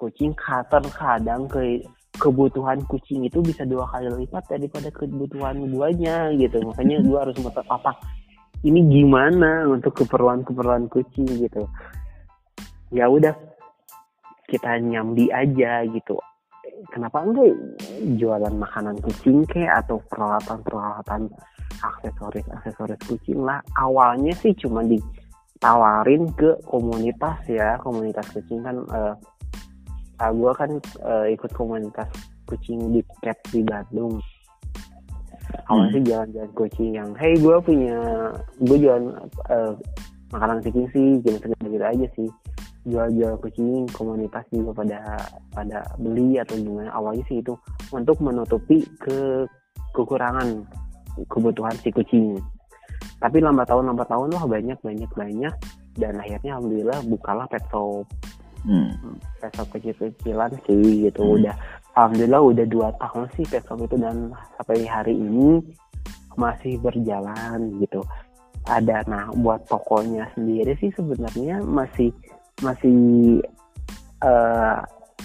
kucing 0.00 0.32
kadang 0.32 1.44
ke 1.50 1.84
kebutuhan 2.18 2.82
kucing 2.90 3.24
itu 3.24 3.38
bisa 3.40 3.62
dua 3.62 3.86
kali 3.88 4.10
lipat 4.26 4.50
daripada 4.50 4.90
kebutuhan 4.90 5.70
guanya 5.70 6.34
gitu. 6.34 6.60
Makanya 6.66 7.00
gua 7.08 7.24
harus 7.24 7.38
motor 7.38 7.62
apa 7.70 7.94
ini 8.66 8.82
gimana 8.90 9.70
untuk 9.70 10.02
keperluan-keperluan 10.02 10.90
kucing 10.90 11.30
gitu? 11.30 11.70
Ya 12.90 13.06
udah 13.06 13.36
kita 14.50 14.82
nyambi 14.82 15.30
aja 15.30 15.86
gitu. 15.86 16.18
Kenapa 16.90 17.22
enggak 17.22 17.54
jualan 18.18 18.54
makanan 18.54 18.98
kucing 19.02 19.46
kayak 19.46 19.86
atau 19.86 20.02
peralatan-peralatan 20.10 21.30
aksesoris 21.78 22.46
aksesoris 22.50 22.98
kucing 23.06 23.46
lah? 23.46 23.62
Awalnya 23.78 24.34
sih 24.34 24.54
cuma 24.58 24.82
ditawarin 24.82 26.26
ke 26.34 26.58
komunitas 26.66 27.38
ya. 27.46 27.78
Komunitas 27.78 28.26
kucing 28.34 28.66
kan 28.66 28.82
uh, 28.90 29.14
uh, 29.14 29.14
ah, 30.18 30.30
gue 30.34 30.52
kan 30.54 30.70
uh, 31.02 31.26
ikut 31.30 31.50
komunitas 31.54 32.08
kucing 32.48 32.90
di 32.90 33.00
cat 33.22 33.38
di 33.52 33.62
Bandung. 33.62 34.18
Awalnya 35.68 35.88
hmm. 35.88 35.94
sih 35.96 36.02
jalan-jalan 36.04 36.52
kucing 36.52 36.90
yang 36.92 37.10
hey 37.16 37.32
gue 37.40 37.56
punya 37.64 37.96
gue 38.60 38.76
jualan 38.76 39.04
uh, 39.48 39.72
makanan 40.32 40.60
kucing 40.60 40.86
sih 40.92 41.08
gitu 41.24 41.36
gitu 41.40 41.84
aja 41.84 42.06
sih. 42.16 42.28
Jual-jual 42.88 43.36
kucing 43.44 43.84
komunitas 43.92 44.44
juga 44.48 44.72
pada 44.84 45.00
pada 45.52 45.78
beli 46.00 46.40
atau 46.40 46.56
gimana. 46.56 46.92
Awalnya 46.92 47.24
sih 47.28 47.40
itu 47.40 47.56
untuk 47.92 48.16
menutupi 48.20 48.84
ke 49.00 49.44
kekurangan 49.92 50.64
kebutuhan 51.28 51.76
si 51.80 51.92
kucing. 51.92 52.36
Tapi 53.18 53.42
lambat 53.42 53.68
tahun 53.68 53.92
lambat 53.92 54.08
tahun 54.08 54.36
wah 54.36 54.46
banyak 54.48 54.78
banyak 54.80 55.10
banyak. 55.16 55.54
Dan 55.98 56.14
akhirnya 56.22 56.54
alhamdulillah 56.54 57.02
bukalah 57.10 57.50
pet 57.50 57.64
shop 57.72 58.06
hmm. 58.64 59.18
kecil-kecilan 59.70 60.52
sih 60.66 61.10
gitu 61.10 61.22
hmm. 61.22 61.34
udah 61.42 61.54
alhamdulillah 61.98 62.42
udah 62.42 62.66
dua 62.66 62.88
tahun 62.98 63.26
sih 63.34 63.44
pet 63.46 63.62
shop 63.66 63.82
itu 63.82 63.96
dan 63.98 64.30
sampai 64.58 64.86
hari 64.86 65.14
ini 65.14 65.62
masih 66.38 66.78
berjalan 66.78 67.74
gitu 67.82 68.02
ada 68.70 69.02
nah 69.10 69.26
buat 69.34 69.64
tokonya 69.66 70.30
sendiri 70.38 70.78
sih 70.78 70.94
sebenarnya 70.94 71.58
masih 71.64 72.14
masih 72.62 73.38
uh, 74.22 74.78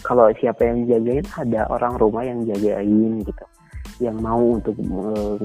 kalau 0.04 0.30
siapa 0.42 0.66
yang 0.66 0.90
jagain 0.90 1.26
ada 1.38 1.70
orang 1.70 1.94
rumah 2.02 2.24
yang 2.26 2.42
jagain 2.46 3.22
gitu 3.22 3.46
yang 4.02 4.18
mau 4.18 4.42
untuk 4.42 4.74
uh, 4.82 5.38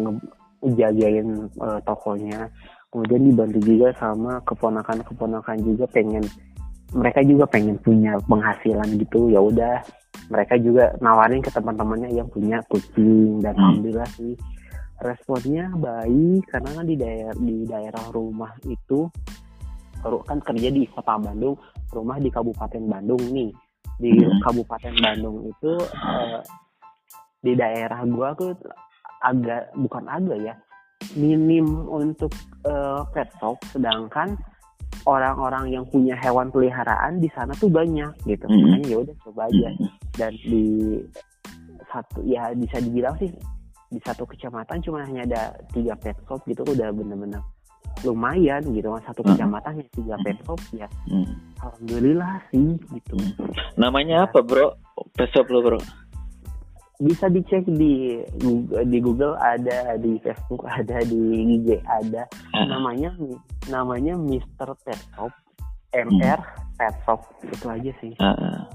jagain 0.74 1.48
uh, 1.60 1.80
tokonya 1.84 2.48
kemudian 2.88 3.28
dibantu 3.28 3.58
juga 3.60 3.92
sama 4.00 4.40
keponakan-keponakan 4.48 5.58
juga 5.60 5.84
pengen 5.92 6.24
mereka 6.96 7.20
juga 7.20 7.44
pengen 7.44 7.76
punya 7.80 8.16
penghasilan 8.24 8.88
gitu 8.96 9.28
ya 9.28 9.40
udah 9.44 9.84
mereka 10.32 10.56
juga 10.60 10.96
nawarin 11.00 11.44
ke 11.44 11.52
teman-temannya 11.52 12.12
yang 12.12 12.28
punya 12.28 12.64
kucing 12.68 13.40
dan 13.44 13.56
hmm. 13.56 13.60
alhamdulillah 13.60 14.08
sih 14.16 14.34
responnya 14.98 15.70
baik 15.78 16.42
karena 16.48 16.70
kan 16.74 16.84
di 16.88 16.96
daerah 16.98 17.34
di 17.36 17.56
daerah 17.68 18.04
rumah 18.10 18.52
itu 18.66 19.06
kan 19.98 20.38
kerja 20.42 20.68
di 20.70 20.86
kota 20.88 21.18
Bandung 21.18 21.58
rumah 21.90 22.16
di 22.22 22.30
Kabupaten 22.30 22.84
Bandung 22.86 23.22
nih 23.30 23.50
di 23.98 24.12
hmm. 24.14 24.40
Kabupaten 24.46 24.94
Bandung 24.98 25.36
itu 25.50 25.72
uh, 25.82 26.40
di 27.42 27.52
daerah 27.54 28.02
gua 28.06 28.34
tuh 28.34 28.54
agak 29.22 29.74
bukan 29.74 30.06
agak 30.06 30.38
ya 30.38 30.54
minim 31.14 31.66
untuk 31.86 32.30
uh, 32.66 33.06
pet 33.14 33.30
shop 33.38 33.58
sedangkan 33.70 34.34
orang-orang 35.06 35.70
yang 35.74 35.84
punya 35.86 36.16
hewan 36.18 36.48
peliharaan 36.48 37.22
di 37.22 37.28
sana 37.34 37.54
tuh 37.58 37.70
banyak 37.70 38.10
gitu. 38.24 38.46
Mm 38.46 38.54
-hmm. 38.54 38.62
makanya 38.64 38.88
ya 38.88 38.98
udah 39.04 39.16
coba 39.26 39.40
aja. 39.50 39.68
Mm 39.70 39.76
-hmm. 39.78 39.90
dan 40.18 40.32
di 40.42 40.64
satu 41.88 42.18
ya 42.26 42.42
bisa 42.52 42.76
dibilang 42.82 43.14
sih 43.16 43.30
di 43.88 44.00
satu 44.04 44.28
kecamatan 44.28 44.84
cuma 44.84 45.00
hanya 45.06 45.24
ada 45.24 45.42
tiga 45.72 45.96
pet 45.96 46.16
shop 46.28 46.44
gitu 46.44 46.60
udah 46.66 46.92
bener-bener 46.92 47.40
lumayan 48.06 48.62
gitu. 48.74 48.88
Kan 48.94 49.02
satu 49.06 49.20
kecamatan 49.24 49.80
yang 49.80 49.90
tiga 49.94 50.14
pet 50.24 50.38
shop 50.42 50.60
ya. 50.74 50.88
Mm. 51.06 51.32
alhamdulillah 51.62 52.34
sih 52.50 52.78
gitu. 52.94 53.16
Namanya 53.76 54.28
apa 54.28 54.42
bro? 54.42 54.76
Pet 55.14 55.30
shop 55.34 55.48
lo 55.50 55.62
bro 55.62 55.80
bisa 56.98 57.30
dicek 57.30 57.62
di 57.70 58.18
di 58.90 58.98
Google 58.98 59.38
ada 59.38 59.94
di 60.02 60.18
Facebook 60.18 60.66
ada 60.66 60.98
di 61.06 61.46
IG 61.58 61.78
ada 61.86 62.26
uh. 62.54 62.66
namanya 62.66 63.14
namanya 63.70 64.18
Mister 64.18 64.74
Pet 64.82 64.98
Shop 65.14 65.30
MR 65.94 66.40
hmm. 66.42 66.74
Pet 66.74 66.94
Shop 67.06 67.20
itu 67.46 67.66
aja 67.70 67.92
sih 68.02 68.12
uh. 68.18 68.66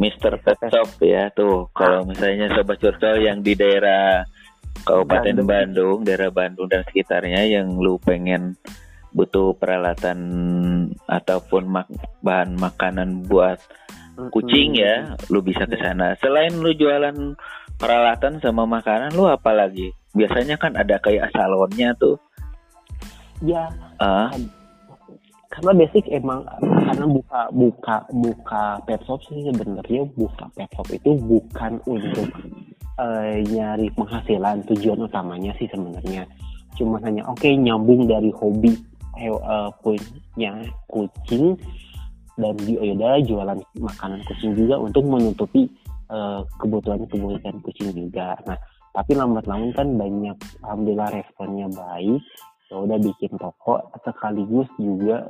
Mister 0.00 0.40
Pet 0.40 0.56
Shop 0.72 0.96
ya 1.04 1.28
tuh 1.36 1.68
kalau 1.76 2.08
misalnya 2.08 2.48
sobat 2.56 2.80
curcol 2.80 3.20
yang 3.20 3.44
di 3.44 3.52
daerah 3.52 4.24
Kabupaten 4.88 5.44
Bandung. 5.44 5.48
Bandung 5.48 5.96
daerah 6.08 6.30
Bandung 6.32 6.68
dan 6.72 6.80
sekitarnya 6.88 7.44
yang 7.44 7.76
lu 7.76 8.00
pengen 8.00 8.56
butuh 9.12 9.56
peralatan 9.56 10.18
ataupun 11.08 11.68
mak 11.68 11.88
bahan 12.24 12.56
makanan 12.56 13.28
buat 13.28 13.60
kucing 14.34 14.74
ya, 14.74 15.14
lu 15.30 15.38
bisa 15.40 15.64
ke 15.64 15.78
sana. 15.78 16.18
Selain 16.18 16.50
lu 16.50 16.74
jualan 16.74 17.14
peralatan 17.78 18.42
sama 18.42 18.66
makanan, 18.66 19.14
lu 19.14 19.30
apa 19.30 19.54
lagi? 19.54 19.94
Biasanya 20.12 20.58
kan 20.58 20.74
ada 20.74 20.98
kayak 20.98 21.30
salonnya 21.30 21.94
tuh. 21.96 22.18
Ya. 23.42 23.70
Uh. 24.02 24.30
Karena 25.48 25.72
basic 25.74 26.04
emang 26.12 26.44
karena 26.60 27.06
buka 27.08 27.40
buka 27.50 27.96
buka 28.10 28.64
pet 28.84 29.00
shop 29.06 29.22
sih 29.26 29.48
sebenarnya 29.48 30.02
buka 30.14 30.44
pet 30.54 30.70
shop 30.76 30.88
itu 30.92 31.10
bukan 31.18 31.78
untuk 31.88 32.28
uh, 32.98 33.32
nyari 33.48 33.88
penghasilan 33.94 34.66
tujuan 34.66 35.06
utamanya 35.06 35.54
sih 35.56 35.70
sebenarnya 35.70 36.26
cuma 36.74 36.98
hanya 37.02 37.26
oke 37.26 37.42
okay, 37.42 37.54
nyambung 37.58 38.06
dari 38.06 38.30
hobi 38.34 38.74
uh, 39.30 39.70
punya 39.82 40.62
kucing 40.90 41.58
dan 42.38 42.54
di 42.62 42.78
Oyoda 42.78 43.18
jualan 43.26 43.58
makanan 43.82 44.22
kucing 44.30 44.54
juga 44.54 44.78
untuk 44.78 45.02
menutupi 45.04 45.66
uh, 46.06 46.46
kebutuhan-kebutuhan 46.62 47.58
kucing 47.66 47.90
juga. 47.90 48.38
Nah, 48.46 48.54
tapi 48.94 49.18
lambat 49.18 49.44
laun 49.50 49.74
kan 49.74 49.98
banyak 49.98 50.38
alhamdulillah 50.62 51.10
responnya 51.10 51.66
baik. 51.74 52.22
Udah 52.68 53.00
bikin 53.00 53.32
toko 53.40 53.80
sekaligus 54.04 54.68
juga 54.76 55.24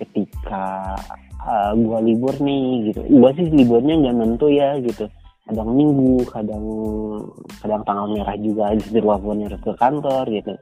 ketika 0.00 0.96
uh, 1.44 1.76
gua 1.76 2.00
libur 2.00 2.32
nih 2.40 2.90
gitu. 2.90 3.00
Gua 3.12 3.30
sih 3.36 3.46
liburnya 3.52 4.00
nggak 4.02 4.16
nentu 4.16 4.48
ya 4.50 4.80
gitu. 4.80 5.06
Kadang 5.46 5.74
minggu, 5.74 6.24
kadang 6.32 6.64
kadang 7.60 7.82
tanggal 7.84 8.06
merah 8.08 8.36
juga 8.40 8.72
di 8.72 8.98
walaupun 8.98 9.44
harus 9.44 9.60
ke 9.60 9.72
kantor 9.76 10.24
gitu. 10.32 10.54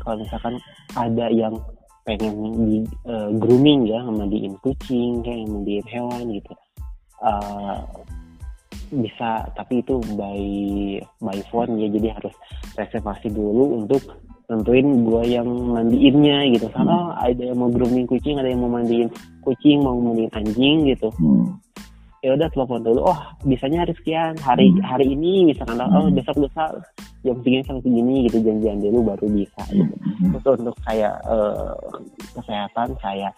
Kalau 0.00 0.16
misalkan 0.16 0.54
ada 0.98 1.26
yang 1.30 1.54
pengen 2.04 2.34
di 2.66 2.78
uh, 3.06 3.28
grooming 3.36 3.86
ya 3.88 4.00
mandiin 4.04 4.56
kucing 4.64 5.20
kayak 5.20 5.46
mandiin 5.48 5.86
hewan 5.88 6.24
gitu. 6.32 6.52
Uh, 7.20 7.84
bisa 8.90 9.46
tapi 9.54 9.84
itu 9.84 10.02
by 10.18 10.42
by 11.22 11.38
phone 11.52 11.78
ya 11.78 11.86
jadi 11.86 12.18
harus 12.18 12.34
reservasi 12.74 13.30
dulu 13.30 13.84
untuk 13.84 14.02
tentuin 14.50 15.06
gue 15.06 15.22
yang 15.30 15.46
mandiinnya 15.46 16.50
gitu. 16.50 16.66
Karena 16.74 17.14
hmm. 17.14 17.22
ada 17.22 17.42
yang 17.54 17.58
mau 17.62 17.70
grooming 17.70 18.08
kucing 18.10 18.42
ada 18.42 18.50
yang 18.50 18.66
mau 18.66 18.72
mandiin 18.72 19.06
kucing 19.46 19.78
mau 19.84 19.94
mandiin 19.94 20.32
anjing 20.34 20.90
gitu. 20.90 21.14
Hmm. 21.22 21.62
Ya 22.20 22.34
udah 22.34 22.50
telepon 22.50 22.82
dulu. 22.82 23.00
Oh 23.06 23.20
bisanya 23.46 23.86
hari 23.86 23.94
sekian 23.94 24.34
hari 24.42 24.74
hmm. 24.74 24.82
hari 24.82 25.06
ini 25.14 25.54
misalkan. 25.54 25.78
Oh, 25.78 25.86
hmm. 25.86 25.98
oh 26.02 26.06
besok 26.10 26.36
lusa 26.42 26.64
jam 27.20 27.36
segini 27.44 27.62
sampai 27.68 27.84
segini 27.84 28.14
gitu 28.28 28.38
janjian 28.40 28.80
dulu 28.80 29.12
baru 29.12 29.26
bisa 29.28 29.62
gitu. 29.68 29.94
Hmm. 30.24 30.32
terus 30.40 30.56
untuk 30.64 30.76
kayak 30.88 31.14
uh, 31.28 31.76
kesehatan 32.36 32.88
kayak 33.00 33.32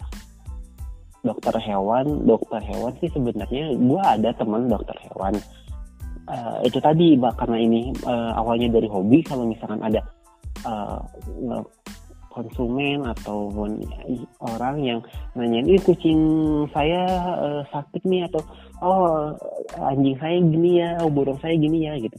dokter 1.23 1.55
hewan 1.63 2.07
dokter 2.27 2.63
hewan 2.63 2.95
sih 2.99 3.11
sebenarnya 3.11 3.75
gue 3.75 4.03
ada 4.03 4.31
teman 4.39 4.71
dokter 4.71 4.95
hewan 5.11 5.35
uh, 6.31 6.59
itu 6.63 6.79
tadi 6.79 7.19
karena 7.19 7.59
ini 7.59 7.95
uh, 8.07 8.35
awalnya 8.39 8.71
dari 8.71 8.87
hobi 8.87 9.23
kalau 9.27 9.47
misalkan 9.47 9.83
ada 9.83 10.03
uh, 10.67 10.99
konsumen 12.33 13.05
ataupun 13.05 13.85
orang 14.41 14.81
yang 14.81 14.99
nanyain 15.37 15.69
ini 15.69 15.79
kucing 15.85 16.21
saya 16.73 17.05
uh, 17.37 17.63
sakit 17.69 18.03
nih 18.09 18.25
atau 18.27 18.41
oh 18.81 19.37
anjing 19.79 20.17
saya 20.17 20.41
gini 20.41 20.81
ya 20.81 20.97
oh 21.05 21.13
burung 21.13 21.37
saya 21.45 21.55
gini 21.61 21.87
ya 21.87 21.95
gitu 22.01 22.17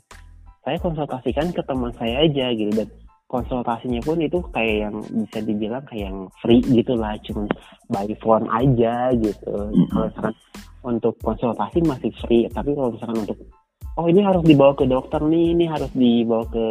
saya 0.63 0.77
konsultasikan 0.79 1.51
ke 1.51 1.61
teman 1.67 1.91
saya 1.99 2.23
aja 2.23 2.55
gitu 2.55 2.71
dan 2.71 2.87
konsultasinya 3.27 3.99
pun 4.05 4.17
itu 4.21 4.39
kayak 4.53 4.87
yang 4.87 4.95
bisa 5.25 5.39
dibilang 5.43 5.83
kayak 5.89 6.13
yang 6.13 6.19
free 6.39 6.63
gitu 6.63 6.93
lah 6.95 7.17
cuma 7.25 7.49
by 7.89 8.07
phone 8.21 8.47
aja 8.53 9.11
gitu. 9.17 9.51
Mm-hmm. 9.51 9.87
kalau 9.91 10.07
misalkan 10.07 10.35
untuk 10.83 11.13
konsultasi 11.23 11.79
masih 11.83 12.11
free 12.23 12.45
tapi 12.51 12.71
kalau 12.77 12.93
misalkan 12.93 13.25
untuk 13.25 13.37
oh 13.97 14.05
ini 14.05 14.21
harus 14.21 14.43
dibawa 14.45 14.73
ke 14.77 14.85
dokter 14.85 15.21
nih 15.23 15.45
ini 15.55 15.65
harus 15.65 15.91
dibawa 15.97 16.45
ke 16.47 16.65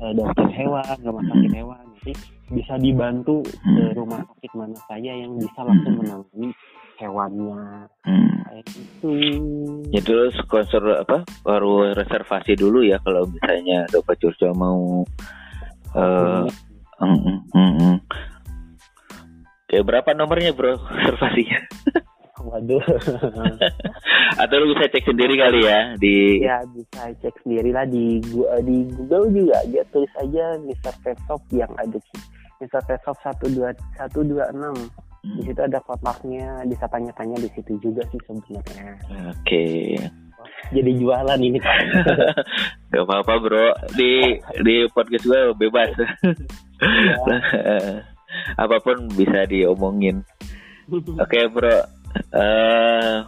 uh, 0.00 0.12
dokter 0.12 0.46
hewan 0.52 0.96
rumah 1.02 1.24
sakit 1.26 1.50
hewan 1.54 1.90
nanti 2.00 2.12
bisa 2.50 2.74
dibantu 2.80 3.44
ke 3.44 3.82
rumah 3.94 4.24
sakit 4.24 4.52
mana 4.56 4.78
saja 4.88 5.12
yang 5.12 5.36
bisa 5.38 5.60
langsung 5.62 5.94
menangani 6.00 6.50
hewannya 7.00 7.88
Hmm. 8.04 8.44
kayak 8.48 8.64
gitu 8.68 9.12
Ya 9.90 10.00
terus 10.04 10.36
konser 10.46 10.80
apa 10.84 11.24
baru 11.42 11.96
reservasi 11.96 12.54
dulu 12.56 12.84
ya 12.84 13.00
kalau 13.00 13.24
misalnya 13.28 13.88
Sobat 13.88 14.20
Curcol 14.20 14.52
mau 14.52 15.04
eh 15.96 16.44
mm, 17.00 17.18
mm, 17.24 17.40
mm, 17.56 17.72
mm. 17.80 17.96
Oke, 19.70 19.76
berapa 19.86 20.10
nomornya 20.12 20.50
bro 20.52 20.76
reservasinya? 20.76 21.58
waduh 22.40 22.80
Atau 24.40 24.56
lu 24.64 24.72
bisa 24.72 24.88
cek 24.88 25.04
sendiri 25.04 25.36
kali 25.36 25.60
ya 25.60 25.80
di 26.00 26.40
ya 26.40 26.64
bisa 26.72 27.12
cek 27.20 27.36
sendiri 27.44 27.68
lah 27.68 27.84
di 27.84 28.16
eh, 28.24 28.62
di 28.64 28.88
Google 28.96 29.28
juga 29.28 29.60
dia 29.68 29.84
tulis 29.92 30.08
aja 30.16 30.56
Mr. 30.64 30.94
Petshop 31.04 31.42
yang 31.52 31.68
ada 31.76 32.00
di 32.00 32.16
Mr. 32.64 32.80
Petshop 32.88 33.16
satu 33.20 33.44
dua 33.52 33.76
satu 33.94 34.24
dua 34.24 34.48
enam 34.56 34.72
di 35.20 35.42
situ 35.44 35.60
ada 35.60 35.78
kotaknya 35.84 36.64
bisa 36.64 36.88
tanya-tanya 36.88 37.36
di 37.36 37.48
situ 37.52 37.76
juga 37.84 38.00
sih 38.08 38.20
sebenarnya 38.24 38.96
Oke. 39.36 39.96
jadi 40.72 40.90
jualan 40.96 41.40
ini. 41.40 41.60
Gak 42.92 43.04
apa-apa 43.04 43.32
bro 43.40 43.68
di 43.96 44.40
di 44.64 44.88
podcast 44.90 45.24
gue 45.28 45.40
bebas. 45.56 45.92
Apa 48.56 48.76
pun 48.80 49.10
bisa 49.12 49.44
diomongin. 49.46 50.22
Oke 51.20 51.46
bro, 51.50 51.76
eh 52.34 53.18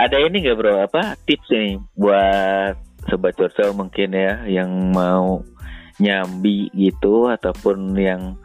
ada 0.00 0.16
ini 0.16 0.36
nggak 0.40 0.56
bro? 0.56 0.74
Apa 0.84 1.14
tips 1.28 1.48
nih 1.52 1.76
buat 1.98 2.74
sobat 3.08 3.36
curcol 3.36 3.76
mungkin 3.76 4.16
ya 4.16 4.44
yang 4.48 4.70
mau 4.92 5.44
nyambi 6.00 6.72
gitu 6.72 7.28
ataupun 7.28 7.92
yang 8.00 8.39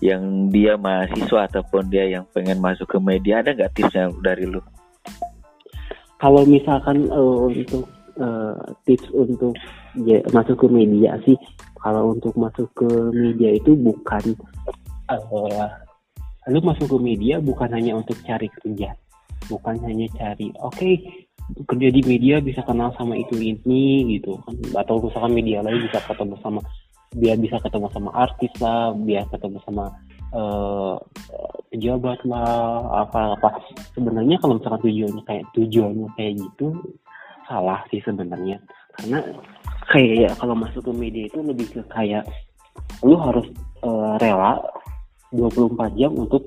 yang 0.00 0.48
dia 0.48 0.80
mahasiswa 0.80 1.48
ataupun 1.50 1.92
dia 1.92 2.08
yang 2.08 2.24
pengen 2.32 2.58
masuk 2.58 2.88
ke 2.88 2.98
media 2.98 3.44
ada 3.44 3.52
nggak 3.52 3.72
tipsnya 3.76 4.08
dari 4.24 4.48
lu? 4.48 4.60
kalau 6.20 6.44
misalkan 6.44 7.08
eh, 7.08 7.38
untuk 7.48 7.84
eh, 8.20 8.56
tips 8.84 9.08
untuk 9.16 9.56
ya, 10.04 10.20
masuk 10.30 10.56
ke 10.60 10.66
media 10.68 11.16
sih 11.24 11.36
kalau 11.80 12.12
untuk 12.12 12.36
masuk 12.36 12.68
ke 12.76 12.88
media 13.16 13.56
itu 13.56 13.72
bukan 13.72 14.36
eh, 15.08 15.68
lu 16.48 16.60
masuk 16.60 16.86
ke 16.92 16.98
media 17.00 17.40
bukan 17.40 17.72
hanya 17.72 17.96
untuk 17.96 18.16
cari 18.24 18.48
kerja 18.60 18.92
bukan 19.48 19.80
hanya 19.84 20.06
cari 20.16 20.52
oke 20.60 20.92
kerja 21.66 21.88
di 21.90 22.00
media 22.06 22.38
bisa 22.38 22.62
kenal 22.62 22.94
sama 22.94 23.18
itu 23.18 23.34
ini 23.34 24.16
gitu 24.16 24.38
kan 24.46 24.54
atau 24.78 25.02
misalkan 25.02 25.34
media 25.34 25.64
lain 25.64 25.82
bisa 25.88 25.98
ketemu 26.04 26.36
sama 26.44 26.60
biar 27.10 27.36
bisa 27.42 27.58
ketemu 27.58 27.90
sama 27.90 28.10
artis 28.14 28.52
lah 28.62 28.94
biar 28.94 29.26
ketemu 29.34 29.58
sama 29.66 29.90
eh, 30.30 30.96
pejabat 31.74 32.18
lah 32.26 32.86
apa 33.06 33.34
apa. 33.38 33.48
Sebenarnya 33.94 34.38
kalau 34.38 34.58
misalkan 34.58 34.82
tujuannya 34.86 35.22
kayak 35.26 35.44
tujuannya 35.54 36.08
kayak 36.14 36.32
gitu 36.38 36.66
salah 37.50 37.82
sih 37.90 37.98
sebenarnya. 38.06 38.62
Karena 38.94 39.18
kayak 39.90 40.14
ya, 40.14 40.30
kalau 40.38 40.54
masuk 40.54 40.86
ke 40.86 40.92
media 40.94 41.26
itu 41.26 41.38
lebih 41.42 41.66
ke 41.70 41.82
kayak 41.90 42.26
lu 43.02 43.18
harus 43.18 43.46
eh, 43.82 44.12
rela 44.22 44.62
24 45.34 45.98
jam 45.98 46.14
untuk 46.14 46.46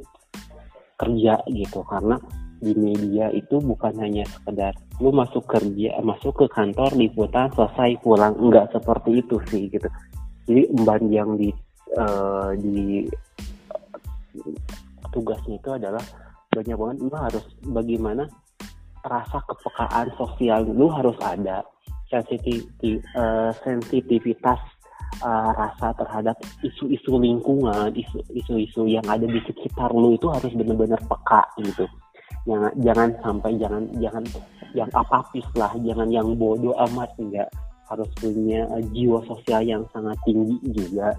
kerja 0.95 1.43
gitu. 1.51 1.83
Karena 1.83 2.15
di 2.63 2.71
media 2.79 3.27
itu 3.35 3.59
bukan 3.59 3.99
hanya 3.99 4.23
sekedar 4.23 4.71
lu 5.03 5.11
masuk 5.11 5.43
kerja 5.43 5.99
masuk 5.99 6.31
ke 6.31 6.45
kantor 6.47 6.95
liputan 6.95 7.51
selesai 7.51 7.99
pulang. 7.99 8.31
Enggak 8.39 8.71
seperti 8.71 9.19
itu 9.19 9.35
sih 9.51 9.67
gitu 9.67 9.91
jadi 10.43 10.63
emban 10.75 11.03
yang 11.07 11.29
di 11.39 11.49
eh, 11.95 12.49
di 12.59 13.07
tugasnya 15.13 15.55
itu 15.61 15.69
adalah 15.71 16.03
banyak 16.51 16.75
banget 16.77 16.97
lu 17.01 17.15
harus 17.15 17.45
bagaimana 17.63 18.23
rasa 19.03 19.39
kepekaan 19.47 20.07
sosial 20.19 20.67
lu 20.67 20.89
harus 20.91 21.15
ada. 21.23 21.63
Sensitiviti, 22.11 22.99
eh, 23.01 23.51
sensitivitas 23.63 24.59
eh, 25.23 25.49
rasa 25.55 25.95
terhadap 25.95 26.35
isu-isu 26.61 27.17
lingkungan 27.17 27.93
isu- 27.95 28.27
isu-isu 28.35 28.83
yang 28.85 29.05
ada 29.07 29.23
di 29.23 29.39
sekitar 29.47 29.89
lu 29.95 30.17
itu 30.17 30.27
harus 30.27 30.51
benar-benar 30.53 30.99
peka 31.07 31.41
gitu. 31.63 31.87
Jangan 32.43 32.73
jangan 32.83 33.09
sampai 33.23 33.51
jangan 33.55 33.83
jangan 34.03 34.23
yang 34.75 34.89
apapis 34.91 35.47
lah 35.55 35.71
jangan 35.79 36.09
yang 36.11 36.27
bodoh 36.35 36.75
amat 36.89 37.07
enggak 37.15 37.47
harus 37.91 38.09
punya 38.19 38.67
eh, 38.79 38.83
jiwa 38.95 39.19
sosial 39.27 39.61
yang 39.63 39.83
sangat 39.91 40.15
tinggi 40.23 40.59
juga. 40.71 41.15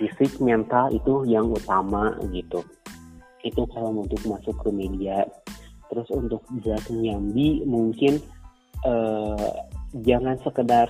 Fisik 0.00 0.40
mental 0.40 0.88
itu 0.96 1.28
yang 1.28 1.52
utama 1.52 2.16
gitu. 2.32 2.64
Itu 3.44 3.68
kalau 3.68 3.92
untuk 3.92 4.20
masuk 4.24 4.56
ke 4.64 4.70
media. 4.72 5.28
Terus 5.92 6.08
untuk 6.14 6.40
buat 6.62 6.84
nyambi 6.88 7.66
mungkin 7.68 8.16
eh, 8.86 9.50
jangan 10.00 10.38
sekedar 10.40 10.88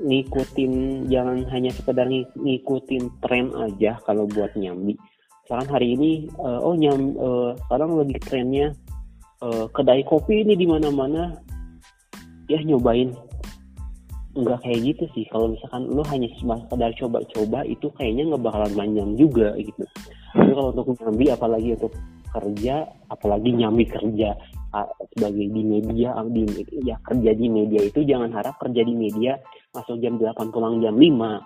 ngikutin 0.00 1.04
jangan 1.12 1.44
hanya 1.52 1.70
sekedar 1.76 2.08
ng- 2.08 2.32
ngikutin 2.40 3.20
tren 3.20 3.52
aja 3.52 4.00
kalau 4.08 4.24
buat 4.24 4.56
nyambi. 4.56 4.96
Misalkan 5.44 5.68
hari 5.68 5.98
ini 5.98 6.12
eh, 6.30 6.60
oh 6.64 6.72
nyam 6.72 7.12
eh, 7.12 7.50
sekarang 7.66 8.00
lagi 8.00 8.16
trennya 8.24 8.72
eh, 9.44 9.66
kedai 9.68 10.00
kopi 10.08 10.46
ini 10.46 10.56
di 10.56 10.64
mana-mana 10.64 11.36
ya 12.48 12.58
nyobain 12.64 13.12
nggak 14.36 14.58
kayak 14.62 14.80
gitu 14.94 15.04
sih. 15.16 15.24
Kalau 15.30 15.50
misalkan 15.50 15.90
lu 15.90 16.02
hanya 16.06 16.28
sekedar 16.38 16.90
coba-coba 16.94 17.66
itu 17.66 17.86
kayaknya 17.98 18.34
nggak 18.34 18.42
bakalan 18.46 18.72
panjang 18.74 19.10
juga 19.18 19.48
gitu. 19.58 19.82
Tapi 20.30 20.50
kalau 20.54 20.70
untuk 20.70 20.94
nyambi 20.94 21.26
apalagi 21.34 21.68
untuk 21.74 21.92
kerja 22.30 22.86
apalagi 23.10 23.50
nyambi 23.50 23.84
kerja 23.90 24.38
sebagai 25.10 25.50
di 25.50 25.62
media 25.66 26.14
di 26.30 26.46
ya 26.86 26.94
kerja 27.02 27.30
di 27.34 27.46
media 27.50 27.82
itu 27.82 28.06
jangan 28.06 28.30
harap 28.30 28.54
kerja 28.62 28.86
di 28.86 28.94
media 28.94 29.34
masuk 29.74 29.98
jam 29.98 30.14
8 30.14 30.54
pulang 30.54 30.78
jam 30.78 30.94
5 30.94 31.42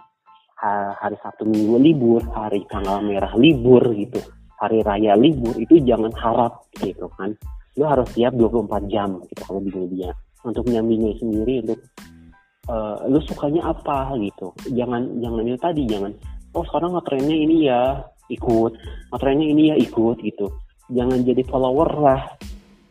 Ha- 0.55 0.95
hari 1.01 1.17
Sabtu 1.19 1.49
Minggu 1.49 1.77
libur 1.83 2.23
hari 2.31 2.63
tanggal 2.71 3.03
merah 3.03 3.33
libur 3.35 3.81
gitu. 3.97 4.23
Hari 4.61 4.87
raya 4.87 5.19
libur 5.19 5.57
itu 5.59 5.83
jangan 5.83 6.15
harap 6.15 6.71
gitu 6.79 7.11
kan. 7.19 7.35
Lu 7.75 7.85
harus 7.85 8.07
siap 8.15 8.39
24 8.39 8.87
jam 8.87 9.19
gitu 9.27 9.43
kalau 9.45 9.61
di 9.61 9.75
media. 9.75 10.15
Untuk 10.47 10.69
nyambinya 10.71 11.11
sendiri 11.19 11.65
untuk 11.67 11.81
eh, 12.69 12.97
lu 13.09 13.21
sukanya 13.25 13.73
apa 13.73 14.15
gitu. 14.21 14.53
Jangan 14.73 15.21
jangan 15.21 15.43
itu 15.45 15.59
tadi 15.61 15.83
jangan 15.89 16.13
oh 16.55 16.65
sekarang 16.71 16.95
ngetrennya 16.97 17.37
ini 17.37 17.57
ya 17.69 18.01
ikut. 18.31 18.73
Ngetrennya 19.13 19.47
ini 19.51 19.63
ya 19.73 19.77
ikut 19.79 20.17
gitu. 20.23 20.47
Jangan 20.93 21.25
jadi 21.25 21.43
follower 21.49 21.91
lah. 22.01 22.23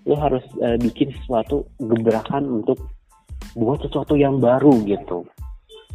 Lu 0.04 0.16
harus 0.20 0.44
eh, 0.60 0.78
bikin 0.78 1.14
sesuatu 1.16 1.68
gebrakan 1.80 2.62
untuk 2.62 2.78
buat 3.54 3.80
sesuatu 3.86 4.18
yang 4.18 4.42
baru 4.42 4.82
gitu. 4.86 5.24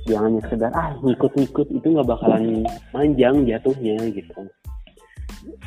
Jangan 0.07 0.41
sekedar 0.41 0.72
ah 0.72 0.97
ngikut-ngikut 1.05 1.68
itu 1.74 1.87
nggak 1.91 2.09
bakalan 2.09 2.64
panjang 2.95 3.45
jatuhnya 3.45 3.99
gitu. 4.14 4.33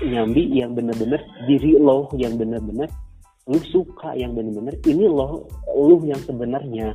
Nyambi 0.01 0.49
yang 0.57 0.73
bener-bener 0.73 1.21
diri 1.45 1.77
lo 1.77 2.09
yang 2.17 2.39
bener-bener 2.39 2.89
lu 3.49 3.59
suka 3.73 4.13
yang 4.13 4.37
bener-bener 4.37 4.77
ini 4.85 5.05
lo 5.09 5.49
lu 5.73 6.05
yang 6.05 6.21
sebenarnya 6.23 6.93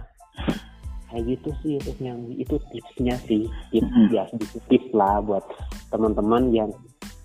kayak 1.06 1.24
gitu 1.28 1.48
sih 1.60 1.72
untuk 1.76 1.96
nyambi 1.98 2.32
itu 2.36 2.56
tipsnya 2.68 3.16
sih 3.24 3.42
tips 3.70 3.86
Mhm. 3.86 4.10
ya 4.10 4.24
sedikit 4.28 4.62
tips 4.66 4.90
lah 4.90 5.20
buat 5.20 5.44
teman-teman 5.88 6.50
yang 6.50 6.70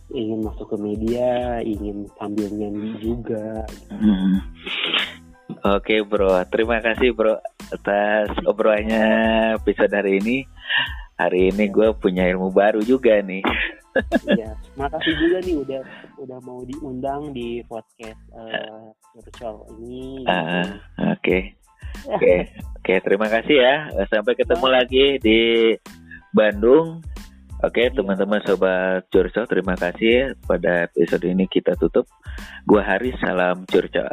ingin 0.10 0.44
masuk 0.44 0.68
ke 0.68 0.78
media 0.78 1.30
ingin 1.62 2.04
sambil 2.16 2.48
nyambi 2.50 2.90
juga 3.00 3.64
Hmm. 3.90 4.44
Oke 5.62 6.02
bro, 6.02 6.42
terima 6.48 6.80
kasih 6.80 7.12
bro 7.12 7.38
atas 7.70 8.34
obrolannya 8.44 9.06
episode 9.56 9.92
hari 9.92 10.18
ini. 10.18 10.38
Hari 11.16 11.54
ini 11.54 11.70
gue 11.70 11.94
punya 11.94 12.26
ilmu 12.26 12.50
baru 12.50 12.82
juga 12.82 13.22
nih. 13.22 13.46
ya 14.40 14.56
makasih 14.74 15.14
juga 15.14 15.38
nih 15.44 15.56
udah 15.60 15.82
udah 16.18 16.40
mau 16.42 16.64
diundang 16.64 17.30
di 17.30 17.60
podcast 17.68 18.18
eh, 18.34 18.88
virtual 19.14 19.68
ini 19.78 20.24
Ah, 20.26 20.80
Oke, 21.12 21.60
oke, 22.08 22.36
oke. 22.82 22.94
Terima 23.06 23.28
kasih 23.32 23.56
ya. 23.56 23.76
Sampai 24.12 24.34
ketemu 24.36 24.68
lagi 24.68 25.06
di 25.22 25.40
Bandung. 26.36 27.04
Oke, 27.62 27.94
teman-teman 27.94 28.42
sobat 28.42 29.06
Curcol, 29.14 29.46
terima 29.46 29.78
kasih. 29.78 30.34
Pada 30.50 30.90
episode 30.90 31.30
ini 31.30 31.46
kita 31.46 31.78
tutup. 31.78 32.10
Gua 32.66 32.82
Haris, 32.82 33.14
salam 33.22 33.70
Curcol. 33.70 34.10